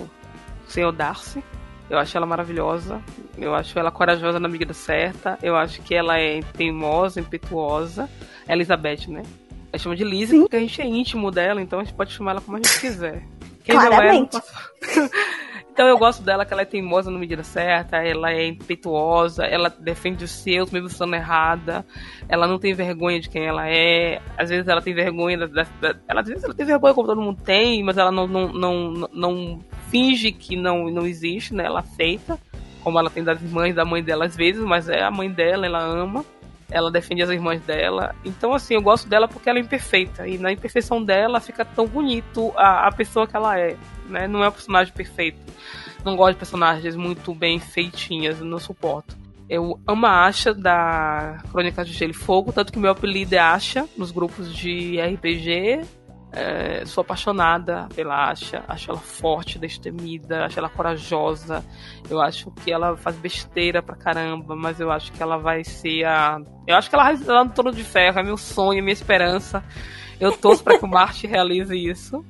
Senhor 0.67 0.91
Darcy. 0.91 1.43
Eu 1.91 1.99
acho 1.99 2.15
ela 2.15 2.25
maravilhosa. 2.25 3.01
Eu 3.37 3.53
acho 3.53 3.77
ela 3.77 3.91
corajosa 3.91 4.39
na 4.39 4.47
medida 4.47 4.73
certa. 4.73 5.37
Eu 5.43 5.57
acho 5.57 5.81
que 5.81 5.93
ela 5.93 6.17
é 6.17 6.39
teimosa, 6.41 7.19
impetuosa. 7.19 8.09
É 8.47 8.53
Elizabeth, 8.53 9.09
né? 9.09 9.23
A 9.73 9.77
chama 9.77 9.93
de 9.93 10.05
Lizzie 10.05 10.39
porque 10.39 10.55
a 10.55 10.59
gente 10.61 10.81
é 10.81 10.85
íntimo 10.85 11.29
dela, 11.29 11.61
então 11.61 11.81
a 11.81 11.83
gente 11.83 11.93
pode 11.93 12.13
chamar 12.13 12.31
ela 12.31 12.41
como 12.41 12.55
a 12.55 12.61
gente 12.61 12.79
quiser. 12.79 13.23
Quem 13.65 13.75
Claramente. 13.75 14.33
não 14.33 15.03
é, 15.03 15.09
Então 15.73 15.87
eu 15.87 15.97
gosto 15.97 16.21
dela 16.21 16.45
que 16.45 16.53
ela 16.53 16.61
é 16.63 16.65
teimosa 16.65 17.09
na 17.09 17.17
medida 17.17 17.43
certa, 17.43 17.97
ela 17.97 18.31
é 18.31 18.45
impetuosa, 18.45 19.45
ela 19.45 19.69
defende 19.69 20.25
os 20.25 20.31
seus, 20.31 20.69
mesmo 20.69 20.87
estando 20.87 21.15
errada, 21.15 21.85
ela 22.27 22.45
não 22.45 22.59
tem 22.59 22.73
vergonha 22.73 23.21
de 23.21 23.29
quem 23.29 23.45
ela 23.45 23.69
é, 23.69 24.21
às 24.37 24.49
vezes 24.49 24.67
ela 24.67 24.81
tem 24.81 24.93
vergonha 24.93 25.37
da, 25.37 25.47
da, 25.47 25.63
da 25.79 25.99
ela, 26.09 26.21
às 26.21 26.27
vezes 26.27 26.43
ela 26.43 26.53
tem 26.53 26.65
vergonha 26.65 26.93
como 26.93 27.07
todo 27.07 27.21
mundo 27.21 27.41
tem, 27.41 27.81
mas 27.83 27.97
ela 27.97 28.11
não, 28.11 28.27
não, 28.27 28.49
não, 28.49 29.09
não 29.13 29.59
finge 29.91 30.31
que 30.31 30.55
não, 30.55 30.89
não 30.89 31.05
existe, 31.05 31.53
né? 31.53 31.65
Ela 31.65 31.81
aceita, 31.81 32.39
como 32.83 32.97
ela 32.97 33.09
tem 33.09 33.23
das 33.23 33.39
irmãs 33.41 33.75
da 33.75 33.85
mãe 33.85 34.01
dela 34.01 34.25
às 34.25 34.35
vezes, 34.35 34.63
mas 34.63 34.89
é 34.89 35.03
a 35.03 35.11
mãe 35.11 35.29
dela, 35.29 35.65
ela 35.65 35.83
ama 35.83 36.25
ela 36.73 36.89
defende 36.89 37.21
as 37.21 37.29
irmãs 37.29 37.61
dela. 37.63 38.15
Então, 38.23 38.53
assim, 38.53 38.75
eu 38.75 38.81
gosto 38.81 39.05
dela 39.09 39.27
porque 39.27 39.49
ela 39.49 39.59
é 39.59 39.61
imperfeita. 39.61 40.25
E 40.25 40.37
na 40.37 40.53
imperfeição 40.53 41.03
dela 41.03 41.41
fica 41.41 41.65
tão 41.65 41.85
bonito 41.85 42.53
a, 42.55 42.87
a 42.87 42.91
pessoa 42.93 43.27
que 43.27 43.35
ela 43.35 43.59
é 43.59 43.75
né? 44.11 44.27
Não 44.27 44.43
é 44.43 44.49
um 44.49 44.51
personagem 44.51 44.93
perfeito. 44.93 45.39
Não 46.03 46.15
gosto 46.15 46.33
de 46.33 46.39
personagens 46.39 46.95
muito 46.95 47.33
bem 47.33 47.59
feitinhas, 47.59 48.39
não 48.41 48.59
suporto. 48.59 49.17
Eu 49.49 49.79
amo 49.87 50.05
a 50.05 50.25
Asha 50.25 50.53
da 50.53 51.39
Crônica 51.51 51.83
de 51.83 51.91
Gelo 51.91 52.11
e 52.11 52.13
Fogo, 52.13 52.53
tanto 52.53 52.71
que 52.71 52.79
meu 52.79 52.91
apelido 52.91 53.35
é 53.35 53.39
Asha 53.39 53.87
nos 53.97 54.11
grupos 54.11 54.53
de 54.53 54.99
RPG. 55.01 55.81
É, 56.33 56.85
sou 56.85 57.01
apaixonada 57.01 57.89
pela 57.93 58.29
Asha, 58.29 58.63
acho 58.65 58.89
ela 58.89 58.99
forte, 58.99 59.59
destemida, 59.59 60.45
acho 60.45 60.57
ela 60.57 60.69
corajosa. 60.69 61.63
Eu 62.09 62.21
acho 62.21 62.49
que 62.51 62.71
ela 62.71 62.95
faz 62.95 63.17
besteira 63.17 63.83
pra 63.83 63.97
caramba, 63.97 64.55
mas 64.55 64.79
eu 64.79 64.89
acho 64.89 65.11
que 65.11 65.21
ela 65.21 65.37
vai 65.37 65.63
ser 65.63 66.05
a. 66.05 66.37
Eu 66.65 66.75
acho 66.77 66.89
que 66.89 66.95
ela 66.95 67.03
vai 67.03 67.17
lá 67.17 67.43
no 67.43 67.51
Trono 67.51 67.73
de 67.73 67.83
Ferro, 67.83 68.19
é 68.19 68.23
meu 68.23 68.37
sonho, 68.37 68.79
é 68.79 68.81
minha 68.81 68.93
esperança. 68.93 69.61
Eu 70.21 70.31
torço 70.31 70.63
para 70.63 70.77
que 70.77 70.85
o 70.85 70.87
Marte 70.87 71.27
realize 71.27 71.75
isso. 71.75 72.23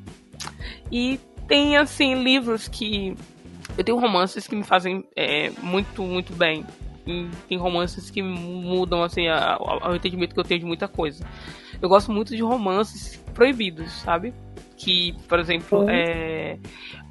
E 0.92 1.20
tem, 1.48 1.78
assim, 1.78 2.16
livros 2.24 2.68
que. 2.68 3.16
Eu 3.78 3.84
tenho 3.84 4.00
romances 4.00 4.48
que 4.48 4.56
me 4.56 4.64
fazem 4.64 5.04
é, 5.16 5.52
muito, 5.62 6.02
muito 6.02 6.34
bem. 6.34 6.66
E 7.06 7.30
tem 7.48 7.58
romances 7.58 8.10
que 8.10 8.22
mudam, 8.22 9.04
assim, 9.04 9.24
o 9.30 9.96
entendimento 9.96 10.34
que 10.34 10.40
eu 10.40 10.44
tenho 10.44 10.62
de 10.62 10.66
muita 10.66 10.88
coisa. 10.88 11.26
Eu 11.82 11.90
gosto 11.90 12.12
muito 12.12 12.36
de 12.36 12.42
romances 12.42 13.21
proibidos, 13.32 13.92
sabe? 13.92 14.34
Que, 14.78 15.16
por 15.28 15.40
exemplo, 15.40 15.86
é. 15.90 16.58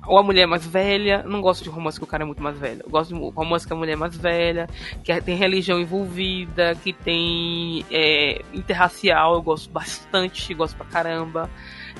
Ou 0.06 0.18
a 0.18 0.22
mulher 0.22 0.46
mais 0.46 0.66
velha. 0.66 1.22
Não 1.22 1.40
gosto 1.40 1.62
de 1.62 1.70
romance 1.70 1.98
que 1.98 2.04
o 2.04 2.06
cara 2.06 2.24
é 2.24 2.26
muito 2.26 2.42
mais 2.42 2.58
velho. 2.58 2.80
Eu 2.84 2.90
gosto 2.90 3.14
de 3.14 3.20
romance 3.34 3.66
que 3.66 3.72
a 3.72 3.76
mulher 3.76 3.92
é 3.92 3.96
mais 3.96 4.16
velha, 4.16 4.66
que 5.04 5.20
tem 5.20 5.36
religião 5.36 5.78
envolvida, 5.78 6.74
que 6.74 6.92
tem 6.92 7.84
é, 7.90 8.42
interracial. 8.52 9.34
Eu 9.34 9.42
gosto 9.42 9.70
bastante, 9.70 10.52
gosto 10.54 10.76
pra 10.76 10.86
caramba. 10.86 11.48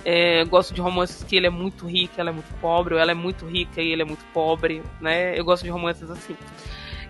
É, 0.04 0.44
gosto 0.44 0.72
de 0.72 0.80
romances 0.80 1.22
que 1.22 1.36
ele 1.36 1.46
é 1.46 1.50
muito 1.50 1.86
rico, 1.86 2.14
ela 2.16 2.30
é 2.30 2.32
muito 2.32 2.52
pobre, 2.60 2.94
ou 2.94 3.00
ela 3.00 3.10
é 3.10 3.14
muito 3.14 3.44
rica 3.46 3.82
e 3.82 3.92
ele 3.92 4.02
é 4.02 4.04
muito 4.04 4.24
pobre, 4.32 4.82
né? 5.00 5.38
Eu 5.38 5.44
gosto 5.44 5.62
de 5.62 5.70
romances 5.70 6.10
assim. 6.10 6.36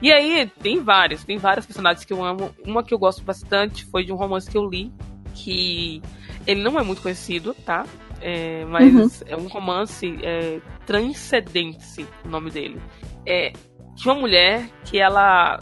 E 0.02 0.10
aí, 0.10 0.50
tem 0.62 0.82
vários, 0.82 1.24
tem 1.24 1.36
vários 1.36 1.66
personagens 1.66 2.04
que 2.04 2.12
eu 2.12 2.24
amo. 2.24 2.54
Uma 2.64 2.82
que 2.82 2.92
eu 2.92 2.98
gosto 2.98 3.22
bastante 3.22 3.84
foi 3.84 4.02
de 4.02 4.12
um 4.12 4.16
romance 4.16 4.50
que 4.50 4.56
eu 4.56 4.66
li, 4.66 4.90
que 5.34 6.02
ele 6.46 6.62
não 6.62 6.78
é 6.78 6.82
muito 6.82 7.02
conhecido, 7.02 7.54
tá? 7.64 7.84
É, 8.20 8.64
mas 8.66 8.94
uhum. 8.94 9.26
é 9.26 9.36
um 9.36 9.46
romance 9.48 10.18
é, 10.22 10.60
transcendente, 10.86 12.06
o 12.24 12.28
nome 12.28 12.50
dele. 12.50 12.80
É 13.26 13.52
de 13.94 14.08
uma 14.08 14.14
mulher 14.14 14.68
que 14.84 14.98
ela 14.98 15.58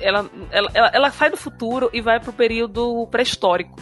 ela, 0.00 0.28
ela, 0.50 0.70
ela, 0.74 0.90
ela 0.92 1.10
sai 1.10 1.30
do 1.30 1.36
futuro 1.36 1.88
e 1.92 2.00
vai 2.00 2.18
pro 2.18 2.32
período 2.32 3.06
pré-histórico. 3.10 3.76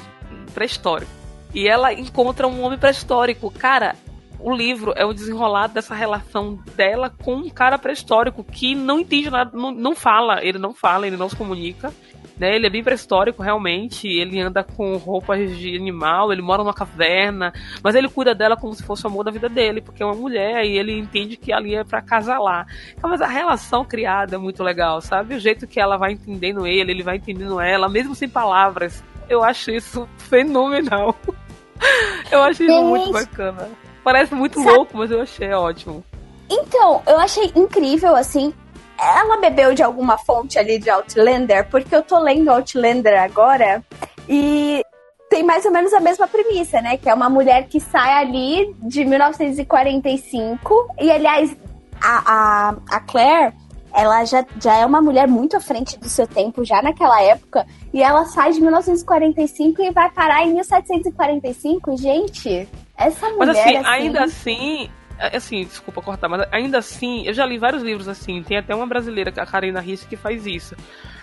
Pré-histórico. 0.53 1.11
E 1.55 1.67
ela 1.67 1.93
encontra 1.93 2.47
um 2.47 2.63
homem 2.63 2.79
pré-histórico. 2.79 3.51
Cara, 3.51 3.97
o 4.39 4.55
livro 4.55 4.93
é 4.97 5.05
o 5.05 5.13
desenrolado 5.13 5.75
dessa 5.75 5.95
relação 5.95 6.59
dela 6.77 7.11
com 7.11 7.35
um 7.35 7.51
cara 7.51 7.79
pré-histórico 7.79 8.45
que 8.45 8.75
não 8.75 9.01
entende 9.01 9.31
nada, 9.31 9.51
não, 9.57 9.71
não 9.71 9.95
fala, 9.95 10.45
ele 10.45 10.59
não 10.59 10.75
fala, 10.75 11.07
ele 11.07 11.17
não 11.17 11.29
se 11.29 11.37
comunica. 11.37 11.93
Né, 12.41 12.57
ele 12.57 12.67
é 12.67 12.71
bem 12.71 12.83
pré-histórico, 12.83 13.43
realmente. 13.43 14.09
Ele 14.09 14.41
anda 14.41 14.65
com 14.65 14.97
roupas 14.97 15.59
de 15.59 15.77
animal, 15.77 16.33
ele 16.33 16.41
mora 16.41 16.65
numa 16.65 16.73
caverna, 16.73 17.53
mas 17.85 17.95
ele 17.95 18.09
cuida 18.09 18.35
dela 18.35 18.57
como 18.57 18.73
se 18.75 18.83
fosse 18.83 19.05
o 19.05 19.09
amor 19.09 19.25
da 19.25 19.31
vida 19.31 19.47
dele, 19.47 19.83
porque 19.83 20.03
é 20.03 20.07
uma 20.07 20.15
mulher 20.15 20.65
e 20.65 20.79
ele 20.79 20.99
entende 20.99 21.37
que 21.37 21.53
ali 21.53 21.75
é 21.75 21.85
para 21.85 22.01
casalar. 22.01 22.67
Então, 22.97 23.11
mas 23.11 23.21
a 23.21 23.27
relação 23.27 23.85
criada 23.85 24.37
é 24.37 24.39
muito 24.39 24.63
legal, 24.63 25.03
sabe? 25.03 25.35
O 25.35 25.39
jeito 25.39 25.67
que 25.67 25.79
ela 25.79 25.99
vai 25.99 26.13
entendendo 26.13 26.67
ele, 26.67 26.93
ele 26.93 27.03
vai 27.03 27.17
entendendo 27.17 27.61
ela, 27.61 27.91
mesmo 27.91 28.15
sem 28.15 28.27
palavras. 28.27 29.05
Eu 29.29 29.45
acho 29.45 29.71
isso 29.71 30.09
fenomenal. 30.17 31.15
Eu 32.33 32.43
achei 32.43 32.67
isso 32.67 32.85
muito 32.85 33.13
bacana. 33.13 33.69
Parece 34.03 34.35
muito 34.35 34.61
Sabe... 34.61 34.77
louco, 34.77 34.97
mas 34.97 35.11
eu 35.11 35.21
achei 35.21 35.51
ótimo. 35.53 36.05
Então, 36.51 37.03
eu 37.07 37.19
achei 37.19 37.51
incrível, 37.55 38.15
assim. 38.15 38.53
Ela 39.03 39.39
bebeu 39.39 39.75
de 39.75 39.83
alguma 39.83 40.19
fonte 40.19 40.59
ali 40.59 40.79
de 40.79 40.91
Outlander, 40.91 41.67
porque 41.71 41.95
eu 41.97 42.03
tô 42.03 42.19
lendo 42.19 42.51
Outlander 42.51 43.23
agora 43.23 43.83
e 44.29 44.83
tem 45.31 45.43
mais 45.45 45.65
ou 45.65 45.71
menos 45.71 45.95
a 45.95 46.01
mesma 46.01 46.27
premissa, 46.27 46.83
né? 46.83 46.97
Que 46.97 47.09
é 47.09 47.15
uma 47.15 47.31
mulher 47.31 47.67
que 47.69 47.81
sai 47.81 48.13
ali 48.21 48.75
de 48.83 49.05
1945. 49.05 50.95
E, 51.01 51.11
aliás, 51.11 51.57
a, 52.03 52.23
a, 52.27 52.75
a 52.91 53.01
Claire, 53.01 53.55
ela 53.95 54.25
já, 54.25 54.45
já 54.61 54.77
é 54.77 54.85
uma 54.85 55.01
mulher 55.01 55.29
muito 55.29 55.57
à 55.57 55.61
frente 55.61 55.99
do 55.99 56.09
seu 56.09 56.27
tempo, 56.27 56.65
já 56.65 56.83
naquela 56.83 57.23
época. 57.23 57.65
E 57.95 58.03
ela 58.03 58.25
sai 58.27 58.53
de 58.53 58.61
1945 58.61 59.81
e 59.81 59.91
vai 59.93 60.11
parar 60.11 60.43
em 60.43 60.53
1745. 60.53 61.97
Gente, 61.97 62.69
essa 62.99 63.29
mulher. 63.31 63.47
Mas 63.47 63.49
assim, 63.51 63.77
assim... 63.77 63.89
ainda 63.89 64.25
assim. 64.25 64.91
É, 65.21 65.37
assim, 65.37 65.65
desculpa 65.65 66.01
cortar, 66.01 66.29
mas 66.29 66.49
ainda 66.51 66.79
assim, 66.79 67.27
eu 67.27 67.35
já 67.35 67.45
li 67.45 67.59
vários 67.59 67.83
livros 67.83 68.09
assim. 68.09 68.43
Tem 68.43 68.57
até 68.57 68.75
uma 68.75 68.87
brasileira, 68.87 69.31
a 69.37 69.47
Karina 69.47 69.79
Risse, 69.79 70.07
que 70.07 70.17
faz 70.17 70.47
isso. 70.47 70.75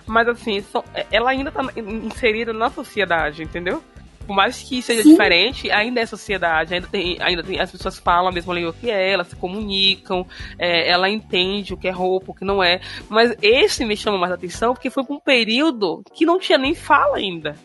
Mas 0.05 0.27
assim, 0.27 0.63
ela 1.11 1.31
ainda 1.31 1.51
tá 1.51 1.61
inserida 1.75 2.53
na 2.53 2.69
sociedade, 2.69 3.43
entendeu? 3.43 3.81
por 4.27 4.35
mais 4.35 4.61
que 4.61 4.81
seja 4.81 5.01
Sim. 5.01 5.11
diferente, 5.11 5.71
ainda 5.71 6.01
é 6.01 6.05
sociedade, 6.05 6.73
ainda 6.73 6.87
tem, 6.87 7.17
ainda 7.21 7.41
tem, 7.41 7.59
as 7.59 7.71
pessoas 7.71 7.97
falam 7.97 8.27
a 8.27 8.31
mesma 8.31 8.53
língua 8.53 8.73
que 8.73 8.91
ela, 8.91 9.23
se 9.23 9.35
comunicam, 9.37 10.27
é, 10.59 10.91
ela 10.91 11.09
entende 11.09 11.73
o 11.73 11.77
que 11.77 11.87
é 11.87 11.91
roupa, 11.91 12.31
o 12.31 12.35
que 12.35 12.43
não 12.43 12.61
é. 12.61 12.81
Mas 13.07 13.33
esse 13.41 13.85
me 13.85 13.95
chama 13.95 14.17
mais 14.17 14.33
atenção 14.33 14.73
porque 14.73 14.89
foi 14.89 15.05
por 15.05 15.15
um 15.15 15.19
período 15.19 16.03
que 16.13 16.25
não 16.25 16.37
tinha 16.37 16.57
nem 16.57 16.75
fala 16.75 17.17
ainda. 17.17 17.55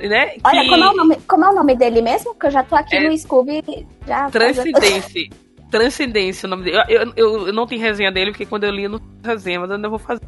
Né? 0.00 0.36
Olha, 0.44 0.62
que... 0.62 0.68
como, 0.68 0.84
é 0.84 0.88
o 0.88 0.96
nome, 0.96 1.16
como 1.26 1.44
é 1.44 1.48
o 1.50 1.54
nome 1.54 1.76
dele 1.76 2.00
mesmo? 2.00 2.34
Que 2.34 2.46
eu 2.46 2.50
já 2.50 2.62
tô 2.62 2.76
aqui 2.76 2.96
é... 2.96 3.08
no 3.08 3.18
Scooby 3.18 3.86
já. 4.06 4.30
Transcendência. 4.30 5.28
Transcendência, 5.72 6.46
o 6.46 6.50
nome 6.50 6.64
dele. 6.64 6.76
Eu, 6.88 7.12
eu, 7.16 7.46
eu, 7.46 7.52
não 7.52 7.66
tenho 7.66 7.80
resenha 7.80 8.12
dele, 8.12 8.30
porque 8.30 8.44
quando 8.44 8.64
eu 8.64 8.70
li, 8.70 8.84
eu 8.84 8.90
não 8.90 8.98
tenho 8.98 9.20
resenha, 9.24 9.58
mas 9.58 9.70
eu 9.70 9.76
ainda 9.76 9.88
vou 9.88 9.98
fazer. 9.98 10.22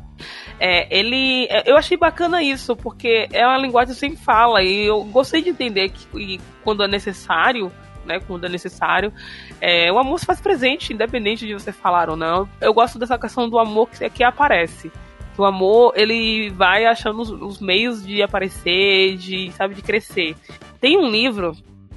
É, 0.59 0.99
ele. 0.99 1.47
É, 1.51 1.70
eu 1.70 1.76
achei 1.76 1.99
bacana 1.99 2.42
isso, 2.42 2.74
porque 2.74 3.28
é 3.30 3.47
uma 3.47 3.59
linguagem 3.59 3.95
sem 3.95 4.16
fala, 4.16 4.62
e 4.62 4.86
eu 4.86 5.05
gostei 5.05 5.42
de 5.42 5.51
entender 5.51 5.90
que 5.90 6.40
quando 6.64 6.82
é 6.82 6.88
necessário, 6.88 7.70
né, 8.07 8.20
quando 8.26 8.47
é 8.47 8.49
necessário. 8.49 9.12
É, 9.61 9.92
o 9.92 9.99
amor 9.99 10.18
se 10.18 10.26
faz 10.26 10.40
presente, 10.40 10.95
independente 10.95 11.47
de 11.47 11.53
você 11.53 11.72
falar 11.72 12.09
ou 12.09 12.16
não. 12.16 12.49
Eu 12.59 12.72
gosto 12.72 12.99
dessa 12.99 13.18
questão 13.18 13.47
do 13.47 13.59
amor 13.59 13.90
que, 13.90 14.09
que 14.09 14.24
aparece. 14.24 14.90
O 15.36 15.45
amor, 15.45 15.92
ele 15.95 16.49
vai 16.51 16.86
achando 16.86 17.20
os, 17.20 17.30
os 17.30 17.61
meios 17.61 18.07
de 18.07 18.22
aparecer, 18.22 19.16
de, 19.16 19.53
sabe, 19.53 19.74
de 19.74 19.82
crescer. 19.82 20.34
Tem 20.80 20.97
um 20.97 21.09
livro 21.09 21.53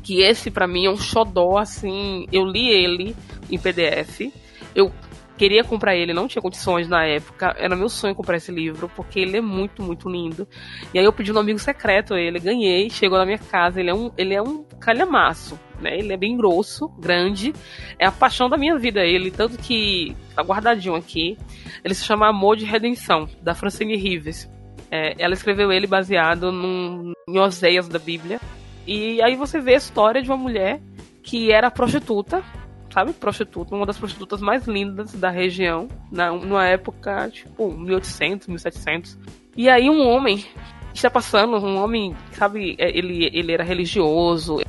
que 0.07 0.21
esse 0.21 0.49
para 0.49 0.65
mim 0.65 0.85
é 0.85 0.89
um 0.89 0.95
xodó, 0.95 1.57
assim, 1.57 2.25
eu 2.31 2.45
li 2.45 2.69
ele 2.69 3.13
em 3.51 3.59
PDF. 3.59 4.31
Eu 4.73 4.89
queria 5.37 5.65
comprar 5.65 5.97
ele, 5.97 6.13
não 6.13 6.29
tinha 6.29 6.41
condições 6.41 6.87
na 6.87 7.03
época. 7.05 7.53
Era 7.59 7.75
meu 7.75 7.89
sonho 7.89 8.15
comprar 8.15 8.37
esse 8.37 8.49
livro, 8.49 8.89
porque 8.95 9.19
ele 9.19 9.35
é 9.35 9.41
muito, 9.41 9.83
muito 9.83 10.09
lindo. 10.09 10.47
E 10.93 10.97
aí 10.97 11.03
eu 11.03 11.11
pedi 11.11 11.33
um 11.33 11.37
amigo 11.37 11.59
secreto 11.59 12.13
a 12.13 12.21
ele, 12.21 12.39
ganhei, 12.39 12.89
chegou 12.89 13.17
na 13.17 13.25
minha 13.25 13.37
casa. 13.37 13.81
Ele 13.81 13.89
é 13.89 13.93
um, 13.93 14.09
ele 14.17 14.33
é 14.33 14.41
um 14.41 14.63
calhamaço, 14.79 15.59
né? 15.81 15.99
Ele 15.99 16.13
é 16.13 16.17
bem 16.17 16.37
grosso, 16.37 16.87
grande. 16.97 17.51
É 17.99 18.05
a 18.05 18.11
paixão 18.11 18.47
da 18.47 18.55
minha 18.55 18.77
vida 18.77 19.01
ele, 19.01 19.29
tanto 19.29 19.57
que 19.57 20.15
tá 20.33 20.41
guardadinho 20.41 20.95
aqui. 20.95 21.37
Ele 21.83 21.93
se 21.93 22.05
chama 22.05 22.29
Amor 22.29 22.55
de 22.55 22.63
Redenção, 22.63 23.27
da 23.41 23.53
Francine 23.53 23.97
Rives. 23.97 24.49
É, 24.89 25.21
ela 25.21 25.33
escreveu 25.33 25.69
ele 25.69 25.85
baseado 25.85 26.49
num, 26.49 27.11
em 27.27 27.37
Oséias 27.37 27.89
da 27.89 27.99
Bíblia. 27.99 28.39
E 28.87 29.21
aí 29.21 29.35
você 29.35 29.59
vê 29.59 29.73
a 29.73 29.77
história 29.77 30.21
de 30.21 30.29
uma 30.29 30.37
mulher 30.37 30.81
que 31.21 31.51
era 31.51 31.69
prostituta, 31.69 32.41
sabe? 32.89 33.11
Prostituta, 33.11 33.75
uma 33.75 33.85
das 33.85 33.97
prostitutas 33.97 34.39
mais 34.39 34.65
lindas 34.65 35.13
da 35.13 35.29
região, 35.29 35.89
na, 36.09 36.31
numa 36.31 36.65
época, 36.65 37.29
tipo, 37.29 37.69
1800, 37.71 38.47
1700. 38.47 39.19
E 39.57 39.69
aí 39.69 39.89
um 39.89 40.07
homem 40.07 40.45
está 40.93 41.09
passando, 41.09 41.57
um 41.57 41.83
homem, 41.83 42.15
sabe, 42.31 42.75
é, 42.79 42.97
ele, 42.97 43.29
ele 43.33 43.51
era 43.51 43.63
religioso, 43.63 44.61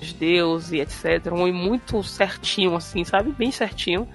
de 0.00 0.14
Deus 0.14 0.72
e 0.72 0.80
etc. 0.80 1.32
Um 1.32 1.42
homem 1.42 1.52
muito 1.52 2.02
certinho, 2.02 2.74
assim, 2.74 3.04
sabe? 3.04 3.30
Bem 3.32 3.50
certinho. 3.50 4.08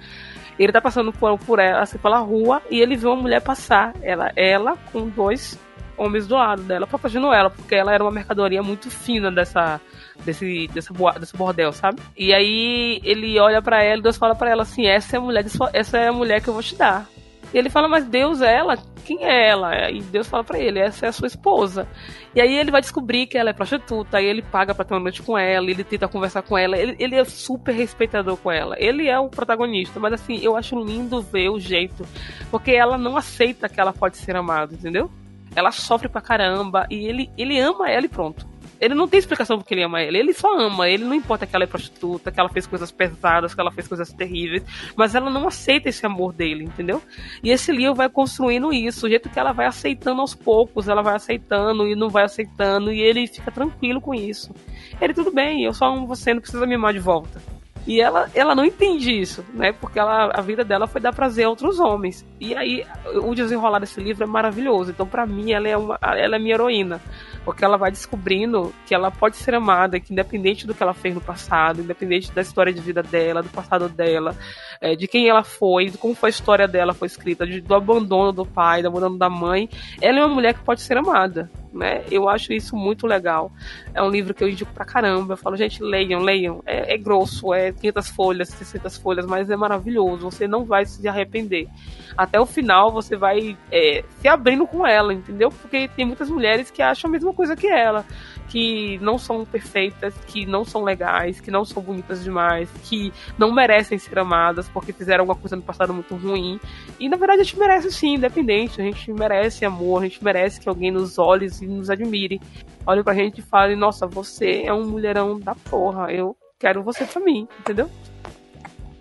Ele 0.58 0.72
tá 0.72 0.80
passando 0.80 1.12
por, 1.12 1.38
por 1.38 1.58
ela, 1.58 1.82
assim, 1.82 1.98
pela 1.98 2.18
rua 2.18 2.62
e 2.70 2.80
ele 2.80 2.96
vê 2.96 3.06
uma 3.06 3.16
mulher 3.16 3.40
passar. 3.40 3.94
Ela, 4.02 4.32
ela 4.36 4.76
com 4.92 5.08
dois 5.08 5.58
homens 5.96 6.26
do 6.26 6.34
lado 6.34 6.62
dela, 6.62 6.86
protegendo 6.86 7.32
ela, 7.32 7.50
porque 7.50 7.74
ela 7.74 7.92
era 7.92 8.02
uma 8.02 8.10
mercadoria 8.10 8.62
muito 8.62 8.90
fina 8.90 9.30
dessa, 9.30 9.80
desse, 10.24 10.68
desse, 10.68 10.92
desse 10.92 11.36
bordel, 11.36 11.72
sabe? 11.72 12.00
E 12.16 12.32
aí 12.32 13.00
ele 13.04 13.38
olha 13.38 13.62
para 13.62 13.82
ela 13.82 13.98
e 13.98 14.02
Deus 14.02 14.16
fala 14.16 14.34
para 14.34 14.50
ela 14.50 14.62
assim: 14.62 14.86
essa 14.86 15.16
é 15.16 15.18
a 15.18 15.22
mulher, 15.22 15.44
essa 15.72 15.98
é 15.98 16.08
a 16.08 16.12
mulher 16.12 16.40
que 16.40 16.48
eu 16.48 16.54
vou 16.54 16.62
te 16.62 16.76
dar. 16.76 17.06
E 17.52 17.58
ele 17.58 17.68
fala, 17.68 17.86
mas 17.86 18.06
Deus 18.06 18.40
é 18.40 18.56
ela? 18.56 18.78
Quem 19.04 19.24
é 19.24 19.50
ela? 19.50 19.90
E 19.90 20.00
Deus 20.00 20.26
fala 20.26 20.42
para 20.42 20.58
ele, 20.58 20.78
essa 20.78 21.04
é 21.04 21.08
a 21.10 21.12
sua 21.12 21.26
esposa. 21.26 21.86
E 22.34 22.40
aí 22.40 22.56
ele 22.56 22.70
vai 22.70 22.80
descobrir 22.80 23.26
que 23.26 23.36
ela 23.36 23.50
é 23.50 23.52
prostituta, 23.52 24.16
aí 24.16 24.24
ele 24.24 24.40
paga 24.40 24.74
pra 24.74 24.84
ter 24.84 24.94
uma 24.94 25.00
noite 25.00 25.22
com 25.22 25.36
ela, 25.36 25.70
ele 25.70 25.84
tenta 25.84 26.08
conversar 26.08 26.42
com 26.42 26.56
ela, 26.56 26.78
ele, 26.78 26.96
ele 26.98 27.14
é 27.14 27.24
super 27.24 27.74
respeitador 27.74 28.38
com 28.38 28.50
ela. 28.50 28.74
Ele 28.78 29.06
é 29.06 29.18
o 29.18 29.28
protagonista, 29.28 30.00
mas 30.00 30.14
assim, 30.14 30.38
eu 30.42 30.56
acho 30.56 30.78
lindo 30.82 31.20
ver 31.20 31.50
o 31.50 31.60
jeito, 31.60 32.06
porque 32.50 32.70
ela 32.70 32.96
não 32.96 33.18
aceita 33.18 33.68
que 33.68 33.78
ela 33.78 33.92
pode 33.92 34.16
ser 34.16 34.34
amada, 34.34 34.72
entendeu? 34.72 35.10
Ela 35.54 35.70
sofre 35.70 36.08
pra 36.08 36.20
caramba 36.20 36.86
e 36.90 37.06
ele, 37.06 37.30
ele 37.36 37.58
ama 37.60 37.90
ela 37.90 38.06
e 38.06 38.08
pronto. 38.08 38.50
Ele 38.82 38.96
não 38.96 39.06
tem 39.06 39.18
explicação 39.18 39.58
porque 39.58 39.74
ele 39.74 39.84
ama 39.84 40.00
ela. 40.00 40.18
Ele 40.18 40.32
só 40.32 40.58
ama. 40.58 40.88
Ele 40.88 41.04
não 41.04 41.14
importa 41.14 41.46
que 41.46 41.54
ela 41.54 41.62
é 41.62 41.68
prostituta, 41.68 42.32
que 42.32 42.40
ela 42.40 42.48
fez 42.48 42.66
coisas 42.66 42.90
pesadas, 42.90 43.54
que 43.54 43.60
ela 43.60 43.70
fez 43.70 43.86
coisas 43.86 44.12
terríveis. 44.12 44.64
Mas 44.96 45.14
ela 45.14 45.30
não 45.30 45.46
aceita 45.46 45.88
esse 45.88 46.04
amor 46.04 46.32
dele, 46.32 46.64
entendeu? 46.64 47.00
E 47.44 47.50
esse 47.50 47.70
livro 47.70 47.94
vai 47.94 48.08
construindo 48.08 48.72
isso. 48.72 49.06
O 49.06 49.08
jeito 49.08 49.30
que 49.30 49.38
ela 49.38 49.52
vai 49.52 49.66
aceitando 49.66 50.20
aos 50.20 50.34
poucos. 50.34 50.88
Ela 50.88 51.00
vai 51.00 51.14
aceitando 51.14 51.86
e 51.86 51.94
não 51.94 52.08
vai 52.08 52.24
aceitando. 52.24 52.90
E 52.90 53.00
ele 53.00 53.24
fica 53.28 53.52
tranquilo 53.52 54.00
com 54.00 54.12
isso. 54.12 54.52
Ele, 55.00 55.14
tudo 55.14 55.30
bem, 55.30 55.64
eu 55.64 55.72
só 55.72 55.86
amo 55.86 56.04
você, 56.04 56.34
não 56.34 56.40
precisa 56.40 56.66
me 56.66 56.74
amar 56.74 56.92
de 56.92 56.98
volta. 56.98 57.40
E 57.86 58.00
ela, 58.00 58.30
ela 58.34 58.54
não 58.54 58.64
entende 58.64 59.10
isso, 59.10 59.44
né? 59.52 59.72
Porque 59.72 59.98
ela, 59.98 60.30
a 60.32 60.40
vida 60.40 60.64
dela 60.64 60.86
foi 60.86 61.00
dar 61.00 61.12
prazer 61.12 61.46
a 61.46 61.48
outros 61.48 61.80
homens. 61.80 62.24
E 62.40 62.54
aí, 62.54 62.86
o 63.22 63.34
desenrolar 63.34 63.80
desse 63.80 64.00
livro 64.00 64.22
é 64.22 64.26
maravilhoso. 64.26 64.92
Então, 64.92 65.06
para 65.06 65.26
mim, 65.26 65.50
ela 65.50 65.68
é, 65.68 65.76
uma, 65.76 65.98
ela 66.00 66.36
é 66.36 66.38
minha 66.38 66.54
heroína. 66.54 67.00
Porque 67.44 67.64
ela 67.64 67.76
vai 67.76 67.90
descobrindo 67.90 68.72
que 68.86 68.94
ela 68.94 69.10
pode 69.10 69.36
ser 69.36 69.54
amada, 69.54 69.98
que 69.98 70.12
independente 70.12 70.64
do 70.64 70.72
que 70.72 70.82
ela 70.82 70.94
fez 70.94 71.12
no 71.12 71.20
passado, 71.20 71.80
independente 71.80 72.30
da 72.32 72.40
história 72.40 72.72
de 72.72 72.80
vida 72.80 73.02
dela, 73.02 73.42
do 73.42 73.48
passado 73.48 73.88
dela, 73.88 74.36
é, 74.80 74.94
de 74.94 75.08
quem 75.08 75.28
ela 75.28 75.42
foi, 75.42 75.86
de 75.86 75.98
como 75.98 76.14
foi 76.14 76.28
a 76.28 76.30
história 76.30 76.68
dela 76.68 76.94
foi 76.94 77.06
escrita, 77.06 77.44
de, 77.44 77.60
do 77.60 77.74
abandono 77.74 78.30
do 78.30 78.46
pai, 78.46 78.80
do 78.80 78.88
abandono 78.88 79.18
da 79.18 79.28
mãe, 79.28 79.68
ela 80.00 80.20
é 80.20 80.24
uma 80.24 80.32
mulher 80.32 80.54
que 80.54 80.60
pode 80.60 80.82
ser 80.82 80.96
amada 80.96 81.50
né? 81.72 82.04
Eu 82.10 82.28
acho 82.28 82.52
isso 82.52 82.76
muito 82.76 83.06
legal. 83.06 83.50
É 83.94 84.02
um 84.02 84.10
livro 84.10 84.34
que 84.34 84.42
eu 84.42 84.48
indico 84.48 84.72
pra 84.72 84.84
caramba. 84.84 85.34
Eu 85.34 85.36
falo, 85.36 85.56
gente, 85.56 85.82
leiam, 85.82 86.20
leiam. 86.20 86.62
É, 86.66 86.94
é 86.94 86.98
grosso, 86.98 87.52
é 87.52 87.72
500 87.72 88.08
folhas, 88.10 88.48
600 88.50 88.96
folhas, 88.98 89.26
mas 89.26 89.50
é 89.50 89.56
maravilhoso. 89.56 90.30
Você 90.30 90.46
não 90.46 90.64
vai 90.64 90.84
se 90.84 91.06
arrepender. 91.08 91.68
Até 92.16 92.38
o 92.38 92.46
final 92.46 92.92
você 92.92 93.16
vai 93.16 93.56
é, 93.70 94.04
se 94.18 94.28
abrindo 94.28 94.66
com 94.66 94.86
ela, 94.86 95.14
entendeu? 95.14 95.50
Porque 95.50 95.88
tem 95.88 96.04
muitas 96.04 96.28
mulheres 96.28 96.70
que 96.70 96.82
acham 96.82 97.08
a 97.08 97.12
mesma 97.12 97.32
coisa 97.32 97.56
que 97.56 97.66
ela 97.66 98.04
que 98.52 98.98
não 98.98 99.16
são 99.16 99.46
perfeitas, 99.46 100.14
que 100.26 100.44
não 100.44 100.62
são 100.62 100.84
legais, 100.84 101.40
que 101.40 101.50
não 101.50 101.64
são 101.64 101.82
bonitas 101.82 102.22
demais, 102.22 102.68
que 102.84 103.10
não 103.38 103.50
merecem 103.50 103.96
ser 103.96 104.18
amadas 104.18 104.68
porque 104.68 104.92
fizeram 104.92 105.22
alguma 105.22 105.38
coisa 105.38 105.56
no 105.56 105.62
passado 105.62 105.94
muito 105.94 106.14
ruim. 106.14 106.60
E 107.00 107.08
na 107.08 107.16
verdade 107.16 107.40
a 107.40 107.44
gente 107.44 107.58
merece 107.58 107.90
sim, 107.90 108.16
independente. 108.16 108.78
A 108.78 108.84
gente 108.84 109.10
merece 109.10 109.64
amor, 109.64 110.02
a 110.02 110.04
gente 110.04 110.22
merece 110.22 110.60
que 110.60 110.68
alguém 110.68 110.90
nos 110.90 111.18
olhe 111.18 111.46
e 111.64 111.66
nos 111.66 111.90
admire. 111.90 112.40
Olhe 112.86 113.02
pra 113.02 113.14
gente 113.14 113.38
e 113.38 113.42
fale: 113.42 113.76
Nossa, 113.76 114.06
você 114.06 114.62
é 114.64 114.72
um 114.72 114.86
mulherão 114.86 115.38
da 115.38 115.54
porra, 115.54 116.12
eu 116.12 116.36
quero 116.58 116.82
você 116.82 117.04
pra 117.04 117.20
mim, 117.20 117.48
entendeu? 117.60 117.90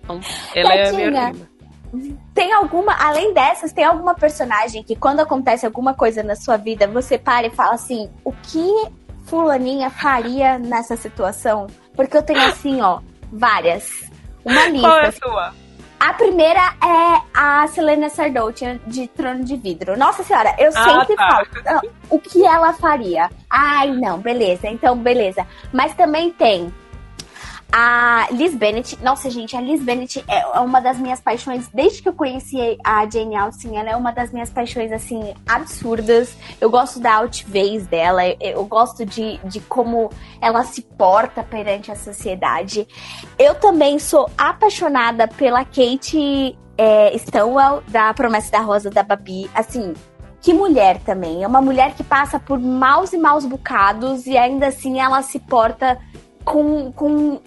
Então, 0.03 0.19
ela 0.55 0.73
é 0.73 0.89
a 0.89 0.93
minha 0.93 1.33
tem 2.33 2.53
alguma, 2.53 2.93
além 2.93 3.33
dessas, 3.33 3.73
tem 3.73 3.83
alguma 3.83 4.15
personagem 4.15 4.81
que 4.81 4.95
quando 4.95 5.19
acontece 5.19 5.65
alguma 5.65 5.93
coisa 5.93 6.23
na 6.23 6.35
sua 6.35 6.55
vida, 6.55 6.87
você 6.87 7.17
para 7.17 7.47
e 7.47 7.49
fala 7.49 7.73
assim: 7.73 8.09
o 8.23 8.31
que 8.31 8.71
fulaninha 9.25 9.89
faria 9.89 10.57
nessa 10.57 10.95
situação? 10.95 11.67
Porque 11.95 12.15
eu 12.15 12.23
tenho 12.23 12.41
assim, 12.41 12.81
ó, 12.81 13.01
várias. 13.31 14.09
Uma 14.43 14.67
lista. 14.67 14.87
Qual 14.87 14.99
é 14.99 15.07
a 15.07 15.11
sua? 15.11 15.53
A 16.01 16.13
primeira 16.13 16.59
é 16.83 17.21
a 17.31 17.67
Selena 17.67 18.09
Sardoutian 18.09 18.79
de 18.87 19.07
Trono 19.07 19.43
de 19.43 19.55
Vidro. 19.55 19.95
Nossa 19.95 20.23
senhora, 20.23 20.55
eu 20.57 20.71
ah, 20.73 20.83
sempre 20.83 21.15
tá. 21.15 21.29
falo 21.29 21.47
ah, 21.67 21.81
o 22.09 22.17
que 22.17 22.43
ela 22.43 22.73
faria. 22.73 23.29
Ai, 23.47 23.91
não, 23.91 24.17
beleza, 24.17 24.67
então 24.67 24.97
beleza. 24.97 25.45
Mas 25.71 25.93
também 25.93 26.31
tem 26.31 26.73
a 27.71 28.27
Liz 28.31 28.53
Bennett, 28.53 29.01
nossa 29.01 29.29
gente, 29.29 29.55
a 29.55 29.61
Liz 29.61 29.81
Bennett 29.81 30.23
é 30.27 30.59
uma 30.59 30.81
das 30.81 30.97
minhas 30.97 31.21
paixões, 31.21 31.69
desde 31.73 32.01
que 32.01 32.09
eu 32.09 32.13
conheci 32.13 32.77
a 32.83 33.09
Jane 33.09 33.35
Austen, 33.35 33.77
ela 33.77 33.89
é 33.89 33.95
uma 33.95 34.11
das 34.11 34.31
minhas 34.31 34.49
paixões, 34.49 34.91
assim, 34.91 35.33
absurdas. 35.47 36.35
Eu 36.59 36.69
gosto 36.69 36.99
da 36.99 37.15
altivez 37.15 37.87
dela, 37.87 38.21
eu 38.39 38.65
gosto 38.65 39.05
de, 39.05 39.37
de 39.45 39.61
como 39.61 40.09
ela 40.41 40.63
se 40.65 40.81
porta 40.81 41.43
perante 41.43 41.91
a 41.91 41.95
sociedade. 41.95 42.87
Eu 43.39 43.55
também 43.55 43.97
sou 43.99 44.29
apaixonada 44.37 45.27
pela 45.27 45.63
Kate 45.63 46.57
é, 46.77 47.17
Stonewall, 47.17 47.83
da 47.87 48.13
Promessa 48.13 48.51
da 48.51 48.59
Rosa 48.59 48.89
da 48.89 49.03
Babi, 49.03 49.49
assim... 49.55 49.93
Que 50.43 50.55
mulher 50.55 50.99
também. 51.01 51.43
É 51.43 51.47
uma 51.47 51.61
mulher 51.61 51.93
que 51.93 52.03
passa 52.03 52.39
por 52.39 52.59
maus 52.59 53.13
e 53.13 53.17
maus 53.19 53.45
bocados 53.45 54.25
e 54.25 54.35
ainda 54.35 54.69
assim 54.69 54.99
ela 54.99 55.21
se 55.21 55.37
porta 55.39 55.99
com, 56.43 56.91
com 56.91 57.39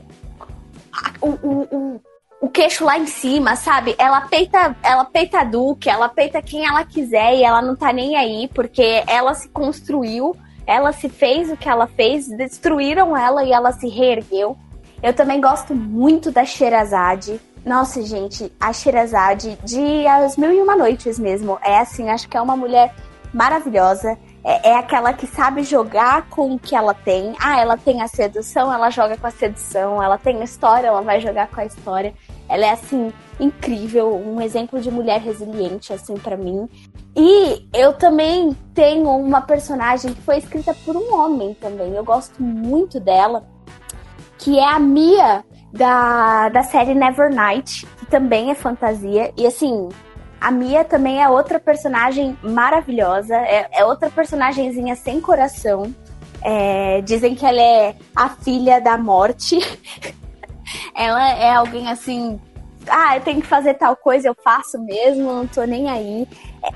o, 1.21 1.29
o, 1.29 2.01
o, 2.41 2.49
queixo 2.49 2.85
lá 2.85 2.99
em 2.99 3.07
cima, 3.07 3.57
sabe? 3.57 3.95
Ela 3.99 4.23
peita, 4.23 4.77
ela 4.83 5.05
peita 5.05 5.41
a 5.41 5.45
Duque, 5.45 5.89
ela 5.89 6.09
peita 6.09 6.43
quem 6.43 6.67
ela 6.67 6.85
quiser 6.85 7.37
e 7.37 7.43
ela 7.43 7.63
não 7.63 7.75
tá 7.75 7.93
nem 7.93 8.17
aí, 8.17 8.49
porque 8.55 9.03
ela 9.07 9.35
se 9.35 9.49
construiu, 9.49 10.37
ela 10.67 10.93
se 10.93 11.09
fez 11.09 11.51
o 11.51 11.57
que 11.57 11.69
ela 11.69 11.87
fez, 11.87 12.29
destruíram 12.29 13.17
ela 13.17 13.45
e 13.45 13.53
ela 13.53 13.73
se 13.73 13.89
reergueu. 13.89 14.57
Eu 15.03 15.13
também 15.13 15.41
gosto 15.41 15.75
muito 15.75 16.31
da 16.31 16.45
Sherazade. 16.45 17.41
Nossa, 17.65 18.03
gente, 18.03 18.53
a 18.61 18.73
Sherazade 18.73 19.59
de 19.63 20.07
As 20.07 20.37
Mil 20.37 20.53
e 20.53 20.61
Uma 20.61 20.77
Noites 20.77 21.19
mesmo. 21.19 21.59
É 21.63 21.79
assim, 21.79 22.09
acho 22.09 22.29
que 22.29 22.37
é 22.37 22.41
uma 22.41 22.57
mulher 22.57 22.95
maravilhosa 23.33 24.19
é, 24.45 24.71
é, 24.71 24.77
aquela 24.77 25.15
que 25.15 25.27
sabe 25.27 25.63
jogar 25.63 26.29
com 26.29 26.55
o 26.55 26.59
que 26.59 26.77
ela 26.77 26.93
tem. 26.93 27.35
Ah, 27.41 27.59
ela 27.59 27.79
tem 27.79 28.03
a 28.03 28.09
sedução, 28.09 28.71
ela 28.71 28.91
joga 28.91 29.17
com 29.17 29.27
a 29.27 29.31
sedução. 29.31 30.03
Ela 30.03 30.19
tem 30.19 30.43
a 30.43 30.45
história, 30.45 30.89
ela 30.89 31.01
vai 31.01 31.19
jogar 31.19 31.49
com 31.49 31.61
a 31.63 31.65
história. 31.65 32.13
Ela 32.47 32.67
é 32.67 32.71
assim 32.71 33.11
incrível, 33.41 34.15
um 34.15 34.41
exemplo 34.41 34.81
de 34.81 34.91
mulher 34.91 35.19
resiliente 35.19 35.95
assim 35.95 36.15
para 36.15 36.37
mim. 36.37 36.69
E 37.17 37.67
eu 37.73 37.95
também 37.95 38.55
tenho 38.75 39.09
uma 39.09 39.41
personagem 39.41 40.13
que 40.13 40.21
foi 40.21 40.37
escrita 40.37 40.75
por 40.85 40.95
um 40.95 41.15
homem 41.15 41.55
também. 41.55 41.95
Eu 41.95 42.05
gosto 42.05 42.43
muito 42.43 43.01
dela, 43.01 43.47
que 44.37 44.59
é 44.59 44.69
a 44.69 44.79
Mia 44.79 45.43
da, 45.73 46.51
da 46.51 46.63
série 46.63 46.95
Nevernight, 46.95 47.87
que 47.99 48.07
também 48.07 48.51
é 48.51 48.55
fantasia. 48.55 49.33
E 49.39 49.47
assim, 49.47 49.89
a 50.45 50.51
Mia 50.51 50.85
também 50.85 51.23
é 51.23 51.27
outra 51.27 51.59
personagem 51.59 52.37
maravilhosa, 52.43 53.35
é, 53.35 53.67
é 53.73 53.83
outra 53.83 54.11
personagemzinha 54.11 54.95
sem 54.95 55.19
coração. 55.19 55.95
É, 56.43 57.01
dizem 57.01 57.35
que 57.35 57.47
ela 57.47 57.63
é 57.63 57.97
a 58.15 58.29
filha 58.29 58.79
da 58.79 58.99
morte. 58.99 59.57
ela 60.95 61.31
é 61.33 61.55
alguém 61.55 61.89
assim 61.91 62.39
ah, 62.87 63.17
eu 63.17 63.23
tenho 63.23 63.41
que 63.41 63.47
fazer 63.47 63.73
tal 63.73 63.97
coisa, 63.97 64.29
eu 64.29 64.37
faço 64.45 64.79
mesmo, 64.79 65.33
não 65.33 65.47
tô 65.47 65.65
nem 65.65 65.89
aí. 65.89 66.29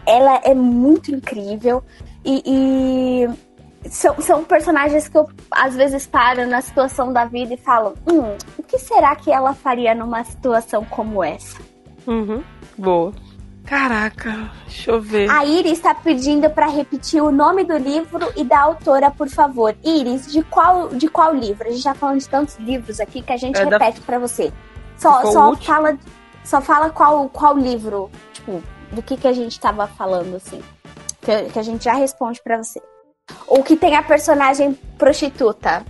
Ela 0.06 0.40
é 0.44 0.54
muito 0.54 1.14
incrível 1.14 1.84
e, 2.24 2.42
e 2.46 3.90
são, 3.90 4.18
são 4.18 4.44
personagens 4.44 5.08
que 5.08 5.18
eu 5.18 5.28
às 5.50 5.76
vezes 5.76 6.06
paro 6.06 6.46
na 6.46 6.62
situação 6.62 7.12
da 7.12 7.26
vida 7.26 7.52
e 7.52 7.58
falo: 7.58 7.92
hum, 8.10 8.34
o 8.56 8.62
que 8.62 8.78
será 8.78 9.14
que 9.14 9.30
ela 9.30 9.52
faria 9.52 9.94
numa 9.94 10.24
situação 10.24 10.86
como 10.86 11.22
essa? 11.22 11.58
Uhum, 12.06 12.42
boa. 12.78 13.12
Caraca, 13.68 14.50
deixa 14.66 14.90
eu 14.90 14.98
ver. 14.98 15.28
A 15.28 15.44
Iris 15.44 15.72
está 15.72 15.94
pedindo 15.94 16.48
para 16.48 16.68
repetir 16.68 17.22
o 17.22 17.30
nome 17.30 17.64
do 17.64 17.76
livro 17.76 18.32
e 18.34 18.42
da 18.42 18.60
autora, 18.60 19.10
por 19.10 19.28
favor. 19.28 19.76
Iris, 19.84 20.32
de 20.32 20.42
qual, 20.42 20.88
de 20.88 21.06
qual 21.06 21.34
livro? 21.34 21.68
A 21.68 21.70
gente 21.70 21.82
já 21.82 21.92
tá 21.92 21.98
falando 21.98 22.18
de 22.18 22.26
tantos 22.26 22.56
livros 22.56 22.98
aqui 22.98 23.20
que 23.20 23.30
a 23.30 23.36
gente 23.36 23.60
é 23.60 23.64
repete 23.64 24.00
da... 24.00 24.06
para 24.06 24.18
você. 24.18 24.50
Só, 24.96 25.30
só 25.30 25.54
fala, 25.56 25.98
só 26.42 26.62
fala 26.62 26.88
qual, 26.88 27.28
qual 27.28 27.58
livro, 27.58 28.10
tipo, 28.32 28.62
do 28.90 29.02
que, 29.02 29.18
que 29.18 29.28
a 29.28 29.34
gente 29.34 29.60
tava 29.60 29.86
falando, 29.86 30.36
assim. 30.36 30.62
Que, 31.20 31.50
que 31.50 31.58
a 31.58 31.62
gente 31.62 31.84
já 31.84 31.92
responde 31.92 32.40
para 32.42 32.56
você. 32.56 32.80
Ou 33.46 33.62
que 33.62 33.76
tem 33.76 33.96
a 33.96 34.02
personagem 34.02 34.72
prostituta. 34.96 35.84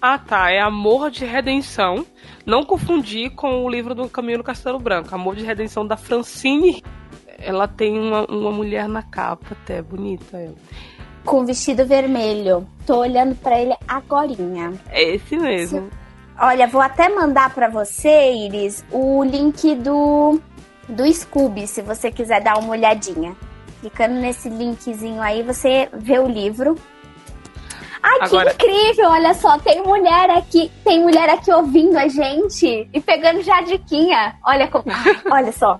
Ah, 0.00 0.20
tá. 0.20 0.52
É 0.52 0.60
Amor 0.60 1.10
de 1.10 1.24
Redenção. 1.24 2.06
Não 2.46 2.62
confundir 2.62 3.30
com 3.30 3.64
o 3.64 3.68
livro 3.68 3.92
do 3.92 4.08
Caminho 4.08 4.38
no 4.38 4.44
Castelo 4.44 4.78
Branco. 4.78 5.12
Amor 5.12 5.34
de 5.34 5.44
Redenção 5.44 5.84
da 5.84 5.96
Francine 5.96 6.80
ela 7.38 7.68
tem 7.68 7.98
uma, 7.98 8.24
uma 8.26 8.50
mulher 8.50 8.88
na 8.88 9.02
capa, 9.02 9.46
até 9.52 9.80
bonita 9.80 10.36
ela. 10.36 10.54
Com 11.24 11.44
vestido 11.44 11.86
vermelho. 11.86 12.66
Tô 12.86 12.98
olhando 12.98 13.34
para 13.36 13.60
ele 13.60 13.74
agorinha. 13.86 14.72
É 14.88 15.14
esse 15.14 15.36
mesmo. 15.36 15.88
Olha, 16.38 16.66
vou 16.66 16.80
até 16.80 17.08
mandar 17.08 17.54
para 17.54 17.68
você, 17.68 18.32
Iris, 18.32 18.84
o 18.90 19.22
link 19.24 19.74
do 19.76 20.40
do 20.88 21.12
Scooby, 21.12 21.66
se 21.66 21.82
você 21.82 22.10
quiser 22.10 22.40
dar 22.40 22.58
uma 22.58 22.70
olhadinha. 22.70 23.36
Clicando 23.80 24.14
nesse 24.14 24.48
linkzinho 24.48 25.20
aí, 25.20 25.42
você 25.42 25.88
vê 25.92 26.18
o 26.18 26.26
livro. 26.26 26.76
Ai, 28.02 28.20
Agora... 28.22 28.54
que 28.54 28.66
incrível! 28.66 29.10
Olha 29.10 29.34
só, 29.34 29.58
tem 29.58 29.82
mulher 29.82 30.30
aqui, 30.30 30.70
tem 30.84 31.02
mulher 31.02 31.28
aqui 31.28 31.52
ouvindo 31.52 31.96
a 31.98 32.08
gente 32.08 32.88
e 32.92 33.00
pegando 33.00 33.42
já 33.42 33.60
diquinha. 33.60 34.36
Olha 34.46 34.66
como, 34.68 34.86
olha 35.30 35.52
só 35.52 35.78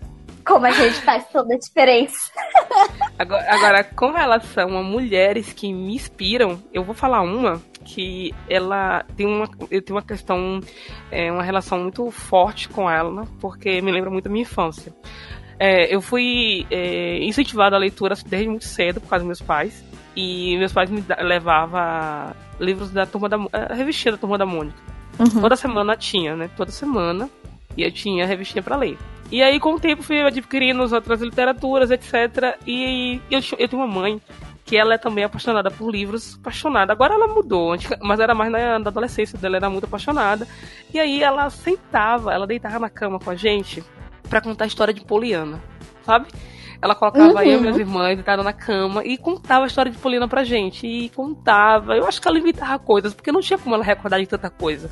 como 0.49 0.65
a 0.65 0.71
gente 0.71 1.03
faz 1.03 1.29
toda 1.29 1.55
a 1.55 1.59
diferença. 1.59 2.33
Agora, 3.19 3.45
agora, 3.53 3.85
com 3.85 4.11
relação 4.11 4.79
a 4.79 4.83
mulheres 4.83 5.53
que 5.53 5.71
me 5.73 5.95
inspiram, 5.95 6.59
eu 6.73 6.83
vou 6.83 6.95
falar 6.95 7.21
uma 7.21 7.61
que 7.85 8.35
ela 8.49 9.05
tem 9.17 9.27
uma, 9.27 9.49
eu 9.71 9.83
tenho 9.83 9.97
uma 9.97 10.03
questão, 10.03 10.61
é, 11.11 11.31
uma 11.31 11.43
relação 11.43 11.81
muito 11.81 12.11
forte 12.11 12.69
com 12.69 12.91
ela, 12.91 13.27
porque 13.41 13.83
me 13.83 13.93
lembra 13.93 14.11
muito 14.11 14.25
da 14.25 14.31
minha 14.31 14.43
infância. 14.43 14.95
É, 15.59 15.95
eu 15.95 16.01
fui 16.01 16.67
é, 16.71 17.19
incentivada 17.25 17.77
a 17.77 17.79
leitura 17.79 18.15
desde 18.27 18.49
muito 18.49 18.65
cedo 18.65 19.01
por 19.01 19.09
causa 19.09 19.25
dos 19.25 19.27
meus 19.27 19.43
pais. 19.43 19.85
E 20.17 20.57
meus 20.57 20.73
pais 20.73 20.91
me 20.91 21.05
levavam 21.21 22.35
livros 22.59 22.91
da 22.91 23.07
turma 23.07 23.29
da. 23.29 23.37
A 23.53 23.75
revistinha 23.75 24.13
da 24.13 24.19
turma 24.19 24.39
da 24.39 24.47
Mônica. 24.47 24.79
Uhum. 25.19 25.41
Toda 25.41 25.57
semana 25.57 25.97
tinha, 25.97 26.35
né? 26.35 26.51
Toda 26.57 26.71
semana. 26.71 27.29
E 27.77 27.83
eu 27.83 27.93
tinha 27.93 28.25
a 28.25 28.27
revistinha 28.27 28.63
para 28.63 28.77
ler. 28.77 28.99
E 29.31 29.43
aí, 29.43 29.61
com 29.61 29.74
o 29.74 29.81
tempo, 29.81 30.03
fui 30.03 30.20
adquirindo 30.22 30.83
outras 30.95 31.20
literaturas, 31.20 31.91
etc. 31.91 32.59
E 32.66 33.20
eu, 33.31 33.41
eu 33.59 33.68
tenho 33.68 33.83
uma 33.83 33.87
mãe 33.87 34.20
que 34.64 34.76
ela 34.76 34.95
é 34.95 34.99
também 34.99 35.24
apaixonada 35.24 35.70
por 35.70 35.91
livros, 35.91 36.39
apaixonada. 36.41 36.93
Agora 36.93 37.14
ela 37.14 37.26
mudou, 37.26 37.74
mas 38.03 38.20
era 38.20 38.35
mais 38.35 38.53
na, 38.53 38.79
na 38.79 38.89
adolescência 38.89 39.39
dela, 39.39 39.57
era 39.57 39.70
muito 39.70 39.85
apaixonada. 39.85 40.47
E 40.93 40.99
aí 40.99 41.22
ela 41.22 41.49
sentava, 41.49 42.35
ela 42.35 42.47
deitava 42.47 42.79
na 42.79 42.91
cama 42.91 43.18
com 43.18 43.31
a 43.31 43.35
gente 43.35 43.83
para 44.29 44.43
contar 44.43 44.64
a 44.64 44.66
história 44.66 44.93
de 44.93 45.03
Poliana, 45.03 45.59
sabe? 46.05 46.29
Ela 46.81 46.95
colocava 46.95 47.35
uhum. 47.35 47.43
eu 47.43 47.59
e 47.59 47.61
minhas 47.61 47.76
irmãs 47.76 48.14
deitada 48.14 48.43
na 48.43 48.53
cama 48.53 49.05
e 49.05 49.18
contava 49.18 49.64
a 49.64 49.66
história 49.66 49.91
de 49.91 49.99
Poliana 49.99 50.29
pra 50.29 50.45
gente. 50.45 50.87
E 50.87 51.09
contava. 51.09 51.97
Eu 51.97 52.07
acho 52.07 52.20
que 52.22 52.29
ela 52.29 52.39
imitava 52.39 52.79
coisas, 52.79 53.12
porque 53.12 53.33
não 53.33 53.41
tinha 53.41 53.59
como 53.59 53.74
ela 53.74 53.83
recordar 53.83 54.20
de 54.20 54.26
tanta 54.26 54.49
coisa. 54.49 54.91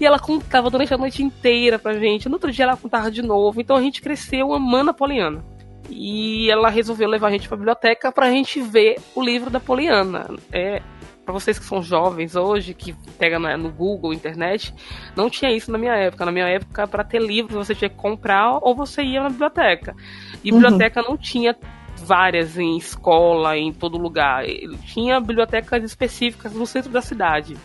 E 0.00 0.04
ela 0.04 0.18
contava 0.18 0.68
durante 0.68 0.92
a 0.92 0.98
noite 0.98 1.22
inteira 1.22 1.78
pra 1.78 1.94
gente. 1.94 2.28
No 2.28 2.34
outro 2.34 2.50
dia 2.50 2.64
ela 2.64 2.76
contava 2.76 3.10
de 3.10 3.22
novo. 3.22 3.60
Então 3.60 3.76
a 3.76 3.80
gente 3.80 4.02
cresceu 4.02 4.52
amando 4.52 4.90
a 4.90 4.94
Poliana. 4.94 5.44
E 5.88 6.50
ela 6.50 6.68
resolveu 6.68 7.08
levar 7.08 7.28
a 7.28 7.30
gente 7.30 7.48
pra 7.48 7.56
biblioteca 7.56 8.10
pra 8.10 8.30
gente 8.30 8.60
ver 8.60 8.96
o 9.14 9.22
livro 9.22 9.50
da 9.50 9.60
Poliana. 9.60 10.28
É, 10.52 10.82
para 11.30 11.38
vocês 11.38 11.58
que 11.58 11.64
são 11.64 11.80
jovens 11.80 12.34
hoje, 12.34 12.74
que 12.74 12.92
pega 13.16 13.38
no 13.38 13.70
Google, 13.70 14.12
internet, 14.12 14.74
não 15.14 15.30
tinha 15.30 15.52
isso 15.52 15.70
na 15.70 15.78
minha 15.78 15.94
época. 15.94 16.24
Na 16.24 16.32
minha 16.32 16.46
época, 16.46 16.88
para 16.88 17.04
ter 17.04 17.22
livros, 17.22 17.54
você 17.54 17.74
tinha 17.74 17.88
que 17.88 17.94
comprar 17.94 18.58
ou 18.60 18.74
você 18.74 19.02
ia 19.02 19.22
na 19.22 19.30
biblioteca. 19.30 19.94
E 20.42 20.50
uhum. 20.50 20.58
biblioteca 20.58 21.02
não 21.02 21.16
tinha 21.16 21.56
várias 21.96 22.58
em 22.58 22.76
escola, 22.76 23.56
em 23.56 23.72
todo 23.72 23.96
lugar. 23.96 24.44
Tinha 24.86 25.20
bibliotecas 25.20 25.84
específicas 25.84 26.52
no 26.52 26.66
centro 26.66 26.90
da 26.90 27.00
cidade. 27.00 27.56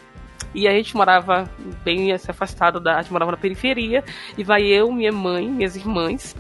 E 0.53 0.67
a 0.67 0.71
gente 0.71 0.95
morava 0.95 1.49
bem 1.83 2.13
afastado 2.13 2.79
da. 2.79 2.97
A 2.97 3.01
gente 3.01 3.11
morava 3.11 3.31
na 3.31 3.37
periferia. 3.37 4.03
E 4.37 4.43
vai 4.43 4.63
eu, 4.63 4.91
minha 4.91 5.11
mãe, 5.11 5.49
minhas 5.49 5.75
irmãs, 5.75 6.35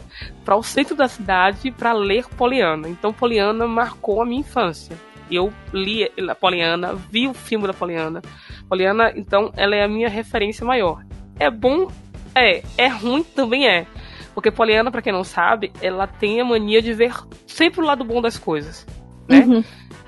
para 0.45 0.55
o 0.55 0.61
centro 0.61 0.95
da 0.95 1.07
cidade 1.07 1.71
para 1.71 1.91
ler 1.91 2.27
Poliana. 2.29 2.87
Então, 2.87 3.11
Poliana 3.11 3.67
marcou 3.67 4.21
a 4.21 4.25
minha 4.25 4.41
infância. 4.41 4.95
Eu 5.29 5.51
li 5.73 6.09
a 6.29 6.35
Poliana, 6.35 6.93
vi 6.93 7.27
o 7.27 7.33
filme 7.33 7.67
da 7.67 7.73
Poliana. 7.73 8.21
Poliana, 8.69 9.11
então, 9.15 9.51
ela 9.55 9.75
é 9.75 9.83
a 9.83 9.87
minha 9.87 10.09
referência 10.09 10.65
maior. 10.65 11.03
É 11.39 11.49
bom? 11.49 11.87
É. 12.33 12.63
É 12.77 12.87
ruim? 12.87 13.23
Também 13.23 13.67
é. 13.67 13.85
Porque 14.33 14.51
Poliana, 14.51 14.91
para 14.91 15.01
quem 15.01 15.13
não 15.13 15.23
sabe, 15.23 15.71
ela 15.81 16.07
tem 16.07 16.41
a 16.41 16.45
mania 16.45 16.81
de 16.81 16.93
ver 16.93 17.13
sempre 17.47 17.81
o 17.81 17.85
lado 17.85 18.03
bom 18.03 18.21
das 18.21 18.37
coisas. 18.37 18.85
Né? 19.29 19.39
Uhum. 19.39 19.63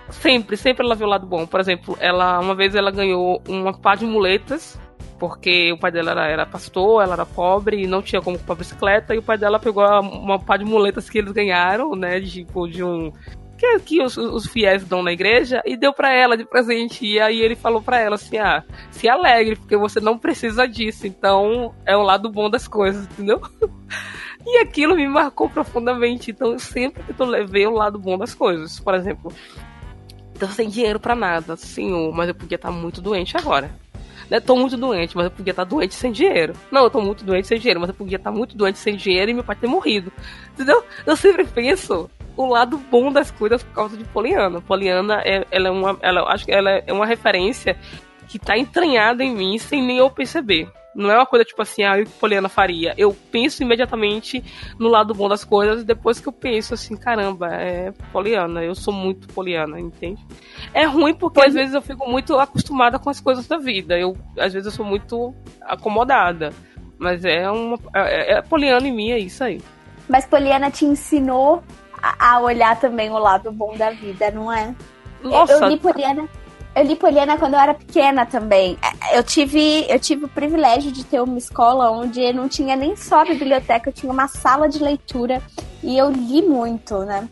Sempre, 0.09 0.55
sempre 0.57 0.86
ela 0.86 0.95
vê 0.95 1.03
o 1.03 1.07
lado 1.07 1.26
bom. 1.26 1.45
Por 1.45 1.59
exemplo, 1.59 1.97
ela 1.99 2.39
uma 2.39 2.55
vez 2.55 2.76
ela 2.76 2.91
ganhou 2.91 3.41
uma 3.47 3.74
pá 3.74 3.95
de 3.95 4.05
muletas 4.05 4.80
porque 5.18 5.72
o 5.72 5.78
pai 5.78 5.91
dela 5.91 6.11
era, 6.11 6.28
era, 6.28 6.45
pastor, 6.45 7.01
ela 7.01 7.13
era 7.13 7.26
pobre 7.26 7.84
e 7.84 7.88
não 7.88 8.01
tinha 8.01 8.22
como 8.22 8.38
comprar 8.38 8.55
bicicleta, 8.55 9.15
e 9.15 9.18
o 9.18 9.24
pai 9.24 9.38
dela 9.38 9.59
pegou 9.59 9.84
uma 10.01 10.39
pá 10.39 10.57
de 10.57 10.65
muletas 10.65 11.09
que 11.09 11.18
eles 11.18 11.32
ganharam, 11.32 11.95
né, 11.95 12.22
tipo, 12.22 12.68
de 12.68 12.84
um 12.84 13.11
que, 13.58 13.80
que 13.80 14.01
os, 14.01 14.16
os, 14.18 14.45
fiéis 14.45 14.84
dão 14.86 15.01
na 15.01 15.12
igreja 15.12 15.62
e 15.66 15.76
deu 15.76 15.91
para 15.91 16.14
ela 16.14 16.38
de 16.38 16.45
presente. 16.45 17.05
E 17.05 17.20
aí 17.20 17.41
ele 17.41 17.55
falou 17.55 17.82
para 17.82 17.99
ela 17.99 18.16
assim: 18.16 18.38
ah, 18.38 18.64
se 18.91 19.10
alegre, 19.10 19.55
porque 19.55 19.76
você 19.76 19.99
não 19.99 20.18
precisa 20.18 20.68
disso. 20.68 21.08
Então 21.08 21.74
é 21.86 21.97
o 21.97 22.03
lado 22.03 22.30
bom 22.30 22.49
das 22.49 22.68
coisas, 22.68 23.05
entendeu? 23.05 23.41
E 24.49 24.60
aquilo 24.60 24.95
me 24.95 25.05
marcou 25.10 25.49
profundamente. 25.49 26.32
Então 26.32 26.53
eu 26.53 26.60
sempre 26.60 27.03
tento 27.03 27.26
levar 27.26 27.70
o 27.70 27.74
lado 27.74 27.99
bom 27.99 28.18
das 28.18 28.34
coisas. 28.34 28.80
Por 28.80 28.95
exemplo, 28.95 29.34
tô 30.39 30.47
sem 30.47 30.70
dinheiro 30.70 31.01
para 31.01 31.14
nada, 31.14 31.58
senhor, 31.58 32.14
mas 32.14 32.30
eu 32.30 32.36
podia 32.36 32.55
estar 32.55 32.72
muito 32.72 33.01
doente 33.01 33.36
agora. 33.36 33.70
Né? 34.30 34.39
Tô 34.39 34.55
muito 34.55 34.78
doente, 34.78 35.18
mas 35.18 35.26
eu 35.26 35.32
podia 35.32 35.51
estar 35.51 35.66
doente 35.66 35.95
sem 35.95 36.14
dinheiro. 36.14 36.53
Não, 36.72 36.84
eu 36.84 36.89
tô 36.89 37.01
muito 37.01 37.26
doente 37.26 37.45
sem 37.45 37.60
dinheiro, 37.60 37.82
mas 37.82 37.89
eu 37.89 37.95
podia 37.95 38.16
estar 38.16 38.32
muito 38.32 38.55
doente 38.55 38.78
sem 38.78 38.95
dinheiro 38.95 39.32
e 39.32 39.34
meu 39.34 39.43
pai 39.43 39.58
ter 39.58 39.68
morrido. 39.68 40.14
Entendeu? 40.53 40.82
Eu 41.05 41.18
sempre 41.18 41.43
penso 41.43 42.10
o 42.38 42.46
lado 42.46 42.78
bom 42.78 43.12
das 43.12 43.32
coisas 43.32 43.64
por 43.64 43.74
causa 43.74 43.98
de 43.98 44.04
Poliana. 44.06 44.62
Poliana 44.62 45.22
é, 45.26 45.46
ela 45.52 45.68
é 45.68 45.72
uma, 45.72 45.98
ela, 46.02 46.22
acho 46.32 46.46
que 46.46 46.52
ela 46.52 46.70
é 46.86 46.94
uma 46.94 47.06
referência 47.06 47.78
que 48.28 48.38
tá 48.38 48.58
entranhada 48.58 49.24
em 49.24 49.36
mim 49.36 49.58
sem 49.58 49.82
nem 49.82 49.98
eu 49.98 50.10
perceber. 50.10 50.70
Não 50.94 51.12
é 51.12 51.16
uma 51.16 51.28
coisa 51.28 51.46
tipo 51.46 51.62
assim, 51.62 51.84
ah, 51.84 51.94
o 51.94 52.06
que 52.06 52.12
Poliana 52.12 52.50
faria. 52.50 52.94
Eu 52.98 53.16
penso 53.32 53.62
imediatamente 53.62 54.44
no 54.80 54.88
lado 54.88 55.14
bom 55.14 55.30
das 55.30 55.44
coisas, 55.44 55.84
depois 55.84 56.20
que 56.20 56.28
eu 56.28 56.34
penso 56.34 56.74
assim, 56.74 56.96
caramba, 56.96 57.54
é 57.54 57.92
Poliana, 58.12 58.64
eu 58.64 58.74
sou 58.74 58.94
muito 58.94 59.28
Poliana, 59.28 59.80
entende? 59.80 60.26
É 60.74 60.86
ruim 60.86 61.14
porque 61.14 61.42
às 61.42 61.54
vezes 61.54 61.76
eu 61.76 61.82
fico 61.84 62.10
muito 62.10 62.40
acostumada 62.40 62.98
com 62.98 63.12
as 63.12 63.20
coisas 63.20 63.48
da 63.48 63.58
vida. 63.58 63.98
Eu, 63.98 64.18
às 64.40 64.54
vezes 64.54 64.66
eu 64.66 64.72
sou 64.72 64.86
muito 64.86 65.36
acomodada. 65.62 66.52
Mas 66.98 67.24
é 67.24 67.50
uma. 67.50 67.78
É, 67.94 68.38
é 68.38 68.42
Poliana 68.42 68.88
em 68.88 68.92
mim, 68.92 69.12
é 69.12 69.20
isso 69.20 69.44
aí. 69.44 69.62
Mas 70.10 70.26
Poliana 70.26 70.72
te 70.72 70.86
ensinou 70.86 71.64
a, 72.02 72.39
olhar 72.39 72.80
também 72.80 73.10
o 73.10 73.18
lado 73.18 73.52
bom 73.52 73.76
da 73.76 73.91
vida, 73.91 74.32
não 74.32 74.52
é? 74.52 74.74
Nossa. 75.24 75.54
Eu, 75.54 75.62
eu 75.62 75.68
li 75.70 75.78
Poliana. 75.78 76.28
Eu 76.76 76.84
li 76.84 76.95
Poliana 76.95 77.38
quando 77.38 77.56
eu 77.56 77.60
era 77.60 77.74
pequena 77.74 78.26
também. 78.26 78.78
É, 78.84 79.18
eu 79.18 79.24
tive, 79.24 79.86
eu 79.89 80.00
tive 80.00 80.26
o 80.26 80.28
privilégio 80.28 80.91
de 80.91 81.04
ter 81.04 81.20
uma 81.22 81.38
escola 81.38 81.89
onde 81.89 82.32
não 82.34 82.48
tinha 82.48 82.76
nem 82.76 82.95
só 82.95 83.26
biblioteca, 83.26 83.89
eu 83.89 83.93
tinha 83.93 84.12
uma 84.12 84.28
sala 84.28 84.70
de 84.70 84.78
leitura 84.78 85.41
e 85.82 85.98
eu 85.98 86.12
li 86.12 86.41
muito, 86.41 87.00
né? 87.00 87.28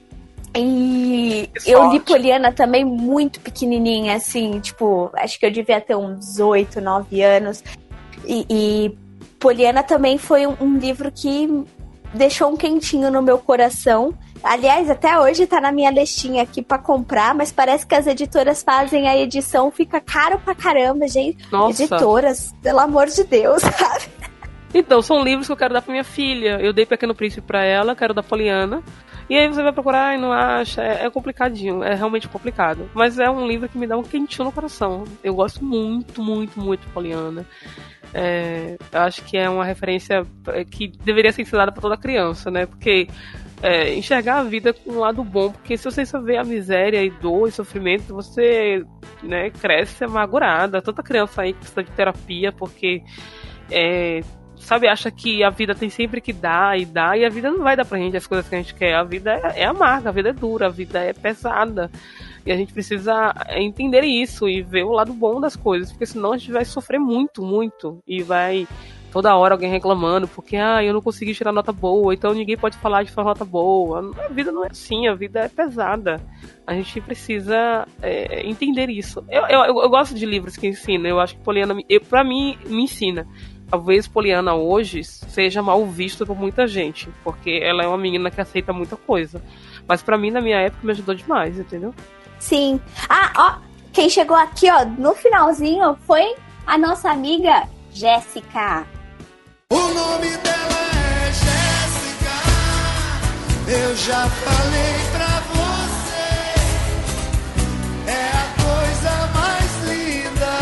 E 0.57 1.49
eu 1.65 1.91
li 1.91 1.99
Poliana 1.99 2.51
também 2.51 2.85
muito 2.85 3.41
pequenininha, 3.41 4.15
assim, 4.15 4.59
tipo, 4.61 5.11
acho 5.13 5.37
que 5.37 5.45
eu 5.45 5.51
devia 5.51 5.81
ter 5.81 5.95
uns 5.95 6.39
8, 6.39 6.79
9 6.79 7.21
anos. 7.21 7.61
E, 8.25 8.45
e 8.49 8.97
Poliana 9.37 9.83
também 9.83 10.17
foi 10.17 10.47
um, 10.47 10.55
um 10.61 10.77
livro 10.77 11.11
que 11.11 11.65
deixou 12.13 12.49
um 12.49 12.57
quentinho 12.57 13.11
no 13.11 13.21
meu 13.21 13.37
coração. 13.37 14.13
Aliás, 14.45 14.91
até 14.91 15.19
hoje 15.19 15.47
tá 15.47 15.59
na 15.59 15.71
minha 15.71 15.89
listinha 15.89 16.43
aqui 16.43 16.61
para 16.61 16.77
comprar, 16.77 17.33
mas 17.33 17.51
parece 17.51 17.85
que 17.85 17.95
as 17.95 18.05
editoras 18.05 18.61
fazem 18.61 19.07
a 19.07 19.17
edição, 19.17 19.71
fica 19.71 19.99
caro 19.99 20.37
pra 20.37 20.53
caramba, 20.53 21.07
gente. 21.07 21.51
Nossa. 21.51 21.83
Editoras, 21.83 22.53
pelo 22.61 22.79
amor 22.79 23.07
de 23.07 23.23
Deus, 23.23 23.63
sabe? 23.65 24.05
Então, 24.71 25.01
são 25.01 25.23
livros 25.23 25.47
que 25.47 25.53
eu 25.53 25.57
quero 25.57 25.73
dar 25.73 25.81
pra 25.81 25.91
minha 25.91 26.03
filha. 26.03 26.59
Eu 26.61 26.71
dei 26.71 26.85
Pequeno 26.85 27.15
Príncipe 27.15 27.41
pra 27.41 27.63
ela, 27.63 27.95
quero 27.95 28.13
dar 28.13 28.21
Poliana. 28.21 28.83
E 29.27 29.35
aí 29.35 29.47
você 29.47 29.63
vai 29.63 29.73
procurar 29.73 30.15
e 30.15 30.21
não 30.21 30.31
acha. 30.31 30.83
É, 30.83 31.05
é, 31.05 31.09
complicadinho, 31.09 31.83
é 31.83 31.95
realmente 31.95 32.27
complicado. 32.27 32.87
Mas 32.93 33.17
é 33.17 33.27
um 33.27 33.47
livro 33.47 33.67
que 33.67 33.79
me 33.79 33.87
dá 33.87 33.97
um 33.97 34.03
quentinho 34.03 34.45
no 34.45 34.51
coração. 34.51 35.05
Eu 35.23 35.33
gosto 35.33 35.65
muito, 35.65 36.21
muito, 36.21 36.59
muito 36.59 36.81
de 36.81 36.93
Poliana. 36.93 37.47
É, 38.13 38.77
eu 38.91 39.01
acho 39.01 39.23
que 39.23 39.37
é 39.37 39.49
uma 39.49 39.65
referência 39.65 40.23
é, 40.49 40.63
que 40.63 40.87
deveria 41.03 41.31
ser 41.31 41.41
ensinada 41.41 41.71
para 41.71 41.81
toda 41.81 41.97
criança, 41.97 42.51
né? 42.51 42.67
Porque 42.67 43.07
é, 43.61 43.93
enxergar 43.93 44.39
a 44.39 44.43
vida 44.43 44.73
com 44.73 44.91
um 44.91 44.99
lado 44.99 45.23
bom, 45.23 45.51
porque 45.51 45.77
se 45.77 45.85
você 45.85 46.05
só 46.05 46.19
vê 46.19 46.37
a 46.37 46.43
miséria 46.43 47.03
e 47.03 47.09
dor 47.09 47.47
e 47.47 47.51
sofrimento, 47.51 48.13
você 48.13 48.83
né, 49.23 49.49
cresce 49.49 50.03
amargurada. 50.03 50.81
Tanta 50.81 51.01
criança 51.01 51.41
aí 51.41 51.53
precisa 51.53 51.83
de 51.83 51.91
terapia 51.91 52.51
porque 52.51 53.01
é, 53.71 54.21
sabe, 54.57 54.87
acha 54.87 55.11
que 55.11 55.43
a 55.43 55.49
vida 55.49 55.75
tem 55.75 55.89
sempre 55.89 56.19
que 56.19 56.33
dar 56.33 56.79
e 56.79 56.85
dar, 56.85 57.17
e 57.17 57.25
a 57.25 57.29
vida 57.29 57.51
não 57.51 57.59
vai 57.59 57.75
dar 57.75 57.85
pra 57.85 57.97
gente 57.97 58.17
as 58.17 58.27
coisas 58.27 58.47
que 58.47 58.55
a 58.55 58.57
gente 58.57 58.73
quer. 58.73 58.95
A 58.95 59.03
vida 59.03 59.33
é, 59.33 59.61
é 59.61 59.65
amarga, 59.65 60.09
a 60.09 60.11
vida 60.11 60.29
é 60.29 60.33
dura, 60.33 60.67
a 60.67 60.69
vida 60.69 60.99
é 60.99 61.13
pesada. 61.13 61.89
E 62.45 62.51
a 62.51 62.55
gente 62.55 62.73
precisa 62.73 63.33
entender 63.49 64.03
isso 64.03 64.47
e 64.47 64.61
ver 64.61 64.83
o 64.83 64.91
lado 64.91 65.13
bom 65.13 65.39
das 65.39 65.55
coisas, 65.55 65.91
porque 65.91 66.05
senão 66.05 66.33
a 66.33 66.37
gente 66.37 66.51
vai 66.51 66.65
sofrer 66.65 66.99
muito, 66.99 67.41
muito. 67.41 67.99
E 68.07 68.21
vai 68.21 68.67
toda 69.15 69.33
hora 69.33 69.53
alguém 69.53 69.71
reclamando, 69.71 70.27
porque 70.27 70.57
ah, 70.57 70.83
eu 70.83 70.93
não 70.93 71.01
consegui 71.01 71.33
tirar 71.33 71.53
nota 71.53 71.71
boa, 71.71 72.13
então 72.13 72.33
ninguém 72.33 72.57
pode 72.57 72.75
falar 72.75 73.01
de 73.03 73.15
nota 73.15 73.45
boa. 73.45 74.11
A 74.25 74.27
vida 74.27 74.51
não 74.51 74.65
é 74.65 74.67
assim, 74.69 75.07
a 75.07 75.15
vida 75.15 75.39
é 75.39 75.47
pesada. 75.47 76.21
A 76.67 76.73
gente 76.73 76.99
precisa 76.99 77.87
é, 78.01 78.45
entender 78.45 78.89
isso. 78.89 79.23
Eu, 79.29 79.43
eu, 79.43 79.63
eu, 79.83 79.89
gosto 79.89 80.13
de 80.13 80.25
livros 80.25 80.57
que 80.57 80.67
ensinam, 80.67 81.09
eu 81.09 81.17
acho 81.17 81.37
que 81.37 81.41
Poliana, 81.41 81.73
pra 82.09 82.25
mim, 82.25 82.57
me 82.65 82.83
ensina 82.83 83.25
talvez 83.69 84.05
Poliana 84.05 84.53
hoje 84.53 85.03
seja 85.03 85.61
mal 85.61 85.83
vista 85.87 86.25
por 86.25 86.37
muita 86.37 86.67
gente, 86.67 87.09
porque 87.23 87.59
ela 87.63 87.83
é 87.83 87.87
uma 87.87 87.97
menina 87.97 88.29
que 88.29 88.39
aceita 88.39 88.73
muita 88.73 88.97
coisa. 88.97 89.41
Mas 89.87 90.03
para 90.03 90.17
mim, 90.17 90.29
na 90.29 90.41
minha 90.41 90.57
época, 90.57 90.85
me 90.85 90.91
ajudou 90.91 91.15
demais, 91.15 91.57
entendeu? 91.57 91.95
Sim. 92.37 92.81
Ah, 93.09 93.31
ó, 93.37 93.55
quem 93.93 94.09
chegou 94.09 94.35
aqui, 94.35 94.69
ó, 94.69 94.85
no 94.85 95.15
finalzinho 95.15 95.95
foi 96.05 96.35
a 96.67 96.77
nossa 96.77 97.09
amiga 97.09 97.63
Jéssica. 97.91 98.85
O 99.71 99.77
nome 99.79 100.29
dela 100.37 100.79
é 100.93 101.31
Jéssica. 101.31 102.35
Eu 103.67 103.95
já 103.95 104.29
falei 104.29 104.93
pra 105.11 105.41
você. 105.55 106.27
É 108.11 108.29
a 108.29 108.45
coisa 108.61 109.09
mais 109.33 109.71
linda 109.89 110.53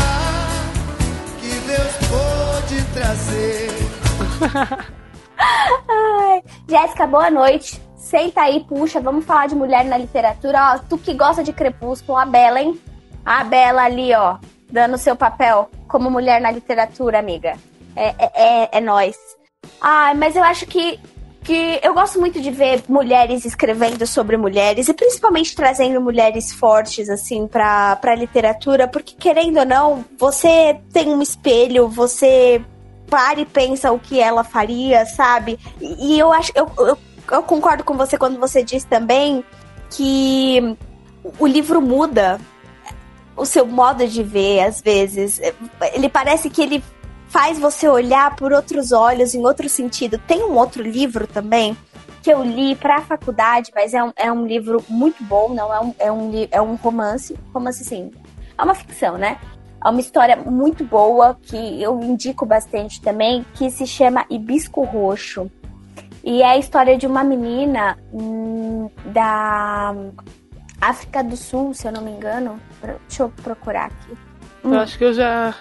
que 1.41 1.51
Deus 1.67 1.93
pôde 2.07 2.77
trazer. 2.93 3.71
Jéssica, 6.69 7.05
boa 7.05 7.29
noite. 7.29 7.81
Senta 7.97 8.43
aí, 8.43 8.63
puxa, 8.63 9.01
vamos 9.01 9.25
falar 9.25 9.47
de 9.47 9.55
mulher 9.55 9.83
na 9.83 9.97
literatura. 9.97 10.75
Ó, 10.75 10.79
tu 10.87 10.97
que 10.97 11.13
gosta 11.13 11.43
de 11.43 11.51
Crepúsculo, 11.51 12.17
a 12.17 12.25
Bela, 12.25 12.61
hein? 12.61 12.79
A 13.25 13.43
Bela 13.43 13.83
ali, 13.83 14.13
ó, 14.13 14.37
dando 14.71 14.97
seu 14.97 15.17
papel 15.17 15.69
como 15.89 16.09
mulher 16.09 16.39
na 16.39 16.51
literatura, 16.51 17.19
amiga. 17.19 17.57
É, 17.95 18.07
é, 18.17 18.31
é, 18.35 18.69
é 18.73 18.81
nós. 18.81 19.15
Ah, 19.79 20.13
mas 20.15 20.35
eu 20.35 20.43
acho 20.43 20.65
que, 20.65 20.99
que 21.43 21.79
eu 21.81 21.93
gosto 21.93 22.19
muito 22.19 22.41
de 22.41 22.51
ver 22.51 22.83
mulheres 22.87 23.45
escrevendo 23.45 24.05
sobre 24.05 24.37
mulheres 24.37 24.87
e 24.87 24.93
principalmente 24.93 25.55
trazendo 25.55 26.01
mulheres 26.01 26.51
fortes, 26.51 27.09
assim, 27.09 27.47
pra, 27.47 27.95
pra 27.97 28.15
literatura, 28.15 28.87
porque 28.87 29.15
querendo 29.15 29.59
ou 29.59 29.65
não, 29.65 30.05
você 30.17 30.79
tem 30.91 31.09
um 31.09 31.21
espelho, 31.21 31.87
você 31.87 32.63
para 33.09 33.41
e 33.41 33.45
pensa 33.45 33.91
o 33.91 33.99
que 33.99 34.19
ela 34.19 34.43
faria, 34.43 35.05
sabe? 35.05 35.59
E, 35.79 36.15
e 36.15 36.19
eu 36.19 36.31
acho. 36.33 36.51
Eu, 36.55 36.71
eu 36.79 36.97
eu 37.31 37.43
concordo 37.43 37.83
com 37.83 37.95
você 37.95 38.17
quando 38.17 38.39
você 38.39 38.63
diz 38.63 38.83
também 38.83 39.43
que 39.89 40.77
o 41.39 41.47
livro 41.47 41.81
muda 41.81 42.39
o 43.35 43.45
seu 43.45 43.65
modo 43.65 44.07
de 44.07 44.23
ver, 44.23 44.61
às 44.61 44.81
vezes. 44.81 45.39
Ele 45.93 46.09
parece 46.09 46.49
que 46.49 46.61
ele 46.61 46.83
faz 47.33 47.57
você 47.57 47.87
olhar 47.87 48.35
por 48.35 48.53
outros 48.53 48.91
olhos, 48.91 49.33
em 49.33 49.43
outro 49.43 49.67
sentido. 49.67 50.19
Tem 50.19 50.43
um 50.43 50.55
outro 50.55 50.83
livro 50.83 51.25
também 51.25 51.75
que 52.21 52.31
eu 52.31 52.43
li 52.43 52.75
para 52.75 52.97
a 52.97 53.01
faculdade, 53.01 53.71
mas 53.73 53.91
é 53.95 54.03
um, 54.03 54.13
é 54.15 54.31
um 54.31 54.45
livro 54.45 54.85
muito 54.87 55.23
bom, 55.23 55.51
não 55.51 55.73
é 55.73 55.79
um, 55.79 55.95
é 55.97 56.11
um, 56.11 56.47
é 56.51 56.61
um 56.61 56.75
romance, 56.75 57.35
romance 57.51 57.83
sim, 57.83 58.11
é 58.55 58.63
uma 58.63 58.75
ficção, 58.75 59.17
né? 59.17 59.39
É 59.83 59.89
uma 59.89 59.99
história 59.99 60.37
muito 60.37 60.85
boa 60.85 61.35
que 61.41 61.81
eu 61.81 61.99
indico 62.03 62.45
bastante 62.45 63.01
também, 63.01 63.43
que 63.55 63.69
se 63.71 63.87
chama 63.87 64.25
Hibisco 64.29 64.83
Roxo. 64.83 65.51
E 66.23 66.43
é 66.43 66.51
a 66.51 66.57
história 66.57 66.97
de 66.97 67.07
uma 67.07 67.23
menina 67.23 67.97
hum, 68.13 68.89
da 69.07 69.93
África 70.79 71.23
do 71.23 71.35
Sul, 71.35 71.73
se 71.73 71.87
eu 71.87 71.91
não 71.91 72.01
me 72.03 72.11
engano. 72.11 72.57
Deixa 73.07 73.23
eu 73.23 73.29
procurar 73.29 73.87
aqui. 73.87 74.13
Hum. 74.63 74.73
Eu 74.75 74.79
acho 74.79 74.97
que 74.97 75.03
eu 75.03 75.13
já. 75.13 75.53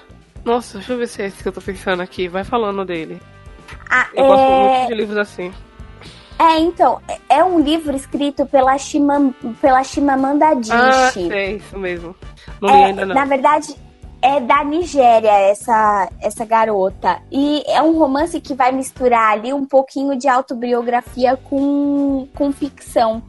Nossa, 0.44 0.78
deixa 0.78 0.92
eu 0.92 0.98
ver 0.98 1.06
se 1.06 1.22
é 1.22 1.26
esse 1.26 1.42
que 1.42 1.48
eu 1.48 1.52
tô 1.52 1.60
pensando 1.60 2.02
aqui. 2.02 2.28
Vai 2.28 2.44
falando 2.44 2.84
dele. 2.84 3.20
Ah, 3.88 4.08
eu 4.14 4.24
é... 4.24 4.28
gosto 4.28 4.50
muito 4.50 4.88
de 4.88 4.94
livros 4.94 5.18
assim. 5.18 5.52
É, 6.38 6.58
então, 6.58 7.00
é 7.28 7.44
um 7.44 7.60
livro 7.60 7.94
escrito 7.94 8.44
pela, 8.46 8.76
Shima, 8.76 9.32
pela 9.60 9.84
Chimamanda 9.84 10.48
Adichie. 10.48 10.72
Ah, 10.72 11.10
sei, 11.12 11.56
isso 11.56 11.78
mesmo. 11.78 12.16
Não 12.60 12.68
li 12.68 12.82
é, 12.82 12.84
ainda 12.86 13.06
não. 13.06 13.14
Na 13.14 13.24
verdade, 13.24 13.76
é 14.22 14.40
da 14.40 14.64
Nigéria 14.64 15.32
essa 15.50 16.08
essa 16.20 16.44
garota 16.44 17.20
e 17.30 17.62
é 17.66 17.82
um 17.82 17.98
romance 17.98 18.40
que 18.40 18.54
vai 18.54 18.70
misturar 18.70 19.32
ali 19.32 19.52
um 19.52 19.66
pouquinho 19.66 20.16
de 20.16 20.28
autobiografia 20.28 21.36
com, 21.36 22.28
com 22.32 22.52
ficção 22.52 23.20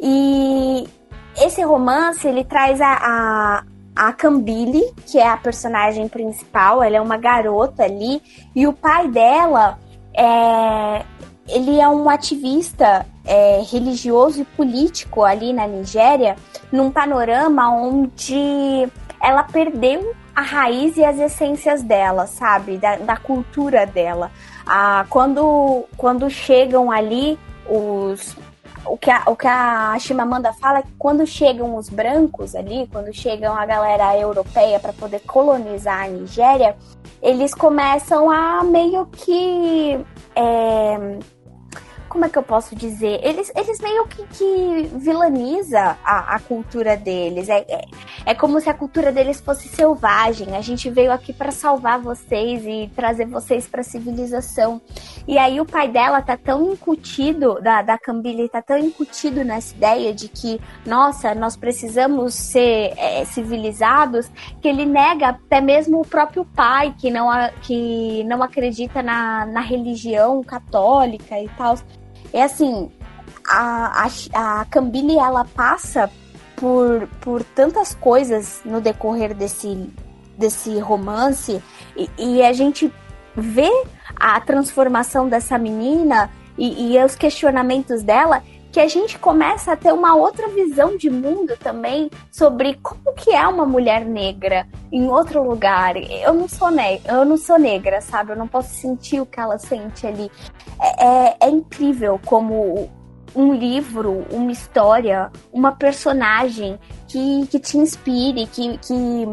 e 0.00 0.88
esse 1.36 1.62
romance 1.62 2.26
ele 2.26 2.42
traz 2.42 2.80
a, 2.80 2.92
a 2.92 3.64
a 3.94 4.12
Cambile, 4.12 4.92
que 5.06 5.18
é 5.18 5.28
a 5.28 5.36
personagem 5.36 6.08
principal, 6.08 6.82
ela 6.82 6.96
é 6.96 7.00
uma 7.00 7.16
garota 7.16 7.84
ali, 7.84 8.22
e 8.54 8.66
o 8.66 8.72
pai 8.72 9.08
dela 9.08 9.78
é, 10.14 11.04
ele 11.48 11.80
é 11.80 11.88
um 11.88 12.08
ativista 12.08 13.06
é, 13.24 13.62
religioso 13.70 14.42
e 14.42 14.44
político 14.44 15.22
ali 15.22 15.52
na 15.52 15.66
Nigéria, 15.66 16.36
num 16.72 16.90
panorama 16.90 17.70
onde 17.72 18.88
ela 19.20 19.42
perdeu 19.42 20.14
a 20.34 20.42
raiz 20.42 20.96
e 20.96 21.04
as 21.04 21.18
essências 21.18 21.82
dela, 21.82 22.26
sabe? 22.26 22.78
Da, 22.78 22.96
da 22.96 23.16
cultura 23.16 23.86
dela. 23.86 24.30
Ah, 24.66 25.04
quando, 25.10 25.84
quando 25.96 26.30
chegam 26.30 26.90
ali 26.90 27.38
os. 27.68 28.36
O 28.84 28.96
que, 28.96 29.10
a, 29.10 29.24
o 29.26 29.36
que 29.36 29.46
a 29.46 29.96
Chimamanda 29.98 30.52
fala 30.54 30.78
é 30.78 30.82
que 30.82 30.92
quando 30.98 31.26
chegam 31.26 31.76
os 31.76 31.88
brancos 31.88 32.54
ali, 32.54 32.88
quando 32.90 33.12
chegam 33.12 33.54
a 33.54 33.66
galera 33.66 34.16
europeia 34.18 34.80
para 34.80 34.92
poder 34.92 35.20
colonizar 35.20 36.04
a 36.04 36.08
Nigéria, 36.08 36.76
eles 37.22 37.54
começam 37.54 38.30
a 38.30 38.64
meio 38.64 39.06
que. 39.06 40.00
É, 40.34 41.18
como 42.10 42.24
é 42.24 42.28
que 42.28 42.36
eu 42.36 42.42
posso 42.42 42.74
dizer? 42.74 43.20
Eles, 43.22 43.52
eles 43.54 43.78
meio 43.80 44.04
que, 44.08 44.26
que 44.26 44.90
vilaniza 44.96 45.96
a, 46.04 46.34
a 46.34 46.40
cultura 46.40 46.96
deles. 46.96 47.48
É, 47.48 47.64
é, 47.68 47.84
é, 48.26 48.34
como 48.34 48.60
se 48.60 48.68
a 48.68 48.74
cultura 48.74 49.12
deles 49.12 49.40
fosse 49.40 49.68
selvagem. 49.68 50.56
A 50.56 50.60
gente 50.60 50.90
veio 50.90 51.12
aqui 51.12 51.32
para 51.32 51.52
salvar 51.52 52.00
vocês 52.00 52.66
e 52.66 52.90
trazer 52.96 53.26
vocês 53.26 53.68
para 53.68 53.84
civilização. 53.84 54.82
E 55.26 55.38
aí 55.38 55.60
o 55.60 55.64
pai 55.64 55.86
dela 55.86 56.20
tá 56.20 56.36
tão 56.36 56.72
incutido, 56.72 57.60
da, 57.62 57.80
da 57.80 57.96
Cambile, 57.96 58.48
tá 58.48 58.60
tão 58.60 58.76
incutido 58.76 59.44
nessa 59.44 59.72
ideia 59.76 60.12
de 60.12 60.26
que, 60.28 60.60
nossa, 60.84 61.32
nós 61.32 61.56
precisamos 61.56 62.34
ser 62.34 62.92
é, 62.96 63.24
civilizados, 63.24 64.28
que 64.60 64.66
ele 64.66 64.84
nega 64.84 65.28
até 65.28 65.60
mesmo 65.60 66.00
o 66.00 66.06
próprio 66.06 66.44
pai, 66.44 66.92
que 66.98 67.08
não, 67.08 67.28
que 67.62 68.24
não 68.24 68.42
acredita 68.42 69.00
na, 69.00 69.46
na 69.46 69.60
religião 69.60 70.42
católica 70.42 71.38
e 71.38 71.48
tal. 71.50 71.76
É 72.32 72.42
assim, 72.42 72.90
a, 73.48 74.06
a, 74.34 74.60
a 74.60 74.64
Cambile, 74.66 75.18
ela 75.18 75.44
passa 75.44 76.10
por, 76.56 77.08
por 77.20 77.42
tantas 77.42 77.94
coisas 77.94 78.60
no 78.64 78.80
decorrer 78.80 79.34
desse, 79.34 79.90
desse 80.36 80.78
romance 80.78 81.62
e, 81.96 82.08
e 82.18 82.42
a 82.42 82.52
gente 82.52 82.92
vê 83.34 83.70
a 84.16 84.40
transformação 84.40 85.28
dessa 85.28 85.56
menina 85.56 86.30
e, 86.58 86.94
e, 86.94 87.04
os 87.04 87.16
questionamentos 87.16 88.02
dela 88.02 88.42
que 88.70 88.80
a 88.80 88.88
gente 88.88 89.18
começa 89.18 89.72
a 89.72 89.76
ter 89.76 89.92
uma 89.92 90.14
outra 90.14 90.48
visão 90.48 90.96
de 90.96 91.10
mundo 91.10 91.56
também 91.56 92.10
sobre 92.30 92.74
como 92.82 93.12
que 93.14 93.30
é 93.30 93.46
uma 93.46 93.66
mulher 93.66 94.04
negra 94.04 94.66
em 94.92 95.08
outro 95.08 95.42
lugar. 95.42 95.96
Eu 95.96 96.32
não 96.32 96.48
sou 96.48 96.70
negra, 96.70 97.12
eu 97.12 97.24
não 97.24 97.36
sou 97.36 97.58
negra, 97.58 98.00
sabe? 98.00 98.32
Eu 98.32 98.36
não 98.36 98.46
posso 98.46 98.74
sentir 98.74 99.20
o 99.20 99.26
que 99.26 99.40
ela 99.40 99.58
sente 99.58 100.06
ali. 100.06 100.30
É, 100.80 101.06
é, 101.06 101.36
é 101.40 101.50
incrível 101.50 102.20
como 102.24 102.88
um 103.34 103.54
livro, 103.54 104.24
uma 104.30 104.50
história, 104.50 105.30
uma 105.52 105.72
personagem 105.72 106.78
que, 107.06 107.46
que 107.46 107.58
te 107.58 107.78
inspire, 107.78 108.46
que, 108.46 108.78
que 108.78 109.28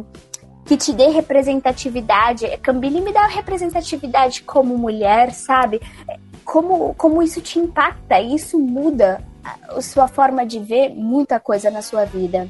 que 0.68 0.76
te 0.76 0.92
dê 0.92 1.08
representatividade. 1.08 2.46
Cambile 2.58 3.00
me 3.00 3.14
dá 3.14 3.26
representatividade 3.26 4.44
como 4.44 4.78
mulher, 4.78 5.32
sabe? 5.32 5.82
Como, 6.48 6.94
como 6.94 7.22
isso 7.22 7.42
te 7.42 7.60
impacta, 7.60 8.22
isso 8.22 8.58
muda 8.58 9.22
a 9.44 9.82
sua 9.82 10.08
forma 10.08 10.46
de 10.46 10.60
ver 10.60 10.96
muita 10.96 11.42
coisa 11.42 11.70
na 11.70 11.82
sua 11.82 12.06
vida. 12.06 12.48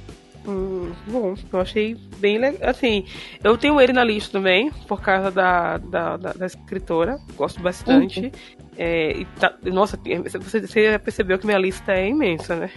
Hum, 0.48 0.94
bom, 1.08 1.34
eu 1.52 1.60
achei 1.60 1.96
bem 2.20 2.38
legal. 2.38 2.70
Assim, 2.70 3.06
eu 3.44 3.58
tenho 3.58 3.82
ele 3.82 3.92
na 3.92 4.04
lista 4.04 4.34
também, 4.34 4.72
por 4.88 5.02
causa 5.02 5.32
da, 5.32 5.80
da, 5.80 6.16
da, 6.16 6.34
da 6.34 6.46
escritora. 6.46 7.18
Gosto 7.36 7.60
bastante. 7.60 8.26
Uhum. 8.26 8.32
É, 8.78 9.26
tá, 9.40 9.56
nossa, 9.64 10.00
você, 10.24 10.62
você 10.62 11.00
percebeu 11.00 11.40
que 11.40 11.48
minha 11.48 11.58
lista 11.58 11.92
é 11.92 12.08
imensa, 12.08 12.56
né? 12.56 12.70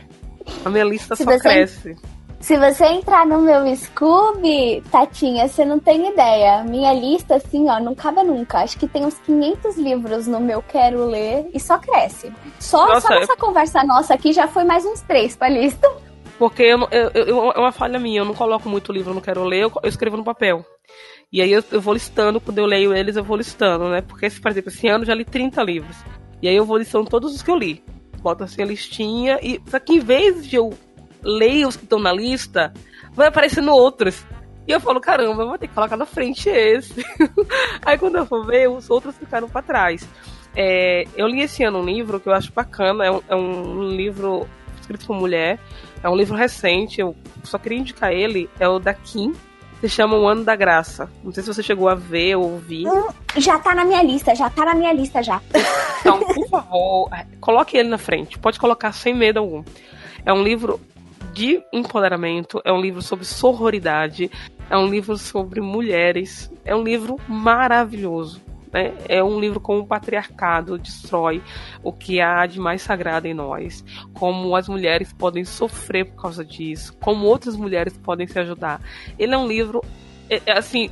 A 0.64 0.70
minha 0.70 0.84
lista 0.84 1.14
Se 1.14 1.22
só 1.22 1.38
cresce. 1.38 1.96
Se 2.40 2.56
você 2.56 2.86
entrar 2.86 3.26
no 3.26 3.42
meu 3.42 3.76
Scooby, 3.76 4.82
Tatinha, 4.90 5.46
você 5.46 5.62
não 5.62 5.78
tem 5.78 6.08
ideia. 6.10 6.64
Minha 6.64 6.92
lista, 6.94 7.36
assim, 7.36 7.68
ó, 7.68 7.78
não 7.78 7.94
cabe 7.94 8.22
nunca. 8.22 8.60
Acho 8.60 8.78
que 8.78 8.88
tem 8.88 9.04
uns 9.04 9.18
500 9.18 9.76
livros 9.76 10.26
no 10.26 10.40
meu 10.40 10.62
Quero 10.62 11.04
Ler 11.04 11.50
e 11.52 11.60
só 11.60 11.78
cresce. 11.78 12.32
Só, 12.58 12.88
nossa, 12.88 13.08
só 13.08 13.14
nessa 13.14 13.34
eu... 13.34 13.36
conversa 13.36 13.84
nossa 13.84 14.14
aqui 14.14 14.32
já 14.32 14.48
foi 14.48 14.64
mais 14.64 14.86
uns 14.86 15.02
três 15.02 15.36
pra 15.36 15.50
lista. 15.50 15.86
Porque 16.38 16.62
eu, 16.62 16.88
eu, 16.90 17.10
eu, 17.12 17.52
é 17.52 17.58
uma 17.58 17.72
falha 17.72 17.98
minha, 17.98 18.22
eu 18.22 18.24
não 18.24 18.34
coloco 18.34 18.66
muito 18.70 18.90
livro 18.90 19.12
no 19.12 19.20
Quero 19.20 19.44
Ler, 19.44 19.64
eu, 19.64 19.72
eu 19.82 19.88
escrevo 19.88 20.16
no 20.16 20.24
papel. 20.24 20.64
E 21.30 21.42
aí 21.42 21.52
eu, 21.52 21.62
eu, 21.70 21.80
vou 21.80 21.92
listando, 21.92 22.40
quando 22.40 22.56
eu 22.56 22.64
leio 22.64 22.94
eles, 22.94 23.16
eu 23.16 23.22
vou 23.22 23.36
listando, 23.36 23.90
né? 23.90 24.00
Porque, 24.00 24.30
por 24.30 24.50
exemplo, 24.50 24.70
esse 24.70 24.88
ano 24.88 25.02
eu 25.02 25.08
já 25.08 25.14
li 25.14 25.26
30 25.26 25.62
livros. 25.62 25.96
E 26.40 26.48
aí 26.48 26.56
eu 26.56 26.64
vou 26.64 26.78
listando 26.78 27.10
todos 27.10 27.34
os 27.34 27.42
que 27.42 27.50
eu 27.50 27.56
li. 27.56 27.84
Boto 28.22 28.44
assim 28.44 28.62
a 28.62 28.66
listinha 28.66 29.38
e. 29.42 29.60
Só 29.66 29.78
que 29.78 29.94
em 29.94 29.98
vez 29.98 30.46
de 30.46 30.56
eu 30.56 30.72
ler 31.22 31.66
os 31.66 31.76
que 31.76 31.84
estão 31.84 31.98
na 31.98 32.12
lista, 32.12 32.72
vai 33.12 33.28
aparecendo 33.28 33.72
outros. 33.72 34.24
E 34.66 34.72
eu 34.72 34.80
falo, 34.80 35.00
caramba, 35.00 35.42
eu 35.42 35.48
vou 35.48 35.58
ter 35.58 35.68
que 35.68 35.74
colocar 35.74 35.96
na 35.96 36.06
frente 36.06 36.48
esse. 36.48 37.04
aí 37.84 37.98
quando 37.98 38.16
eu 38.16 38.26
for 38.26 38.46
ver, 38.46 38.68
os 38.68 38.88
outros 38.88 39.16
ficaram 39.16 39.48
para 39.48 39.62
trás. 39.62 40.06
É, 40.54 41.04
eu 41.16 41.26
li 41.26 41.42
esse 41.42 41.62
ano 41.62 41.78
um 41.78 41.84
livro 41.84 42.20
que 42.20 42.28
eu 42.28 42.32
acho 42.32 42.52
bacana, 42.52 43.04
é 43.04 43.10
um, 43.10 43.20
é 43.28 43.36
um 43.36 43.88
livro 43.88 44.46
escrito 44.80 45.06
por 45.06 45.16
mulher. 45.16 45.58
É 46.02 46.08
um 46.08 46.16
livro 46.16 46.36
recente, 46.36 47.00
eu 47.00 47.14
só 47.44 47.58
queria 47.58 47.78
indicar 47.78 48.12
ele, 48.12 48.48
é 48.58 48.66
o 48.66 48.78
da 48.78 48.94
Kim, 48.94 49.34
se 49.80 49.88
chama 49.88 50.16
O 50.16 50.26
Ano 50.26 50.44
da 50.44 50.56
Graça. 50.56 51.10
Não 51.22 51.32
sei 51.32 51.42
se 51.42 51.52
você 51.52 51.62
chegou 51.62 51.88
a 51.88 51.94
ver 51.94 52.36
ou 52.36 52.52
ouvir. 52.52 52.86
Hum, 52.86 53.08
já 53.36 53.58
tá 53.58 53.74
na 53.74 53.84
minha 53.84 54.02
lista, 54.02 54.34
já 54.34 54.48
tá 54.48 54.64
na 54.64 54.74
minha 54.74 54.92
lista 54.92 55.22
já. 55.22 55.40
Então, 56.00 56.18
por 56.18 56.48
favor, 56.48 57.10
coloque 57.40 57.76
ele 57.76 57.88
na 57.88 57.98
frente. 57.98 58.38
Pode 58.38 58.58
colocar 58.58 58.92
sem 58.92 59.14
medo 59.14 59.38
algum. 59.38 59.62
É 60.24 60.32
um 60.32 60.42
livro 60.42 60.80
de 61.32 61.62
empoderamento, 61.72 62.60
é 62.64 62.72
um 62.72 62.80
livro 62.80 63.02
sobre 63.02 63.24
sororidade, 63.24 64.30
é 64.68 64.76
um 64.76 64.86
livro 64.86 65.16
sobre 65.16 65.60
mulheres, 65.60 66.52
é 66.64 66.74
um 66.74 66.82
livro 66.82 67.16
maravilhoso. 67.28 68.40
Né? 68.72 68.94
É 69.08 69.22
um 69.22 69.40
livro 69.40 69.60
como 69.60 69.80
o 69.80 69.86
patriarcado 69.86 70.78
destrói 70.78 71.42
o 71.82 71.92
que 71.92 72.20
há 72.20 72.46
de 72.46 72.60
mais 72.60 72.82
sagrado 72.82 73.26
em 73.26 73.34
nós, 73.34 73.84
como 74.14 74.54
as 74.54 74.68
mulheres 74.68 75.12
podem 75.12 75.44
sofrer 75.44 76.06
por 76.06 76.22
causa 76.22 76.44
disso, 76.44 76.96
como 77.00 77.26
outras 77.26 77.56
mulheres 77.56 77.96
podem 77.98 78.26
se 78.26 78.38
ajudar. 78.38 78.80
Ele 79.18 79.34
é 79.34 79.38
um 79.38 79.46
livro, 79.46 79.82
é, 80.28 80.40
é, 80.46 80.58
assim, 80.58 80.88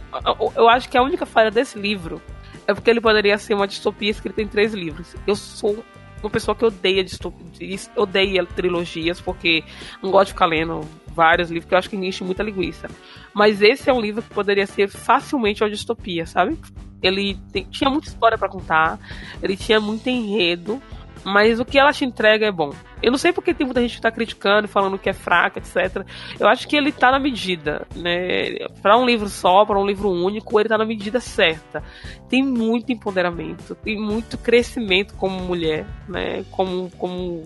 eu 0.57 0.69
acho 0.69 0.89
que 0.89 0.99
a 0.99 1.03
única 1.03 1.25
falha 1.25 1.51
desse 1.51 1.79
livro 1.79 2.21
é 2.67 2.75
porque 2.75 2.91
ele 2.91 3.01
poderia 3.01 3.39
ser 3.39 3.55
uma 3.55 3.67
distopia 3.67 4.11
escrita 4.11 4.43
em 4.43 4.49
três 4.49 4.75
livros. 4.75 5.15
Eu 5.27 5.37
sou 5.37 5.85
uma 6.23 6.31
pessoa 6.31 6.55
que 6.55 6.65
odeia 6.65 7.05
distopias, 7.05 7.91
odeia 7.97 8.45
trilogias, 8.45 9.21
porque 9.21 9.63
não 10.03 10.11
gosto 10.11 10.27
de 10.27 10.33
ficar 10.33 10.47
lendo 10.47 10.81
vários 11.07 11.51
livros, 11.51 11.69
que 11.69 11.75
eu 11.75 11.79
acho 11.79 11.91
que 11.91 11.97
enche 11.97 12.23
muita 12.23 12.43
linguiça. 12.43 12.89
Mas 13.35 13.61
esse 13.61 13.91
é 13.91 13.93
um 13.93 14.01
livro 14.01 14.23
que 14.23 14.31
poderia 14.31 14.67
ser 14.67 14.89
facilmente 14.89 15.63
uma 15.63 15.71
distopia, 15.71 16.27
sabe? 16.27 16.59
Ele 17.03 17.39
tem, 17.53 17.65
tinha 17.65 17.91
muita 17.91 18.09
história 18.09 18.39
para 18.39 18.49
contar, 18.49 18.99
ele 19.43 19.57
tinha 19.57 19.81
muito 19.81 20.09
enredo, 20.09 20.83
mas 21.25 21.61
o 21.61 21.65
que 21.65 21.79
ela 21.79 21.93
te 21.93 22.05
entrega 22.05 22.47
é 22.47 22.53
bom. 22.53 22.73
Eu 23.03 23.11
não 23.11 23.19
sei 23.19 23.33
porque 23.33 23.55
tem 23.55 23.67
muita 23.67 23.81
gente 23.81 23.97
que 23.97 24.01
tá 24.01 24.11
criticando, 24.11 24.67
falando 24.67 24.99
que 24.99 25.09
é 25.09 25.13
fraca, 25.13 25.59
etc. 25.59 26.05
Eu 26.39 26.49
acho 26.49 26.67
que 26.67 26.77
ele 26.77 26.91
tá 26.91 27.11
na 27.11 27.19
medida, 27.19 27.87
né? 27.95 28.67
Para 28.83 28.99
um 28.99 29.07
livro 29.07 29.29
só, 29.29 29.65
para 29.65 29.79
um 29.79 29.87
livro 29.87 30.11
único, 30.11 30.59
ele 30.59 30.69
tá 30.69 30.77
na 30.77 30.85
medida 30.85 31.21
certa. 31.21 31.83
Tem 32.29 32.43
muito 32.43 32.93
empoderamento, 32.93 33.75
tem 33.77 33.99
muito 34.01 34.37
crescimento 34.39 35.15
como 35.15 35.41
mulher, 35.41 35.87
né? 36.09 36.45
Como, 36.51 36.91
como 36.99 37.45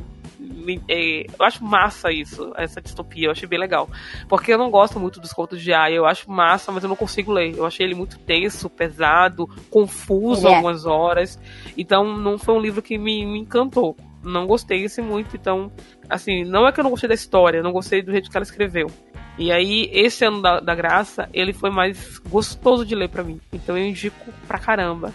é, 0.88 1.26
eu 1.26 1.44
acho 1.44 1.64
massa 1.64 2.12
isso, 2.12 2.52
essa 2.56 2.80
distopia, 2.80 3.26
eu 3.26 3.30
achei 3.32 3.48
bem 3.48 3.58
legal. 3.58 3.88
Porque 4.28 4.52
eu 4.52 4.58
não 4.58 4.70
gosto 4.70 4.98
muito 4.98 5.20
dos 5.20 5.32
contos 5.32 5.62
de 5.62 5.72
Aya, 5.72 5.94
eu 5.94 6.06
acho 6.06 6.30
massa, 6.30 6.70
mas 6.72 6.82
eu 6.82 6.88
não 6.88 6.96
consigo 6.96 7.32
ler. 7.32 7.56
Eu 7.56 7.66
achei 7.66 7.86
ele 7.86 7.94
muito 7.94 8.18
tenso, 8.18 8.68
pesado, 8.70 9.48
confuso 9.70 10.46
é. 10.46 10.54
algumas 10.54 10.86
horas. 10.86 11.38
Então 11.76 12.16
não 12.16 12.38
foi 12.38 12.54
um 12.54 12.60
livro 12.60 12.82
que 12.82 12.98
me, 12.98 13.24
me 13.24 13.40
encantou. 13.40 13.96
Não 14.22 14.46
gostei 14.46 14.84
assim 14.84 15.02
muito, 15.02 15.36
então, 15.36 15.72
assim, 16.08 16.44
não 16.44 16.66
é 16.66 16.70
que 16.70 16.78
eu 16.78 16.84
não 16.84 16.92
gostei 16.92 17.08
da 17.08 17.14
história, 17.14 17.60
não 17.60 17.72
gostei 17.72 18.02
do 18.02 18.12
jeito 18.12 18.30
que 18.30 18.36
ela 18.36 18.44
escreveu. 18.44 18.86
E 19.38 19.50
aí, 19.50 19.88
esse 19.92 20.24
ano 20.24 20.42
da, 20.42 20.60
da 20.60 20.74
graça, 20.74 21.28
ele 21.32 21.52
foi 21.52 21.70
mais 21.70 22.18
gostoso 22.18 22.84
de 22.84 22.94
ler 22.94 23.08
para 23.08 23.24
mim. 23.24 23.40
Então 23.52 23.76
eu 23.76 23.86
indico 23.86 24.32
pra 24.46 24.58
caramba. 24.58 25.12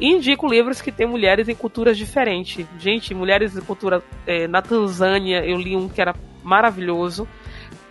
E 0.00 0.08
indico 0.08 0.48
livros 0.48 0.80
que 0.80 0.90
tem 0.90 1.06
mulheres 1.06 1.48
em 1.48 1.54
culturas 1.54 1.98
diferentes. 1.98 2.66
Gente, 2.78 3.14
mulheres 3.14 3.56
em 3.56 3.60
cultura. 3.60 4.02
É, 4.26 4.46
na 4.46 4.62
Tanzânia, 4.62 5.44
eu 5.44 5.58
li 5.58 5.76
um 5.76 5.88
que 5.88 6.00
era 6.00 6.14
maravilhoso. 6.42 7.28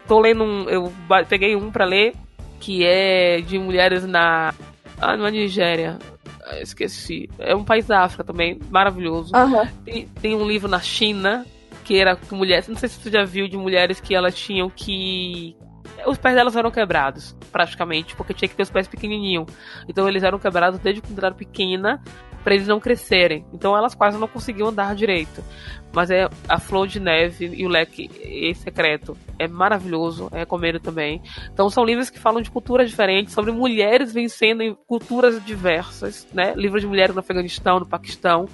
Tô 0.07 0.19
lendo 0.19 0.43
um. 0.43 0.69
Eu 0.69 0.91
peguei 1.27 1.55
um 1.55 1.69
para 1.69 1.85
ler 1.85 2.13
que 2.59 2.83
é 2.83 3.41
de 3.41 3.59
mulheres 3.59 4.05
na. 4.05 4.53
Ah, 4.99 5.15
na 5.15 5.29
Nigéria. 5.29 5.99
Ah, 6.43 6.59
esqueci. 6.59 7.29
É 7.37 7.55
um 7.55 7.63
país 7.63 7.85
da 7.85 8.03
África 8.03 8.23
também, 8.23 8.59
maravilhoso. 8.71 9.31
Uhum. 9.35 9.67
Tem, 9.83 10.07
tem 10.21 10.35
um 10.35 10.47
livro 10.47 10.67
na 10.67 10.79
China 10.79 11.45
que 11.83 11.99
era 11.99 12.17
mulheres. 12.31 12.67
Não 12.67 12.77
sei 12.77 12.89
se 12.89 12.99
você 12.99 13.11
já 13.11 13.23
viu 13.25 13.47
de 13.47 13.57
mulheres 13.57 13.99
que 13.99 14.15
elas 14.15 14.33
tinham 14.33 14.69
que 14.69 15.55
os 16.05 16.17
pés 16.17 16.35
delas 16.35 16.55
eram 16.55 16.71
quebrados, 16.71 17.35
praticamente, 17.51 18.15
porque 18.15 18.33
tinha 18.33 18.47
que 18.47 18.55
ter 18.55 18.63
os 18.63 18.69
pés 18.69 18.87
pequenininhos. 18.87 19.47
Então 19.87 20.07
eles 20.07 20.23
eram 20.23 20.37
quebrados 20.37 20.79
desde 20.79 21.01
quando 21.01 21.19
era 21.19 21.33
pequena, 21.33 22.01
para 22.43 22.53
eles 22.53 22.67
não 22.67 22.79
crescerem. 22.79 23.45
Então 23.53 23.75
elas 23.75 23.93
quase 23.93 24.17
não 24.17 24.27
conseguiam 24.27 24.69
andar 24.69 24.95
direito. 24.95 25.43
Mas 25.97 26.11
é 26.11 26.29
a 26.47 26.59
Flor 26.59 26.85
de 26.85 26.99
Neve 26.99 27.49
e 27.55 27.65
o 27.65 27.69
Leque 27.69 28.07
e 28.23 28.53
Secreto 28.53 29.17
é 29.39 29.47
maravilhoso, 29.47 30.29
é 30.31 30.37
recomendo 30.37 30.79
também. 30.79 31.23
Então 31.51 31.71
são 31.71 31.83
livros 31.83 32.11
que 32.11 32.19
falam 32.19 32.39
de 32.39 32.51
culturas 32.51 32.87
diferentes, 32.87 33.33
sobre 33.33 33.51
mulheres 33.51 34.13
vencendo 34.13 34.61
em 34.61 34.75
culturas 34.75 35.43
diversas, 35.43 36.27
né? 36.31 36.53
Livros 36.55 36.83
de 36.83 36.87
mulheres 36.87 37.15
no 37.15 37.21
Afeganistão, 37.21 37.79
no 37.79 37.85
Paquistão. 37.87 38.47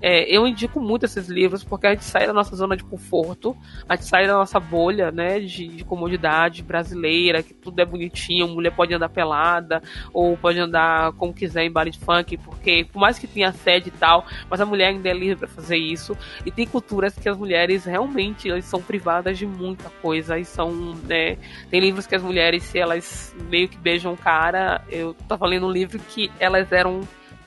É, 0.00 0.24
eu 0.34 0.46
indico 0.46 0.80
muito 0.80 1.04
esses 1.04 1.28
livros 1.28 1.62
porque 1.62 1.86
a 1.86 1.90
gente 1.90 2.04
sai 2.04 2.26
da 2.26 2.32
nossa 2.32 2.56
zona 2.56 2.74
de 2.74 2.84
conforto, 2.84 3.54
a 3.86 3.94
gente 3.94 4.06
sai 4.06 4.26
da 4.26 4.32
nossa 4.32 4.58
bolha, 4.58 5.10
né, 5.10 5.38
de, 5.40 5.68
de 5.68 5.84
comodidade 5.84 6.62
brasileira, 6.62 7.42
que 7.42 7.52
tudo 7.52 7.78
é 7.78 7.84
bonitinho, 7.84 8.48
mulher 8.48 8.74
pode 8.74 8.94
andar 8.94 9.10
pelada 9.10 9.82
ou 10.14 10.34
pode 10.34 10.58
andar 10.58 11.12
como 11.12 11.34
quiser 11.34 11.64
em 11.64 11.70
baile 11.70 11.90
de 11.90 11.98
funk, 11.98 12.38
porque 12.38 12.86
por 12.90 13.00
mais 13.00 13.18
que 13.18 13.26
tenha 13.26 13.52
sede 13.52 13.88
e 13.88 13.92
tal, 13.92 14.24
mas 14.48 14.62
a 14.62 14.66
mulher 14.66 14.88
ainda 14.88 15.08
é 15.10 15.12
livre 15.12 15.36
para 15.36 15.48
fazer 15.48 15.76
isso. 15.76 16.16
E 16.44 16.50
tem 16.50 16.66
culturas 16.86 17.14
que 17.14 17.28
as 17.28 17.36
mulheres 17.36 17.84
realmente 17.84 18.48
elas 18.48 18.64
são 18.64 18.80
privadas 18.80 19.36
de 19.36 19.44
muita 19.44 19.90
coisa 20.00 20.38
e 20.38 20.44
são, 20.44 20.94
né, 21.04 21.36
tem 21.68 21.80
livros 21.80 22.06
que 22.06 22.14
as 22.14 22.22
mulheres 22.22 22.62
se 22.62 22.78
elas 22.78 23.34
meio 23.50 23.68
que 23.68 23.76
beijam 23.76 24.12
o 24.12 24.16
cara, 24.16 24.82
eu 24.88 25.12
tava 25.28 25.46
lendo 25.46 25.66
um 25.66 25.70
livro 25.70 25.98
que 25.98 26.30
elas 26.38 26.70
eram 26.70 27.00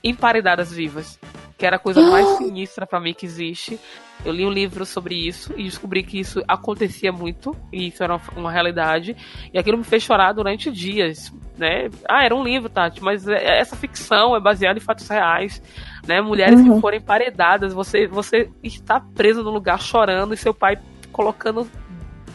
emparedadas 0.04 0.72
vivas 0.72 1.18
que 1.60 1.66
era 1.66 1.76
a 1.76 1.80
coisa 1.80 2.02
mais 2.02 2.26
sinistra 2.40 2.88
para 2.88 3.02
mim 3.02 3.14
que 3.14 3.26
existe. 3.26 3.78
Eu 4.24 4.32
li 4.32 4.46
um 4.46 4.50
livro 4.50 4.86
sobre 4.86 5.16
isso 5.16 5.54
e 5.56 5.64
descobri 5.64 6.04
que 6.04 6.20
isso 6.20 6.42
acontecia 6.48 7.12
muito, 7.12 7.56
e 7.72 7.88
isso 7.88 8.04
era 8.04 8.16
uma, 8.16 8.22
uma 8.36 8.52
realidade, 8.52 9.16
e 9.54 9.60
aquilo 9.60 9.78
me 9.78 9.84
fez 9.84 10.04
chorar 10.04 10.34
durante 10.34 10.72
dias, 10.72 11.34
né? 11.58 11.90
Ah, 12.08 12.24
era 12.24 12.36
um 12.36 12.44
livro, 12.44 12.70
Tati, 12.70 13.04
mas 13.04 13.28
é, 13.28 13.60
essa 13.60 13.76
ficção 13.76 14.36
é 14.36 14.40
baseada 14.40 14.78
em 14.78 14.82
fatos 14.82 15.08
reais, 15.08 15.62
né? 16.08 16.22
Mulheres 16.22 16.60
uhum. 16.60 16.76
que 16.76 16.82
forem 16.82 17.02
paredadas, 17.02 17.74
você, 17.74 18.08
você 18.08 18.50
está 18.64 19.00
preso 19.00 19.44
no 19.44 19.52
lugar 19.52 19.82
chorando 19.82 20.34
e 20.34 20.38
seu 20.38 20.54
pai 20.54 20.78
colocando 21.12 21.70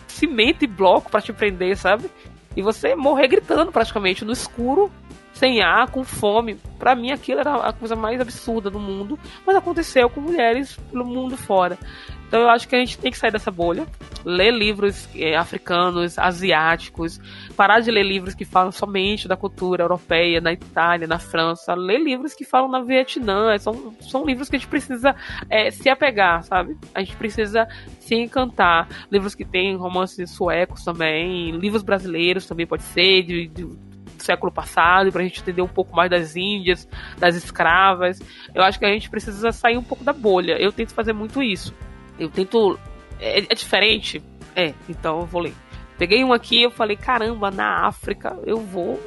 cimento 0.08 0.64
e 0.64 0.66
bloco 0.66 1.10
para 1.10 1.20
te 1.20 1.32
prender, 1.32 1.76
sabe? 1.76 2.10
E 2.56 2.62
você 2.62 2.94
morrer 2.94 3.28
gritando 3.28 3.72
praticamente 3.72 4.24
no 4.24 4.32
escuro 4.32 4.90
sem 5.34 5.60
ar, 5.60 5.90
com 5.90 6.04
fome. 6.04 6.56
Para 6.78 6.94
mim 6.94 7.10
aquilo 7.10 7.40
era 7.40 7.56
a 7.56 7.72
coisa 7.72 7.94
mais 7.94 8.20
absurda 8.20 8.70
do 8.70 8.78
mundo, 8.78 9.18
mas 9.46 9.56
aconteceu 9.56 10.08
com 10.08 10.20
mulheres 10.20 10.76
pelo 10.90 11.04
mundo 11.04 11.36
fora. 11.36 11.78
Então 12.26 12.42
eu 12.42 12.48
acho 12.48 12.66
que 12.66 12.74
a 12.74 12.78
gente 12.78 12.98
tem 12.98 13.12
que 13.12 13.18
sair 13.18 13.30
dessa 13.30 13.50
bolha, 13.50 13.86
ler 14.24 14.50
livros 14.50 15.08
é, 15.14 15.36
africanos, 15.36 16.18
asiáticos, 16.18 17.20
parar 17.56 17.80
de 17.80 17.90
ler 17.90 18.02
livros 18.02 18.34
que 18.34 18.44
falam 18.44 18.72
somente 18.72 19.28
da 19.28 19.36
cultura 19.36 19.84
europeia, 19.84 20.40
na 20.40 20.52
Itália, 20.52 21.06
na 21.06 21.18
França, 21.18 21.74
ler 21.74 21.98
livros 21.98 22.34
que 22.34 22.44
falam 22.44 22.68
na 22.68 22.82
Vietnã. 22.82 23.56
São, 23.58 23.94
são 24.00 24.24
livros 24.24 24.48
que 24.48 24.56
a 24.56 24.58
gente 24.58 24.68
precisa 24.68 25.14
é, 25.48 25.70
se 25.70 25.88
apegar, 25.88 26.42
sabe? 26.42 26.76
A 26.94 27.00
gente 27.00 27.14
precisa 27.16 27.68
se 28.00 28.16
encantar. 28.16 28.88
Livros 29.12 29.34
que 29.34 29.44
têm 29.44 29.76
romances 29.76 30.30
suecos 30.30 30.82
também, 30.82 31.52
livros 31.52 31.82
brasileiros 31.82 32.46
também 32.46 32.66
pode 32.66 32.82
ser, 32.82 33.22
de, 33.22 33.46
de 33.46 33.93
século 34.24 34.52
passado, 34.52 35.12
para 35.12 35.22
a 35.22 35.24
gente 35.24 35.40
entender 35.40 35.62
um 35.62 35.68
pouco 35.68 35.94
mais 35.94 36.10
das 36.10 36.36
Índias, 36.36 36.88
das 37.18 37.34
escravas. 37.36 38.20
Eu 38.54 38.62
acho 38.62 38.78
que 38.78 38.84
a 38.84 38.92
gente 38.92 39.10
precisa 39.10 39.52
sair 39.52 39.76
um 39.76 39.82
pouco 39.82 40.04
da 40.04 40.12
bolha. 40.12 40.60
Eu 40.60 40.72
tento 40.72 40.94
fazer 40.94 41.12
muito 41.12 41.42
isso. 41.42 41.74
Eu 42.18 42.28
tento. 42.28 42.78
É, 43.20 43.40
é 43.40 43.54
diferente? 43.54 44.22
É, 44.56 44.74
então 44.88 45.20
eu 45.20 45.26
vou 45.26 45.42
ler. 45.42 45.54
Peguei 45.98 46.24
um 46.24 46.32
aqui 46.32 46.62
eu 46.62 46.70
falei, 46.70 46.96
caramba, 46.96 47.50
na 47.50 47.86
África 47.86 48.36
eu 48.44 48.58
vou 48.58 49.00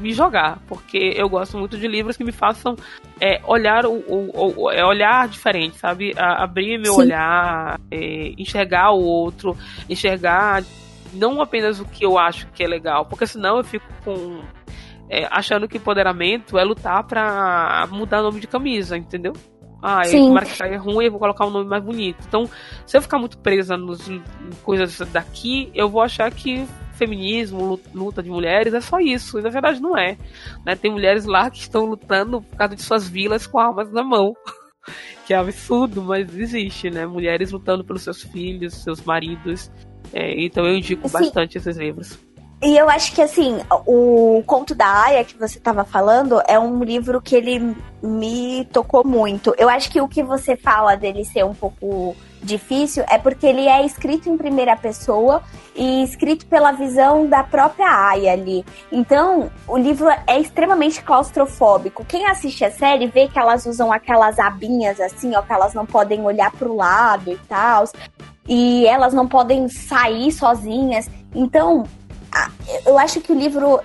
me 0.00 0.12
jogar, 0.12 0.58
porque 0.66 1.14
eu 1.16 1.28
gosto 1.28 1.56
muito 1.56 1.78
de 1.78 1.88
livros 1.88 2.16
que 2.16 2.24
me 2.24 2.32
façam 2.32 2.76
é, 3.20 3.40
olhar 3.46 3.86
o, 3.86 3.94
o, 3.94 4.64
o 4.64 4.70
é, 4.70 4.84
olhar 4.84 5.26
diferente, 5.28 5.76
sabe? 5.78 6.12
A, 6.16 6.44
abrir 6.44 6.78
meu 6.78 6.94
Sim. 6.94 7.00
olhar, 7.00 7.80
é, 7.90 8.32
enxergar 8.36 8.92
o 8.92 9.02
outro, 9.02 9.56
enxergar 9.88 10.62
não 11.14 11.40
apenas 11.40 11.80
o 11.80 11.84
que 11.84 12.04
eu 12.04 12.18
acho 12.18 12.46
que 12.52 12.62
é 12.62 12.66
legal, 12.66 13.06
porque 13.06 13.26
senão 13.26 13.58
eu 13.58 13.64
fico 13.64 13.86
com 14.04 14.42
é, 15.08 15.26
achando 15.30 15.68
que 15.68 15.76
empoderamento 15.76 16.58
é 16.58 16.64
lutar 16.64 17.04
para 17.06 17.86
mudar 17.90 18.20
o 18.20 18.24
nome 18.24 18.40
de 18.40 18.46
camisa, 18.46 18.96
entendeu? 18.96 19.32
Ah, 19.82 20.02
Sim. 20.04 20.28
tomara 20.28 20.46
que 20.46 20.56
caia 20.56 20.78
ruim, 20.78 21.04
eu 21.04 21.10
vou 21.10 21.20
colocar 21.20 21.46
um 21.46 21.50
nome 21.50 21.68
mais 21.68 21.84
bonito. 21.84 22.24
Então, 22.26 22.48
se 22.86 22.96
eu 22.96 23.02
ficar 23.02 23.18
muito 23.18 23.36
presa 23.38 23.76
nos 23.76 24.08
em 24.08 24.22
coisas 24.62 24.98
daqui, 25.10 25.70
eu 25.74 25.90
vou 25.90 26.00
achar 26.00 26.30
que 26.30 26.66
feminismo, 26.94 27.78
luta 27.92 28.22
de 28.22 28.30
mulheres, 28.30 28.72
é 28.72 28.80
só 28.80 28.98
isso. 28.98 29.38
E 29.38 29.42
na 29.42 29.50
verdade 29.50 29.80
não 29.80 29.96
é. 29.96 30.16
Né? 30.64 30.74
Tem 30.74 30.90
mulheres 30.90 31.26
lá 31.26 31.50
que 31.50 31.58
estão 31.58 31.84
lutando 31.84 32.40
por 32.40 32.56
causa 32.56 32.74
de 32.74 32.82
suas 32.82 33.06
vilas 33.06 33.46
com 33.46 33.58
armas 33.58 33.92
na 33.92 34.02
mão. 34.02 34.32
que 35.26 35.34
é 35.34 35.36
absurdo, 35.36 36.02
mas 36.02 36.34
existe, 36.34 36.90
né? 36.90 37.06
Mulheres 37.06 37.52
lutando 37.52 37.84
pelos 37.84 38.02
seus 38.02 38.22
filhos, 38.22 38.82
seus 38.82 39.02
maridos. 39.02 39.70
É, 40.12 40.42
então 40.42 40.66
eu 40.66 40.76
indico 40.76 41.08
Sim. 41.08 41.12
bastante 41.12 41.58
esses 41.58 41.76
livros. 41.76 42.18
E 42.62 42.78
eu 42.78 42.88
acho 42.88 43.14
que, 43.14 43.20
assim, 43.20 43.58
o 43.86 44.42
Conto 44.46 44.74
da 44.74 44.86
Aya 44.86 45.22
que 45.22 45.38
você 45.38 45.58
estava 45.58 45.84
falando 45.84 46.40
é 46.48 46.58
um 46.58 46.82
livro 46.82 47.20
que 47.20 47.36
ele 47.36 47.76
me 48.02 48.64
tocou 48.72 49.04
muito. 49.04 49.54
Eu 49.58 49.68
acho 49.68 49.90
que 49.90 50.00
o 50.00 50.08
que 50.08 50.22
você 50.22 50.56
fala 50.56 50.96
dele 50.96 51.26
ser 51.26 51.44
um 51.44 51.52
pouco 51.52 52.16
difícil 52.44 53.04
é 53.08 53.18
porque 53.18 53.46
ele 53.46 53.66
é 53.66 53.84
escrito 53.84 54.28
em 54.28 54.36
primeira 54.36 54.76
pessoa 54.76 55.42
e 55.74 56.02
escrito 56.04 56.46
pela 56.46 56.72
visão 56.72 57.26
da 57.26 57.42
própria 57.42 57.88
Aya 57.88 58.32
ali. 58.32 58.64
Então, 58.92 59.50
o 59.66 59.76
livro 59.76 60.08
é 60.26 60.38
extremamente 60.38 61.02
claustrofóbico. 61.02 62.04
Quem 62.04 62.26
assiste 62.26 62.64
a 62.64 62.70
série 62.70 63.06
vê 63.06 63.28
que 63.28 63.38
elas 63.38 63.66
usam 63.66 63.92
aquelas 63.92 64.38
abinhas 64.38 65.00
assim, 65.00 65.34
ó, 65.34 65.42
que 65.42 65.52
elas 65.52 65.74
não 65.74 65.86
podem 65.86 66.24
olhar 66.24 66.52
pro 66.52 66.76
lado 66.76 67.30
e 67.32 67.36
tal. 67.48 67.84
E 68.46 68.86
elas 68.86 69.14
não 69.14 69.26
podem 69.26 69.68
sair 69.68 70.30
sozinhas. 70.30 71.08
Então, 71.34 71.84
eu 72.86 72.98
acho 72.98 73.20
que 73.20 73.32
o 73.32 73.34
livro, 73.34 73.80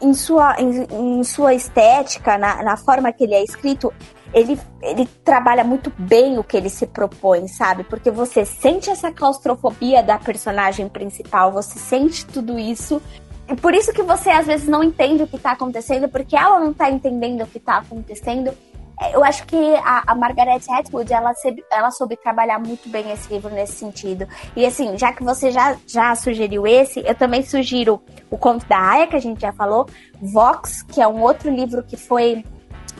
em 0.00 0.14
sua, 0.14 0.56
em, 0.58 1.18
em 1.18 1.24
sua 1.24 1.54
estética, 1.54 2.38
na, 2.38 2.62
na 2.62 2.76
forma 2.76 3.12
que 3.12 3.24
ele 3.24 3.34
é 3.34 3.42
escrito, 3.42 3.92
ele, 4.34 4.60
ele 4.82 5.06
trabalha 5.24 5.62
muito 5.62 5.92
bem 5.96 6.38
o 6.38 6.44
que 6.44 6.56
ele 6.56 6.68
se 6.68 6.86
propõe, 6.86 7.46
sabe? 7.46 7.84
Porque 7.84 8.10
você 8.10 8.44
sente 8.44 8.90
essa 8.90 9.12
claustrofobia 9.12 10.02
da 10.02 10.18
personagem 10.18 10.88
principal, 10.88 11.52
você 11.52 11.78
sente 11.78 12.26
tudo 12.26 12.58
isso. 12.58 13.00
E 13.48 13.54
por 13.54 13.74
isso 13.74 13.92
que 13.92 14.02
você 14.02 14.30
às 14.30 14.46
vezes 14.46 14.66
não 14.66 14.82
entende 14.82 15.22
o 15.22 15.28
que 15.28 15.38
tá 15.38 15.52
acontecendo, 15.52 16.08
porque 16.08 16.36
ela 16.36 16.58
não 16.58 16.74
tá 16.74 16.90
entendendo 16.90 17.42
o 17.42 17.46
que 17.46 17.60
tá 17.60 17.78
acontecendo. 17.78 18.52
É, 19.00 19.14
eu 19.14 19.22
acho 19.22 19.46
que 19.46 19.76
a, 19.76 20.02
a 20.06 20.14
Margaret 20.16 20.62
Atwood, 20.68 21.12
ela, 21.12 21.32
ela 21.70 21.90
soube 21.92 22.16
trabalhar 22.16 22.58
muito 22.58 22.88
bem 22.88 23.12
esse 23.12 23.32
livro 23.32 23.50
nesse 23.54 23.74
sentido. 23.74 24.26
E 24.56 24.66
assim, 24.66 24.98
já 24.98 25.12
que 25.12 25.22
você 25.22 25.52
já, 25.52 25.76
já 25.86 26.14
sugeriu 26.16 26.66
esse, 26.66 27.00
eu 27.06 27.14
também 27.14 27.42
sugiro 27.42 28.02
o 28.30 28.36
Conto 28.36 28.66
da 28.66 28.78
Aya, 28.78 29.06
que 29.06 29.16
a 29.16 29.20
gente 29.20 29.40
já 29.40 29.52
falou, 29.52 29.86
Vox, 30.20 30.82
que 30.82 31.00
é 31.00 31.06
um 31.06 31.20
outro 31.20 31.50
livro 31.50 31.84
que 31.84 31.96
foi 31.96 32.44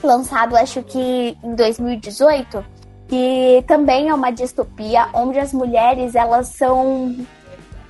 lançado, 0.02 0.56
acho 0.56 0.82
que 0.82 1.36
em 1.42 1.54
2018, 1.54 2.64
que 3.08 3.64
também 3.66 4.08
é 4.08 4.14
uma 4.14 4.30
distopia, 4.30 5.08
onde 5.12 5.38
as 5.38 5.52
mulheres, 5.52 6.14
elas 6.14 6.48
são 6.48 7.14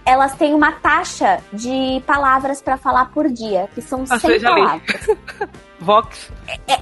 elas 0.06 0.34
têm 0.34 0.52
uma 0.52 0.70
taxa 0.72 1.40
de 1.50 2.02
palavras 2.06 2.60
para 2.60 2.76
falar 2.76 3.06
por 3.06 3.26
dia, 3.30 3.68
que 3.74 3.80
são 3.80 4.04
100 4.04 4.40
palavras. 4.40 5.06
Vox. 5.80 6.30
É, 6.46 6.74
é, 6.74 6.80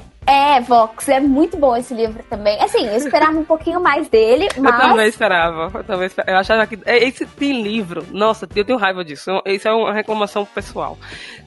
Vox, 0.62 1.08
é 1.08 1.20
muito 1.20 1.56
bom 1.56 1.76
esse 1.76 1.92
livro 1.92 2.22
também. 2.30 2.58
Assim, 2.60 2.86
eu 2.86 2.96
esperava 2.96 3.36
um 3.36 3.44
pouquinho 3.44 3.80
mais 3.80 4.08
dele, 4.08 4.48
mas. 4.58 4.74
Eu 4.74 4.88
também 4.88 5.08
esperava. 5.08 5.78
Eu 5.78 5.84
também 5.84 6.06
esperava. 6.06 6.36
Eu 6.36 6.40
achava 6.40 6.66
que. 6.66 6.78
É, 6.84 6.96
esse 7.04 7.26
tem 7.26 7.62
livro. 7.62 8.06
Nossa, 8.10 8.48
eu 8.54 8.64
tenho 8.64 8.78
raiva 8.78 9.04
disso. 9.04 9.30
Isso 9.46 9.68
é 9.68 9.72
uma 9.72 9.92
reclamação 9.92 10.44
pessoal. 10.44 10.96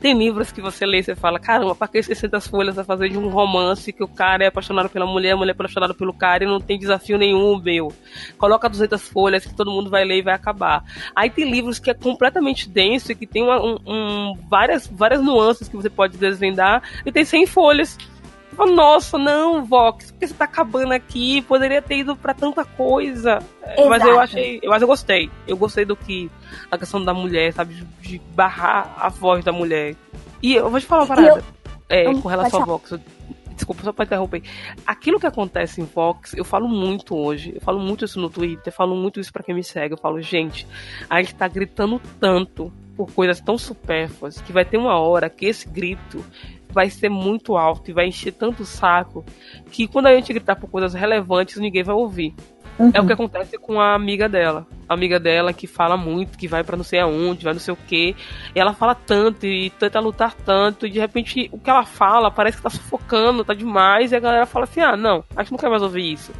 Tem 0.02 0.14
livros 0.14 0.52
que 0.52 0.62
você 0.62 0.86
lê 0.86 1.00
e 1.00 1.04
você 1.04 1.16
fala: 1.16 1.40
caramba, 1.40 1.76
pra 1.76 1.88
que 1.88 2.02
600 2.04 2.48
folhas 2.48 2.78
a 2.78 2.84
fazer 2.84 3.10
de 3.10 3.18
um 3.18 3.30
romance 3.30 3.92
que 3.92 4.04
o 4.04 4.08
cara 4.08 4.44
é 4.44 4.48
apaixonado 4.48 4.90
pela 4.90 5.06
mulher, 5.06 5.32
a 5.32 5.38
mulher 5.38 5.52
é 5.52 5.56
apaixonada 5.56 5.94
pelo 5.94 6.14
cara 6.14 6.44
e 6.44 6.48
não 6.48 6.60
tem 6.60 6.78
desafio 6.78 7.18
nenhum, 7.18 7.60
meu. 7.60 7.92
Coloca 8.38 8.70
200 8.70 9.02
folhas 9.10 9.46
que 9.46 9.56
todo 9.56 9.72
mundo 9.72 9.90
vai 9.90 10.04
ler 10.04 10.20
e 10.20 10.22
vai 10.22 10.34
acabar. 10.34 10.84
Aí 11.16 11.30
tem 11.30 11.50
livros 11.50 11.80
que 11.80 11.90
é 11.90 11.94
completamente 11.94 12.70
denso 12.70 13.12
e 13.12 13.16
que 13.16 13.26
tem 13.26 13.44
uma, 13.44 13.60
um, 13.62 13.78
um, 13.86 14.38
várias, 14.50 14.88
várias 14.88 15.22
nuances 15.22 15.70
que 15.70 15.76
você 15.76 15.90
pode 15.90 16.18
desvendar 16.18 16.84
e 17.06 17.12
tem 17.12 17.24
100 17.24 17.46
folhas 17.48 17.98
nossa, 18.58 19.18
não, 19.18 19.66
Vox, 19.66 20.12
porque 20.12 20.28
você 20.28 20.34
tá 20.34 20.46
acabando 20.46 20.94
aqui? 20.94 21.42
Poderia 21.42 21.82
ter 21.82 21.98
ido 21.98 22.16
para 22.16 22.34
tanta 22.34 22.64
coisa. 22.64 23.40
Exato. 23.64 23.90
Mas 23.90 24.04
eu 24.04 24.20
achei. 24.20 24.62
Mas 24.64 24.82
eu 24.82 24.88
gostei. 24.88 25.30
Eu 25.48 25.58
gostei 25.58 25.84
do 25.84 25.96
que. 25.96 26.30
A 26.70 26.78
questão 26.78 27.04
da 27.04 27.14
mulher, 27.14 27.54
sabe? 27.54 27.76
De, 28.02 28.20
barrar 28.34 28.96
a 28.98 29.10
voz 29.10 29.44
da 29.44 29.52
mulher. 29.52 29.96
E 30.42 30.54
eu 30.54 30.70
vou 30.70 30.80
te 30.80 30.86
falar 30.86 31.04
uma 31.04 31.08
parada. 31.08 31.40
Eu... 31.40 31.56
É, 31.88 32.06
com 32.06 32.28
relação 32.28 32.62
a 32.62 32.66
Vox. 32.66 32.94
Desculpa 33.56 33.84
só 33.84 33.94
pra 33.94 34.06
interromper. 34.06 34.44
Aquilo 34.86 35.20
que 35.20 35.28
acontece 35.28 35.82
em 35.82 35.86
Vox, 35.86 36.34
eu 36.34 36.44
falo 36.44 36.68
muito 36.68 37.16
hoje. 37.16 37.54
Eu 37.56 37.62
falo 37.62 37.80
muito 37.80 38.04
isso 38.04 38.20
no 38.20 38.30
Twitter, 38.30 38.72
falo 38.72 38.96
muito 38.96 39.20
isso 39.20 39.32
para 39.32 39.44
quem 39.44 39.56
me 39.56 39.64
segue. 39.64 39.94
Eu 39.94 39.98
falo, 39.98 40.22
gente, 40.22 40.68
a 41.10 41.22
gente 41.22 41.36
tá 41.36 41.48
gritando 41.48 42.02
tanto 42.20 42.72
por 42.96 43.12
coisas 43.12 43.40
tão 43.40 43.58
supérfluas 43.58 44.42
que 44.42 44.52
vai 44.52 44.66
ter 44.66 44.78
uma 44.78 44.98
hora 45.00 45.30
que 45.30 45.46
esse 45.46 45.68
grito 45.68 46.24
vai 46.76 46.90
ser 46.90 47.08
muito 47.08 47.56
alto 47.56 47.90
e 47.90 47.94
vai 47.94 48.06
encher 48.06 48.34
tanto 48.34 48.64
o 48.64 48.66
saco 48.66 49.24
que 49.72 49.88
quando 49.88 50.08
a 50.08 50.14
gente 50.14 50.34
gritar 50.34 50.58
por 50.58 50.70
coisas 50.70 50.94
relevantes, 50.94 51.56
ninguém 51.56 51.84
vai 51.84 51.96
ouvir. 51.96 52.36
Uhum. 52.78 52.92
É 52.94 53.00
o 53.00 53.08
que 53.08 53.14
acontece 53.14 53.58
com 53.58 53.80
a 53.80 53.96
amiga 53.96 54.28
dela. 54.28 54.68
A 54.90 54.94
amiga 54.94 55.18
dela 55.18 55.54
que 55.54 55.66
fala 55.66 55.96
muito, 55.96 56.38
que 56.38 56.50
vai 56.50 56.66
para 56.66 56.76
não 56.76 56.84
sei 56.84 57.00
aonde, 57.00 57.46
vai 57.46 57.54
não 57.54 57.62
sei 57.62 57.74
o 57.74 57.78
que. 57.78 58.14
Ela 58.54 58.74
fala 58.74 58.94
tanto 58.94 59.46
e 59.46 59.70
tenta 59.70 60.02
lutar 60.02 60.34
tanto, 60.34 60.86
e 60.86 60.90
de 60.90 61.00
repente 61.00 61.50
o 61.54 61.58
que 61.58 61.70
ela 61.70 61.86
fala 61.86 62.30
parece 62.30 62.58
que 62.58 62.64
tá 62.64 62.70
sufocando, 62.70 63.46
tá 63.46 63.54
demais, 63.54 64.12
e 64.12 64.16
a 64.18 64.20
galera 64.20 64.46
fala 64.46 64.66
assim: 64.66 64.82
ah, 64.82 64.98
não, 64.98 65.24
acho 65.34 65.46
que 65.46 65.52
não 65.54 65.58
quero 65.58 65.72
mais 65.72 65.82
ouvir 65.82 66.12
isso. 66.12 66.34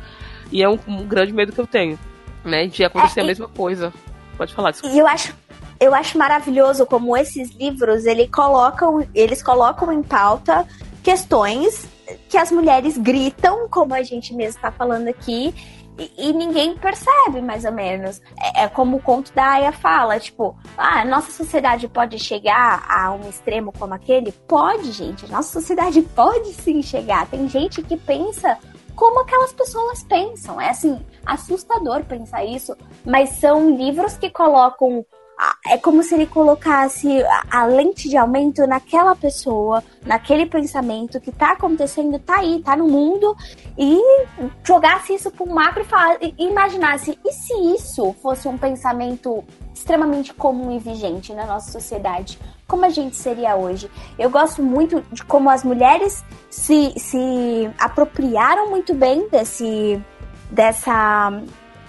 E 0.52 0.62
é 0.62 0.68
um, 0.68 0.78
um 0.86 1.08
grande 1.08 1.32
medo 1.32 1.54
que 1.54 1.62
eu 1.62 1.66
tenho, 1.66 1.98
né? 2.44 2.68
De 2.68 2.84
acontecer 2.84 3.22
é, 3.22 3.24
a 3.24 3.26
mesma 3.26 3.48
coisa. 3.48 3.94
Pode 4.38 4.54
falar, 4.54 4.72
desculpa. 4.72 4.94
E 4.94 5.00
eu 5.00 5.08
acho 5.08 5.34
eu 5.80 5.94
acho 5.94 6.18
maravilhoso 6.18 6.86
como 6.86 7.16
esses 7.16 7.52
livros 7.52 8.06
ele 8.06 8.28
colocam, 8.28 9.06
eles 9.14 9.44
colocam 9.44 9.92
em 9.92 10.02
pauta 10.02 10.66
questões 11.04 11.88
que 12.30 12.38
as 12.38 12.52
mulheres 12.52 12.98
gritam, 12.98 13.68
como 13.70 13.94
a 13.94 14.04
gente 14.04 14.34
mesmo 14.34 14.58
está 14.58 14.72
falando 14.72 15.08
aqui, 15.08 15.54
e, 15.98 16.28
e, 16.30 16.34
ninguém 16.34 16.76
percebe, 16.76 17.42
mais 17.42 17.64
ou 17.64 17.72
menos. 17.72 18.22
É, 18.38 18.64
é, 18.64 18.68
como 18.68 18.98
o 18.98 19.02
conto 19.02 19.34
da 19.34 19.52
Aya 19.52 19.72
fala, 19.72 20.20
tipo, 20.20 20.56
ah, 20.78 21.06
nossa 21.06 21.32
sociedade 21.32 21.88
pode 21.88 22.20
chegar 22.20 22.86
a 22.90 23.14
um 23.14 23.30
extremo 23.30 23.72
como 23.72 23.94
aquele? 23.94 24.32
Pode, 24.32 24.92
gente. 24.92 25.30
Nossa 25.32 25.54
sociedade 25.54 26.02
pode 26.14 26.52
sim 26.54 26.82
chegar. 26.82 27.28
Tem 27.28 27.48
gente 27.48 27.82
que 27.82 27.96
pensa 27.96 28.58
como 28.94 29.22
aquelas 29.22 29.54
pessoas 29.54 30.04
pensam. 30.04 30.60
É 30.60 30.70
assim, 30.70 31.00
assustador 31.26 32.04
pensar 32.04 32.44
isso, 32.44 32.76
mas 33.06 33.30
são 33.30 33.76
livros 33.78 34.18
que 34.18 34.30
colocam 34.30 35.06
é 35.68 35.78
como 35.78 36.04
se 36.04 36.14
ele 36.14 36.26
colocasse 36.26 37.08
a, 37.52 37.66
lente 37.66 38.08
de 38.08 38.18
aumento 38.18 38.66
naquela 38.66 39.16
pessoa, 39.16 39.84
naquele 40.06 40.46
pensamento 40.46 41.20
que 41.20 41.32
tá 41.32 41.52
acontecendo, 41.52 42.20
tá 42.20 42.38
aí, 42.38 42.62
tá 42.64 42.76
no 42.76 42.88
mundo, 42.88 43.36
e 43.78 44.00
jogasse 44.64 45.14
isso 45.16 45.32
pro 45.32 45.48
macro 45.48 45.82
e, 45.82 45.86
falar, 45.86 46.18
e 46.22 46.34
imaginasse, 46.38 47.20
e 47.26 47.32
se 47.32 47.54
isso 47.76 48.14
fosse 48.22 48.48
um 48.48 48.58
pensamento 48.58 49.44
extremamente 49.74 50.34
comum 50.34 50.72
e 50.72 50.80
vigente 50.80 51.34
na 51.34 51.46
nossa 51.46 51.72
sociedade? 51.72 52.40
Como 52.68 52.86
a 52.86 52.90
gente 52.90 53.16
seria 53.16 53.56
hoje? 53.56 53.92
Eu 54.18 54.30
gosto 54.30 54.64
muito 54.64 55.02
de 55.12 55.24
como 55.24 55.50
as 55.50 55.64
mulheres 55.64 56.24
se, 56.50 56.94
se 56.98 57.70
apropriaram 57.78 58.70
muito 58.70 58.94
bem 58.94 59.28
desse, 59.30 60.02
dessa 60.50 61.32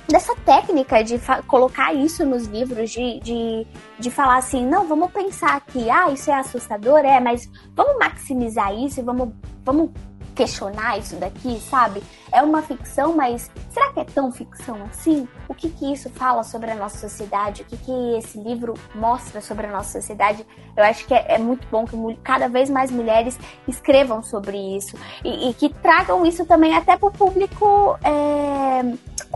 dessa 0.09 0.35
técnica 0.37 1.03
de 1.03 1.19
colocar 1.47 1.93
isso 1.93 2.25
nos 2.25 2.47
livros, 2.47 2.91
de, 2.91 3.21
de, 3.21 3.67
de 3.99 4.11
falar 4.11 4.39
assim, 4.39 4.65
não, 4.67 4.87
vamos 4.87 5.11
pensar 5.11 5.61
que, 5.61 5.91
ah, 5.91 6.11
isso 6.11 6.31
é 6.31 6.35
assustador, 6.35 7.01
é, 7.01 7.19
mas 7.21 7.51
vamos 7.75 7.99
maximizar 7.99 8.73
isso 8.75 9.03
vamos, 9.03 9.31
vamos 9.65 9.91
questionar 10.37 10.99
isso 10.99 11.17
daqui, 11.17 11.59
sabe? 11.59 12.03
É 12.31 12.43
uma 12.43 12.61
ficção, 12.61 13.17
mas 13.17 13.51
será 13.71 13.93
que 13.93 14.01
é 14.01 14.05
tão 14.05 14.31
ficção 14.31 14.85
assim? 14.85 15.27
O 15.49 15.55
que 15.55 15.71
que 15.71 15.93
isso 15.93 16.11
fala 16.11 16.45
sobre 16.45 16.71
a 16.71 16.75
nossa 16.75 17.09
sociedade? 17.09 17.63
O 17.63 17.65
que 17.65 17.77
que 17.79 18.19
esse 18.19 18.39
livro 18.39 18.75
mostra 18.95 19.41
sobre 19.41 19.67
a 19.67 19.73
nossa 19.73 19.99
sociedade? 19.99 20.47
Eu 20.77 20.85
acho 20.85 21.07
que 21.07 21.15
é, 21.15 21.35
é 21.35 21.39
muito 21.39 21.67
bom 21.69 21.87
que 21.87 21.97
cada 22.23 22.49
vez 22.49 22.69
mais 22.69 22.91
mulheres 22.91 23.39
escrevam 23.67 24.23
sobre 24.23 24.59
isso 24.77 24.97
e, 25.25 25.49
e 25.49 25.55
que 25.55 25.71
tragam 25.71 26.25
isso 26.27 26.45
também 26.45 26.77
até 26.77 26.97
para 26.97 27.09
o 27.09 27.13
público, 27.13 27.99
é, 28.05 28.83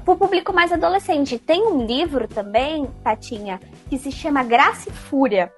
para 0.04 0.14
o 0.14 0.16
público 0.16 0.52
mais 0.52 0.70
adolescente. 0.70 1.38
Tem 1.38 1.62
um 1.66 1.86
livro 1.86 2.28
também, 2.28 2.86
Tatinha, 3.02 3.58
que 3.88 3.98
se 3.98 4.12
chama 4.12 4.42
Graça 4.42 4.90
e 4.90 4.92
Fúria, 4.92 5.50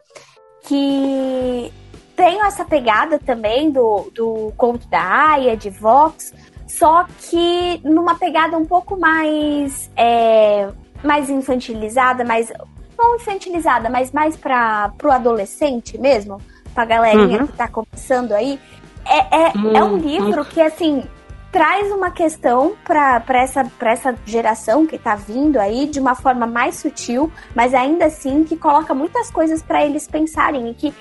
que 0.63 1.73
tem 2.17 2.43
essa 2.43 2.65
pegada 2.65 3.19
também 3.19 3.71
do, 3.71 4.11
do 4.15 4.53
conto 4.57 4.87
da 4.89 5.33
Aya, 5.33 5.57
de 5.57 5.71
Vox, 5.71 6.33
só 6.67 7.05
que 7.19 7.81
numa 7.85 8.15
pegada 8.15 8.57
um 8.57 8.65
pouco 8.65 8.99
mais, 8.99 9.91
é, 9.97 10.69
mais 11.03 11.29
infantilizada, 11.29 12.25
mais. 12.25 12.53
Não 12.99 13.17
infantilizada, 13.17 13.91
mas 13.91 14.13
mais 14.13 14.37
para 14.37 14.93
o 15.03 15.11
adolescente 15.11 15.99
mesmo, 15.99 16.41
pra 16.75 16.85
galerinha 16.85 17.41
uhum. 17.41 17.47
que 17.47 17.53
tá 17.55 17.69
começando 17.69 18.33
aí. 18.33 18.61
É, 19.05 19.19
é, 19.19 19.53
uhum. 19.57 19.77
é 19.77 19.83
um 19.83 19.97
livro 19.97 20.45
que, 20.45 20.61
assim, 20.61 21.03
traz 21.51 21.93
uma 21.93 22.11
questão 22.11 22.75
para 22.85 23.23
essa, 23.35 23.71
essa 23.81 24.15
geração 24.25 24.87
que 24.87 24.97
está 24.97 25.15
vindo 25.15 25.59
aí 25.59 25.87
de 25.87 26.01
uma 26.01 26.15
forma 26.15 26.47
mais 26.47 26.77
sutil, 26.77 27.31
mas 27.55 27.75
ainda 27.75 28.07
assim 28.07 28.45
que 28.45 28.57
coloca 28.57 28.95
muitas 28.95 29.31
coisas 29.31 29.63
para 29.63 29.85
eles 29.85 30.09
pensarem 30.09 30.71
e 30.71 30.75
que 30.75 30.95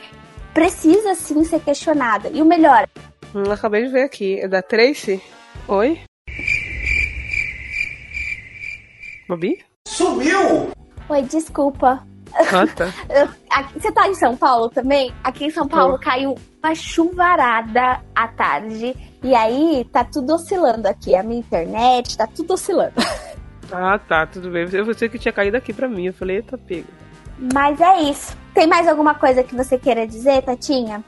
precisa 0.53 1.15
sim 1.15 1.43
ser 1.43 1.59
questionada. 1.59 2.29
E 2.29 2.41
o 2.41 2.45
melhor. 2.45 2.87
Hum, 3.33 3.51
acabei 3.51 3.85
de 3.85 3.89
ver 3.89 4.03
aqui. 4.03 4.39
É 4.39 4.47
da 4.47 4.61
Tracy? 4.61 5.21
Oi? 5.67 5.99
Bobi? 9.27 9.63
Sumiu! 9.87 10.71
Oi, 11.09 11.21
desculpa. 11.23 12.05
Ah, 12.33 12.67
tá. 12.67 12.87
Você 13.75 13.91
tá 13.91 14.07
em 14.07 14.15
São 14.15 14.35
Paulo 14.35 14.69
também? 14.69 15.13
Aqui 15.23 15.45
em 15.45 15.49
São 15.49 15.67
Paulo 15.67 15.99
caiu 15.99 16.35
uma 16.63 16.75
chuvarada 16.75 18.01
à 18.15 18.27
tarde. 18.27 18.95
E 19.23 19.35
aí 19.35 19.85
tá 19.91 20.03
tudo 20.03 20.33
oscilando 20.33 20.87
aqui. 20.87 21.15
A 21.15 21.23
minha 21.23 21.39
internet 21.39 22.17
tá 22.17 22.27
tudo 22.27 22.53
oscilando. 22.53 22.93
Ah, 23.73 23.97
tá, 23.97 24.27
tudo 24.27 24.51
bem. 24.51 24.67
Eu 24.69 24.85
pensei 24.85 25.07
que 25.07 25.17
tinha 25.17 25.31
caído 25.31 25.55
aqui 25.55 25.71
pra 25.71 25.87
mim. 25.87 26.07
Eu 26.07 26.13
falei, 26.13 26.35
eita, 26.37 26.57
pega. 26.57 26.87
Mas 27.53 27.79
é 27.79 28.01
isso. 28.01 28.35
Tem 28.53 28.67
mais 28.67 28.87
alguma 28.87 29.13
coisa 29.13 29.43
que 29.43 29.55
você 29.55 29.77
queira 29.77 30.05
dizer, 30.05 30.41
Tatinha? 30.41 31.03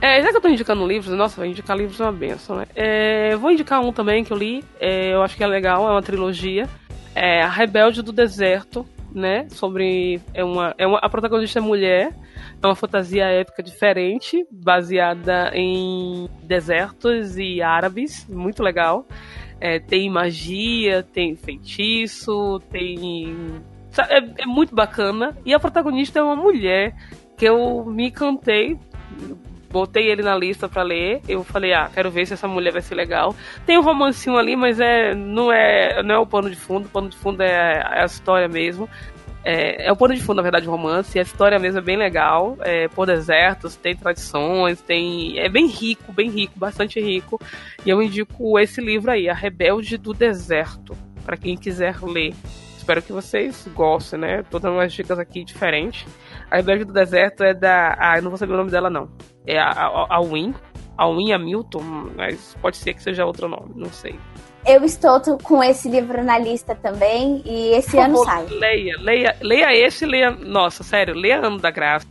É, 0.00 0.20
já 0.20 0.30
que 0.30 0.36
eu 0.36 0.40
tô 0.40 0.48
indicando 0.48 0.86
livros, 0.86 1.16
nossa, 1.16 1.46
indicar 1.46 1.76
livros 1.76 2.00
é 2.00 2.04
uma 2.04 2.12
benção, 2.12 2.56
né? 2.56 2.66
É, 2.74 3.36
vou 3.36 3.52
indicar 3.52 3.80
um 3.80 3.92
também 3.92 4.24
que 4.24 4.32
eu 4.32 4.36
li, 4.36 4.64
é, 4.80 5.14
eu 5.14 5.22
acho 5.22 5.36
que 5.36 5.44
é 5.44 5.46
legal, 5.46 5.86
é 5.88 5.92
uma 5.92 6.02
trilogia. 6.02 6.68
É 7.14 7.42
A 7.42 7.48
Rebelde 7.48 8.02
do 8.02 8.10
Deserto, 8.10 8.84
né? 9.14 9.46
Sobre. 9.50 10.20
É 10.34 10.42
uma, 10.42 10.74
é 10.76 10.86
uma, 10.86 10.98
a 10.98 11.08
protagonista 11.08 11.60
é 11.60 11.62
mulher, 11.62 12.12
é 12.60 12.66
uma 12.66 12.74
fantasia 12.74 13.26
épica 13.26 13.62
diferente, 13.62 14.44
baseada 14.50 15.52
em 15.54 16.28
desertos 16.42 17.36
e 17.38 17.62
árabes, 17.62 18.26
muito 18.28 18.60
legal. 18.62 19.06
É, 19.60 19.78
tem 19.78 20.10
magia, 20.10 21.04
tem 21.04 21.36
feitiço, 21.36 22.60
tem 22.70 23.62
é, 24.00 24.42
é 24.42 24.46
muito 24.46 24.74
bacana. 24.74 25.36
E 25.44 25.52
a 25.52 25.60
protagonista 25.60 26.18
é 26.18 26.22
uma 26.22 26.36
mulher 26.36 26.94
que 27.36 27.44
eu 27.44 27.84
me 27.84 28.08
encantei 28.08 28.78
botei 29.72 30.10
ele 30.10 30.22
na 30.22 30.36
lista 30.36 30.68
para 30.68 30.82
ler. 30.82 31.22
Eu 31.26 31.42
falei, 31.42 31.72
ah, 31.72 31.90
quero 31.92 32.10
ver 32.10 32.26
se 32.26 32.34
essa 32.34 32.46
mulher 32.46 32.72
vai 32.72 32.82
ser 32.82 32.94
legal. 32.94 33.34
Tem 33.64 33.78
um 33.78 33.82
romancinho 33.82 34.36
ali, 34.36 34.54
mas 34.54 34.78
é 34.78 35.14
não 35.14 35.50
é 35.50 36.02
não 36.02 36.14
é 36.14 36.18
o 36.18 36.26
pano 36.26 36.50
de 36.50 36.56
fundo. 36.56 36.86
O 36.86 36.90
pano 36.90 37.08
de 37.08 37.16
fundo 37.16 37.42
é, 37.42 37.80
é 37.80 38.02
a 38.02 38.04
história 38.04 38.46
mesmo. 38.46 38.88
É, 39.44 39.88
é, 39.88 39.92
o 39.92 39.96
pano 39.96 40.14
de 40.14 40.20
fundo, 40.20 40.36
na 40.36 40.42
verdade, 40.42 40.66
do 40.66 40.70
romance. 40.70 41.16
E 41.16 41.18
a 41.18 41.22
história 41.22 41.58
mesmo 41.58 41.78
é 41.78 41.82
bem 41.82 41.96
legal. 41.96 42.56
É, 42.60 42.86
por 42.88 43.06
desertos, 43.06 43.74
tem 43.74 43.96
tradições, 43.96 44.80
tem. 44.82 45.38
É 45.38 45.48
bem 45.48 45.66
rico, 45.66 46.12
bem 46.12 46.30
rico, 46.30 46.52
bastante 46.56 47.00
rico. 47.00 47.40
E 47.84 47.90
eu 47.90 48.00
indico 48.02 48.58
esse 48.60 48.80
livro 48.80 49.10
aí, 49.10 49.28
A 49.28 49.34
Rebelde 49.34 49.96
do 49.96 50.12
Deserto, 50.12 50.96
para 51.24 51.36
quem 51.36 51.56
quiser 51.56 52.00
ler. 52.02 52.34
Espero 52.82 53.00
que 53.00 53.12
vocês 53.12 53.68
gostem, 53.76 54.18
né? 54.18 54.42
Tô 54.50 54.58
dando 54.58 54.74
umas 54.74 54.92
dicas 54.92 55.16
aqui 55.16 55.44
diferentes. 55.44 56.04
A 56.50 56.56
Rebelde 56.56 56.84
do 56.84 56.92
Deserto 56.92 57.44
é 57.44 57.54
da. 57.54 57.96
Ah, 57.96 58.18
eu 58.18 58.22
não 58.22 58.30
vou 58.30 58.36
saber 58.36 58.54
o 58.54 58.56
nome 58.56 58.72
dela, 58.72 58.90
não. 58.90 59.08
É 59.46 59.56
a, 59.56 59.68
a, 59.68 60.16
a 60.16 60.20
Win. 60.20 60.52
A 60.98 61.08
Win 61.08 61.32
Hamilton, 61.32 62.10
mas 62.16 62.56
pode 62.60 62.76
ser 62.76 62.94
que 62.94 63.02
seja 63.02 63.24
outro 63.24 63.46
nome, 63.48 63.72
não 63.76 63.90
sei. 63.90 64.18
Eu 64.66 64.84
estou 64.84 65.20
com 65.38 65.62
esse 65.62 65.88
livro 65.88 66.24
na 66.24 66.36
lista 66.38 66.74
também 66.74 67.40
e 67.46 67.70
esse 67.70 67.92
Por 67.92 68.00
ano 68.00 68.24
favor, 68.24 68.48
sai. 68.48 68.58
Leia, 68.58 68.96
leia, 68.98 69.36
leia 69.40 69.86
esse, 69.86 70.04
leia. 70.04 70.32
Nossa, 70.32 70.82
sério, 70.82 71.14
leia 71.14 71.38
Ano 71.38 71.58
da 71.58 71.70
Graça 71.70 72.06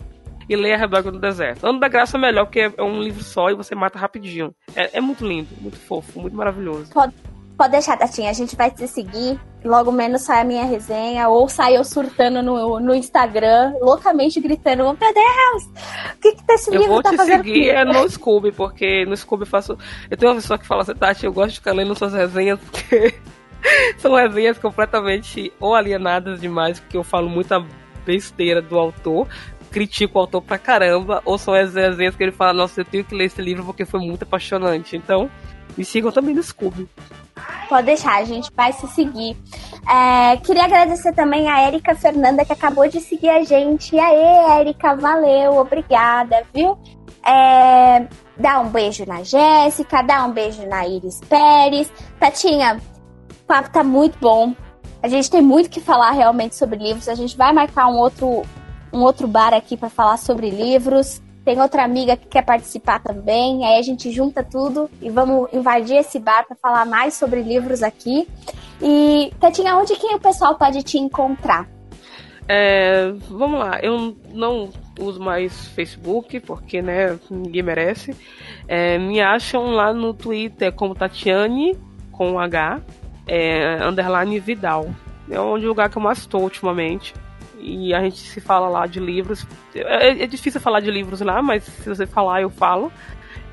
e 0.50 0.56
leia 0.56 0.78
Rebelde 0.78 1.12
do 1.12 1.20
Deserto. 1.20 1.68
Ano 1.68 1.82
da 1.82 1.90
Graça 1.90 2.18
é 2.18 2.20
melhor 2.20 2.46
porque 2.46 2.72
é 2.76 2.82
um 2.82 3.02
livro 3.02 3.24
só 3.24 3.50
e 3.50 3.56
você 3.56 3.76
mata 3.76 4.00
rapidinho. 4.00 4.56
É, 4.74 4.98
é 4.98 5.02
muito 5.02 5.28
lindo, 5.28 5.50
muito 5.60 5.78
fofo, 5.78 6.20
muito 6.20 6.36
maravilhoso. 6.36 6.92
Pode, 6.94 7.14
Pode 7.62 7.74
deixar, 7.74 7.96
Tatinha, 7.96 8.32
a 8.32 8.34
gente 8.34 8.56
vai 8.56 8.72
te 8.72 8.88
seguir. 8.88 9.40
Logo 9.64 9.92
menos 9.92 10.24
sai 10.24 10.42
a 10.42 10.44
minha 10.44 10.66
resenha, 10.66 11.30
ou 11.30 11.48
sai 11.48 11.78
eu 11.78 11.84
surtando 11.84 12.42
no, 12.42 12.80
no 12.80 12.96
Instagram, 12.96 13.76
loucamente 13.80 14.42
gritando: 14.42 14.84
Meu 14.84 14.96
Deus, 14.96 15.64
o 16.12 16.18
que, 16.20 16.32
que 16.34 16.52
esse 16.52 16.72
livro 16.72 16.96
eu 16.96 17.04
tá 17.04 17.14
fazendo? 17.14 17.30
Eu 17.30 17.44
vou 17.44 17.44
te 17.44 17.50
seguir 17.54 17.70
é 17.70 17.86
no 17.86 18.10
Scooby, 18.10 18.52
porque 18.52 19.06
no 19.06 19.16
Scooby 19.16 19.44
eu 19.44 19.48
faço. 19.48 19.78
Eu 20.10 20.18
tenho 20.18 20.32
uma 20.32 20.42
pessoa 20.42 20.58
que 20.58 20.66
fala 20.66 20.82
assim: 20.82 20.96
Tati, 20.96 21.24
eu 21.24 21.32
gosto 21.32 21.50
de 21.50 21.60
ficar 21.60 21.74
lendo 21.74 21.94
suas 21.94 22.16
resenhas, 22.16 22.60
porque 22.60 23.14
são 24.00 24.16
resenhas 24.16 24.58
completamente 24.58 25.54
ou 25.60 25.76
alienadas 25.76 26.42
demais, 26.42 26.80
porque 26.80 26.98
eu 26.98 27.04
falo 27.04 27.30
muita 27.30 27.64
besteira 28.04 28.60
do 28.60 28.80
autor, 28.80 29.28
critico 29.70 30.18
o 30.18 30.22
autor 30.22 30.42
pra 30.42 30.58
caramba, 30.58 31.22
ou 31.26 31.38
são 31.38 31.54
as 31.54 31.76
resenhas 31.76 32.16
que 32.16 32.24
ele 32.24 32.32
fala, 32.32 32.54
nossa, 32.54 32.82
eu 32.82 32.86
tenho 32.86 33.04
que 33.04 33.14
ler 33.14 33.26
esse 33.26 33.40
livro 33.40 33.64
porque 33.64 33.86
foi 33.86 34.00
muito 34.00 34.24
apaixonante. 34.24 34.98
Então, 34.98 35.30
me 35.78 35.86
sigam 35.86 36.12
também 36.12 36.36
no 36.36 36.44
Scooby. 36.44 36.88
Pode 37.70 37.86
deixar, 37.86 38.18
a 38.18 38.26
gente 38.26 38.52
vai 38.56 38.74
se 38.74 38.88
seguir. 38.88 39.38
É, 39.90 40.38
queria 40.38 40.66
agradecer 40.66 41.14
também 41.14 41.50
a 41.50 41.62
Érica 41.62 41.96
Fernanda, 41.96 42.46
que 42.46 42.54
acabou 42.54 42.88
de 42.88 43.00
seguir 43.00 43.30
a 43.30 43.44
gente. 43.44 43.96
E 43.96 44.00
aí, 44.00 44.60
Érica, 44.60 44.96
valeu, 44.96 45.58
obrigada, 45.58 46.44
viu? 46.54 46.78
É, 47.26 48.08
dá 48.38 48.60
um 48.60 48.70
beijo 48.70 49.06
na 49.06 49.24
Jéssica, 49.24 50.02
dá 50.02 50.26
um 50.26 50.32
beijo 50.32 50.66
na 50.68 50.86
Iris 50.86 51.22
Pérez. 51.22 51.92
Tatinha, 52.20 52.80
o 53.30 53.46
papo 53.46 53.70
tá 53.70 53.84
muito 53.84 54.18
bom. 54.20 54.54
A 55.02 55.08
gente 55.08 55.32
tem 55.32 55.42
muito 55.42 55.70
que 55.70 55.80
falar 55.80 56.12
realmente 56.12 56.56
sobre 56.56 56.78
livros. 56.78 57.08
A 57.08 57.16
gente 57.16 57.36
vai 57.38 57.54
marcar 57.54 57.88
um 57.88 57.98
outro, 57.98 58.44
um 58.92 59.00
outro 59.00 59.28
bar 59.28 59.54
aqui 59.54 59.78
para 59.78 59.90
falar 59.90 60.18
sobre 60.18 60.50
livros 60.50 61.22
tem 61.44 61.60
outra 61.60 61.84
amiga 61.84 62.16
que 62.16 62.28
quer 62.28 62.44
participar 62.44 63.00
também. 63.00 63.66
Aí 63.66 63.80
a 63.80 63.82
gente 63.82 64.12
junta 64.12 64.44
tudo 64.44 64.90
e 65.02 65.10
vamos 65.10 65.52
invadir 65.52 65.98
esse 65.98 66.20
bar 66.20 66.46
para 66.46 66.56
falar 66.56 66.86
mais 66.86 67.16
sobre 67.16 67.42
livros 67.42 67.82
aqui. 67.82 68.28
E, 68.82 69.32
Tatinha, 69.40 69.76
onde 69.76 69.96
que 69.96 70.08
o 70.08 70.20
pessoal 70.20 70.56
pode 70.56 70.84
te 70.84 70.98
encontrar? 70.98 71.68
É, 72.48 73.14
vamos 73.30 73.60
lá, 73.60 73.80
eu 73.82 74.16
não 74.34 74.70
uso 75.00 75.22
mais 75.22 75.68
Facebook, 75.68 76.40
porque 76.42 76.82
né, 76.82 77.18
ninguém 77.30 77.64
merece. 77.64 78.16
É, 78.68 78.98
me 78.98 79.22
acham 79.22 79.72
lá 79.72 79.94
no 79.94 80.14
Twitter 80.14 80.72
como 80.74 80.96
Tatiane, 80.96 81.78
com 82.12 82.40
H, 82.40 82.82
é, 83.28 83.84
underline 83.86 84.40
Vidal. 84.40 84.90
É 85.30 85.40
o 85.40 85.56
lugar 85.56 85.90
que 85.90 85.98
eu 85.98 86.02
mais 86.02 86.20
estou 86.20 86.42
ultimamente 86.42 87.14
e 87.62 87.94
a 87.94 88.02
gente 88.02 88.18
se 88.18 88.42
fala 88.42 88.68
lá 88.68 88.88
de 88.88 89.00
livros. 89.00 89.46
É, 89.74 90.24
é, 90.24 90.28
difícil 90.28 90.60
falar 90.60 90.80
de 90.80 90.92
livros 90.92 91.22
lá, 91.22 91.42
mas 91.42 91.64
se 91.64 91.88
você 91.88 92.06
falar, 92.06 92.42
eu 92.42 92.50
falo. 92.50 92.92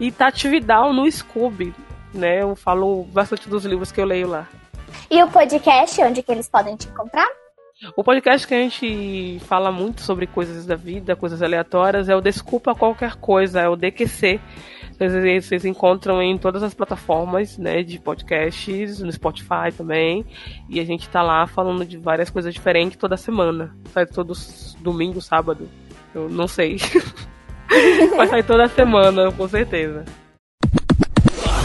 E 0.00 0.10
Tati 0.10 0.48
Vidal 0.48 0.92
no 0.92 1.10
Scooby, 1.10 1.74
né? 2.14 2.42
Eu 2.42 2.56
falo 2.56 3.04
bastante 3.04 3.48
dos 3.48 3.64
livros 3.64 3.92
que 3.92 4.00
eu 4.00 4.04
leio 4.04 4.28
lá. 4.28 4.48
E 5.10 5.22
o 5.22 5.28
podcast, 5.28 6.02
onde 6.02 6.22
que 6.22 6.32
eles 6.32 6.48
podem 6.48 6.76
te 6.76 6.88
encontrar? 6.88 7.28
O 7.96 8.02
podcast 8.02 8.46
que 8.46 8.54
a 8.54 8.58
gente 8.58 9.40
fala 9.46 9.70
muito 9.70 10.00
sobre 10.02 10.26
coisas 10.26 10.66
da 10.66 10.74
vida, 10.74 11.14
coisas 11.14 11.40
aleatórias, 11.42 12.08
é 12.08 12.16
o 12.16 12.20
Desculpa 12.20 12.74
Qualquer 12.74 13.14
Coisa, 13.16 13.60
é 13.60 13.68
o 13.68 13.76
DQC. 13.76 14.40
Vocês, 14.98 15.46
vocês 15.46 15.64
encontram 15.64 16.20
em 16.20 16.36
todas 16.36 16.62
as 16.62 16.74
plataformas 16.74 17.56
né, 17.56 17.84
de 17.84 18.00
podcasts, 18.00 18.98
no 18.98 19.12
Spotify 19.12 19.72
também. 19.76 20.26
E 20.68 20.80
a 20.80 20.84
gente 20.84 21.08
tá 21.08 21.22
lá 21.22 21.46
falando 21.46 21.84
de 21.84 21.96
várias 21.96 22.30
coisas 22.30 22.52
diferentes 22.52 22.98
toda 22.98 23.16
semana. 23.16 23.76
Sai 23.92 24.06
todos 24.06 24.76
domingo, 24.80 25.20
sábado. 25.20 25.68
Eu 26.12 26.28
não 26.28 26.48
sei. 26.48 26.78
Vai 28.16 28.26
sair 28.26 28.42
toda 28.42 28.66
semana, 28.68 29.30
com 29.30 29.46
certeza. 29.46 30.04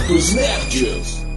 Dos. 0.08 1.33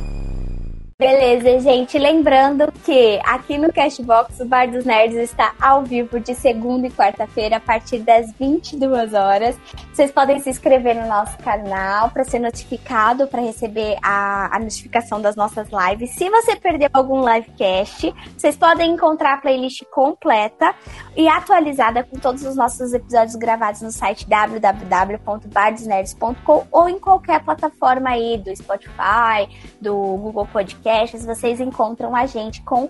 Beleza, 0.99 1.61
gente. 1.61 1.99
Lembrando 1.99 2.73
que 2.83 3.21
aqui 3.23 3.59
no 3.59 3.71
Cashbox 3.71 4.41
o 4.41 4.47
Bar 4.47 4.71
dos 4.71 4.87
Nerds 4.87 5.19
está 5.19 5.55
ao 5.61 5.85
vivo 5.85 6.19
de 6.19 6.35
segunda 6.35 6.87
e 6.87 6.91
quarta-feira 6.91 7.59
a 7.59 7.61
partir 7.61 7.99
das 7.99 8.33
22 8.33 9.13
horas. 9.13 9.59
Vocês 9.93 10.11
podem 10.11 10.41
se 10.41 10.49
inscrever 10.49 10.97
no 10.97 11.07
nosso 11.07 11.37
canal 11.37 12.09
para 12.09 12.25
ser 12.25 12.39
notificado, 12.39 13.29
para 13.29 13.43
receber 13.43 13.99
a, 14.03 14.57
a, 14.57 14.59
notificação 14.59 15.21
das 15.21 15.37
nossas 15.37 15.69
lives. 15.69 16.13
Se 16.13 16.31
você 16.31 16.57
perdeu 16.57 16.89
algum 16.95 17.31
livecast, 17.31 18.15
vocês 18.35 18.57
podem 18.57 18.93
encontrar 18.93 19.35
a 19.35 19.37
playlist 19.37 19.85
completa 19.93 20.75
e 21.15 21.29
atualizada 21.29 22.05
com 22.05 22.19
todos 22.19 22.43
os 22.43 22.57
nossos 22.57 22.95
episódios 22.95 23.37
gravados 23.37 23.83
no 23.83 23.91
site 23.91 24.27
www.bardosnerds.com 24.27 26.67
ou 26.73 26.89
em 26.89 26.99
qualquer 26.99 27.45
plataforma 27.45 28.09
aí 28.09 28.39
do 28.39 28.57
Spotify, 28.57 29.47
do 29.79 29.95
Google 29.95 30.47
Podcast 30.47 30.86
podcasts, 30.87 31.27
vocês 31.27 31.61
encontram 31.61 32.15
a 32.15 32.27
gente 32.27 32.63
com 32.63 32.89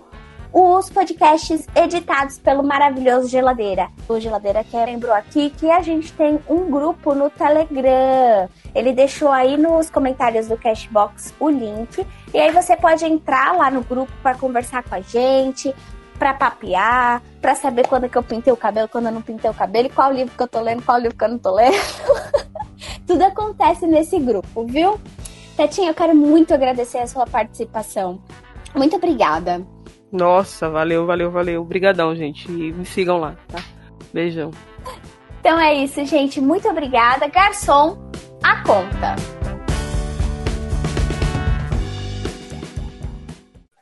os 0.53 0.87
podcasts 0.87 1.67
editados 1.75 2.37
pelo 2.37 2.61
maravilhoso 2.61 3.27
Geladeira. 3.27 3.89
O 4.07 4.19
Geladeira 4.19 4.63
que 4.63 4.77
lembrou 4.77 5.13
aqui 5.13 5.49
que 5.49 5.69
a 5.71 5.81
gente 5.81 6.13
tem 6.13 6.39
um 6.47 6.69
grupo 6.69 7.15
no 7.15 7.27
Telegram. 7.31 8.47
Ele 8.75 8.93
deixou 8.93 9.29
aí 9.29 9.57
nos 9.57 9.89
comentários 9.89 10.47
do 10.47 10.55
Cashbox 10.55 11.33
o 11.39 11.49
link. 11.49 12.05
E 12.31 12.37
aí 12.39 12.51
você 12.51 12.77
pode 12.77 13.03
entrar 13.03 13.57
lá 13.57 13.71
no 13.71 13.81
grupo 13.81 14.11
para 14.21 14.37
conversar 14.37 14.83
com 14.83 14.93
a 14.93 15.01
gente, 15.01 15.73
para 16.19 16.35
papear, 16.35 17.23
para 17.41 17.55
saber 17.55 17.87
quando 17.87 18.07
que 18.07 18.17
eu 18.17 18.23
pintei 18.23 18.53
o 18.53 18.57
cabelo, 18.57 18.87
quando 18.87 19.07
eu 19.07 19.11
não 19.11 19.23
pintei 19.23 19.49
o 19.49 19.55
cabelo, 19.55 19.89
qual 19.89 20.11
livro 20.11 20.35
que 20.37 20.43
eu 20.43 20.47
tô 20.47 20.61
lendo, 20.61 20.83
qual 20.83 20.99
livro 20.99 21.17
que 21.17 21.23
eu 21.23 21.29
não 21.29 21.39
tô 21.39 21.51
lendo. 21.51 21.75
Tudo 23.07 23.23
acontece 23.23 23.87
nesse 23.87 24.19
grupo, 24.19 24.65
viu? 24.67 24.99
Tetinha, 25.57 25.89
eu 25.89 25.95
quero 25.95 26.15
muito 26.15 26.53
agradecer 26.53 26.99
a 26.99 27.07
sua 27.07 27.25
participação. 27.25 28.21
Muito 28.75 28.95
obrigada. 28.95 29.65
Nossa, 30.11 30.69
valeu, 30.69 31.07
valeu, 31.07 31.31
valeu. 31.31 31.63
Obrigadão, 31.63 32.15
gente. 32.15 32.47
E 32.47 32.71
me 32.71 32.85
sigam 32.85 33.17
lá, 33.17 33.35
tá? 33.47 33.57
Beijão. 34.13 34.51
Então 35.39 35.59
é 35.59 35.73
isso, 35.73 36.05
gente. 36.05 36.39
Muito 36.39 36.69
obrigada. 36.69 37.27
Garçom, 37.27 37.97
a 38.43 38.63
conta. 38.63 39.15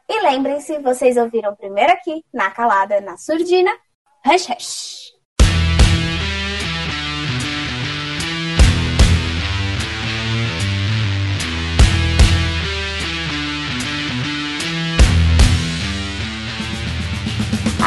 E 0.08 0.22
lembrem-se, 0.22 0.80
vocês 0.80 1.18
ouviram 1.18 1.54
primeiro 1.58 1.92
aqui, 1.92 2.24
na 2.34 2.50
calada, 2.52 3.02
na 3.02 3.18
surdina. 3.18 3.72
Hush, 4.26 4.50
hush. 4.50 5.05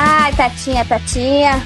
Ai, 0.00 0.32
Tatinha, 0.32 0.84
Tatinha. 0.84 1.60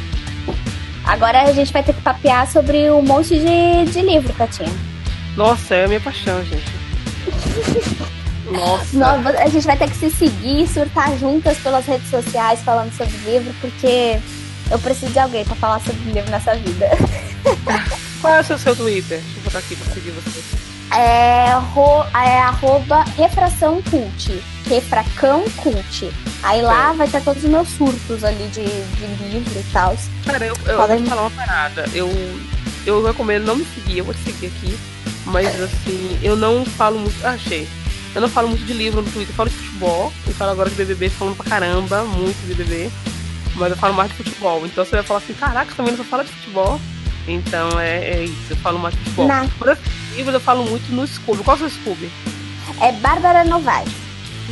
Agora 1.05 1.43
a 1.43 1.53
gente 1.53 1.71
vai 1.71 1.83
ter 1.83 1.93
que 1.93 2.01
papear 2.01 2.51
sobre 2.51 2.91
um 2.91 3.03
monte 3.03 3.39
de, 3.39 3.93
de 3.93 4.01
livro, 4.01 4.33
Tatinha. 4.33 4.73
Nossa, 5.37 5.75
é 5.75 5.85
a 5.85 5.89
minha 5.89 6.01
paixão, 6.01 6.43
gente. 6.43 6.73
Nossa. 8.51 9.43
A 9.43 9.49
gente 9.49 9.67
vai 9.67 9.77
ter 9.77 9.91
que 9.91 9.97
se 9.97 10.11
seguir, 10.11 10.67
surtar 10.67 11.15
juntas 11.19 11.59
pelas 11.59 11.85
redes 11.85 12.09
sociais 12.09 12.61
falando 12.63 12.91
sobre 12.97 13.15
livro, 13.19 13.55
porque 13.61 14.19
eu 14.71 14.79
preciso 14.79 15.13
de 15.13 15.19
alguém 15.19 15.45
para 15.45 15.57
falar 15.57 15.81
sobre 15.81 16.13
livro 16.13 16.31
nessa 16.31 16.55
vida. 16.55 16.89
Qual 18.23 18.33
é 18.33 18.41
o 18.41 18.45
seu, 18.45 18.57
seu 18.57 18.75
Twitter? 18.75 19.21
Deixa 19.21 19.39
eu 19.39 19.45
botar 19.45 19.59
aqui 19.59 19.77
pra 19.77 19.93
seguir 19.93 20.11
você. 20.13 20.41
É, 20.97 21.53
ro, 21.75 22.05
é 22.15 22.39
arroba 22.39 23.05
refração 23.17 23.83
cult. 23.91 24.43
Refracão 24.73 25.45
cult. 25.59 26.11
Aí 26.43 26.63
lá 26.63 26.95
vai 26.95 27.07
estar 27.07 27.21
todos 27.21 27.45
os 27.45 27.51
meus 27.51 27.69
surtos 27.69 28.25
ali 28.25 28.49
de, 28.49 28.65
de 28.65 29.25
livro 29.29 29.61
e 29.61 29.65
tal. 29.71 29.95
Cara, 30.25 30.47
eu, 30.47 30.57
eu 30.65 30.77
Podem... 30.79 30.97
vou 31.01 31.07
falar 31.09 31.23
uma 31.23 31.31
parada. 31.31 31.85
Eu, 31.93 32.09
eu 32.87 33.05
recomendo 33.05 33.45
não 33.45 33.57
me 33.57 33.67
seguir, 33.67 33.99
eu 33.99 34.07
vou 34.07 34.15
te 34.15 34.21
seguir 34.21 34.47
aqui. 34.47 34.79
Mas 35.27 35.61
assim, 35.61 36.19
eu 36.23 36.37
não 36.37 36.65
falo 36.65 36.99
muito. 36.99 37.15
Ah, 37.23 37.33
achei. 37.33 37.69
Eu 38.15 38.23
não 38.23 38.31
falo 38.31 38.49
muito 38.49 38.65
de 38.65 38.73
livro 38.73 39.03
no 39.03 39.11
Twitter, 39.11 39.29
eu 39.29 39.37
falo 39.37 39.51
de 39.51 39.57
futebol. 39.57 40.11
Eu 40.27 40.33
falo 40.33 40.53
agora 40.53 40.71
de 40.71 40.77
BBB, 40.77 41.11
falando 41.11 41.37
pra 41.37 41.51
caramba, 41.51 42.05
muito 42.05 42.41
de 42.47 42.55
BBB. 42.55 42.91
Mas 43.55 43.73
eu 43.73 43.77
falo 43.77 43.93
mais 43.93 44.11
de 44.11 44.17
futebol. 44.17 44.65
Então 44.65 44.87
você 44.87 44.97
vai 44.97 45.05
falar 45.05 45.19
assim: 45.19 45.35
caraca, 45.35 45.75
também 45.75 45.93
não 45.93 46.03
só 46.03 46.05
fala 46.09 46.25
de 46.25 46.33
futebol. 46.33 46.81
Então 47.29 47.79
é, 47.79 47.99
é, 47.99 48.25
isso, 48.25 48.47
eu 48.49 48.57
falo 48.57 48.79
mais 48.79 48.95
de 48.95 49.05
futebol. 49.05 49.29
Por 49.59 49.79
livros 50.17 50.33
eu 50.33 50.41
falo 50.41 50.65
muito 50.65 50.91
no 50.95 51.07
Scooby. 51.07 51.45
Qual 51.45 51.59
é 51.59 51.61
o 51.61 51.69
seu 51.69 51.79
Scooby? 51.79 52.11
É 52.81 52.91
Bárbara 52.93 53.45
Novaes. 53.45 54.02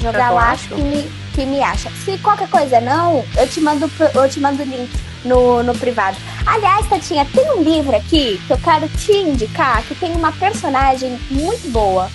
Jogar 0.00 0.30
lá, 0.30 0.50
acho 0.50 0.68
que 0.68 0.82
me 0.82 1.10
que 1.34 1.46
me 1.46 1.62
acha. 1.62 1.90
Se 2.04 2.18
qualquer 2.18 2.48
coisa 2.48 2.80
não, 2.80 3.24
eu 3.36 3.48
te 3.48 3.60
mando 3.60 3.90
eu 4.14 4.28
te 4.28 4.40
mando 4.40 4.62
o 4.62 4.66
link 4.66 4.90
no, 5.24 5.62
no 5.62 5.74
privado. 5.76 6.16
Aliás, 6.46 6.86
Tatinha, 6.88 7.26
tem 7.32 7.50
um 7.52 7.62
livro 7.62 7.94
aqui 7.94 8.40
que 8.46 8.52
eu 8.52 8.58
quero 8.58 8.88
te 8.88 9.12
indicar 9.12 9.82
que 9.84 9.94
tem 9.94 10.12
uma 10.12 10.32
personagem 10.32 11.18
muito 11.30 11.70
boa. 11.70 12.10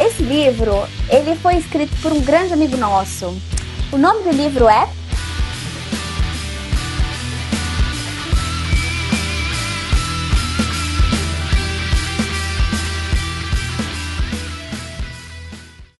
Esse 0.00 0.22
livro, 0.22 0.86
ele 1.08 1.34
foi 1.36 1.56
escrito 1.56 1.94
por 2.00 2.12
um 2.12 2.20
grande 2.20 2.52
amigo 2.52 2.76
nosso. 2.76 3.36
O 3.90 3.96
nome 3.96 4.22
do 4.22 4.30
livro 4.30 4.68
é 4.68 4.88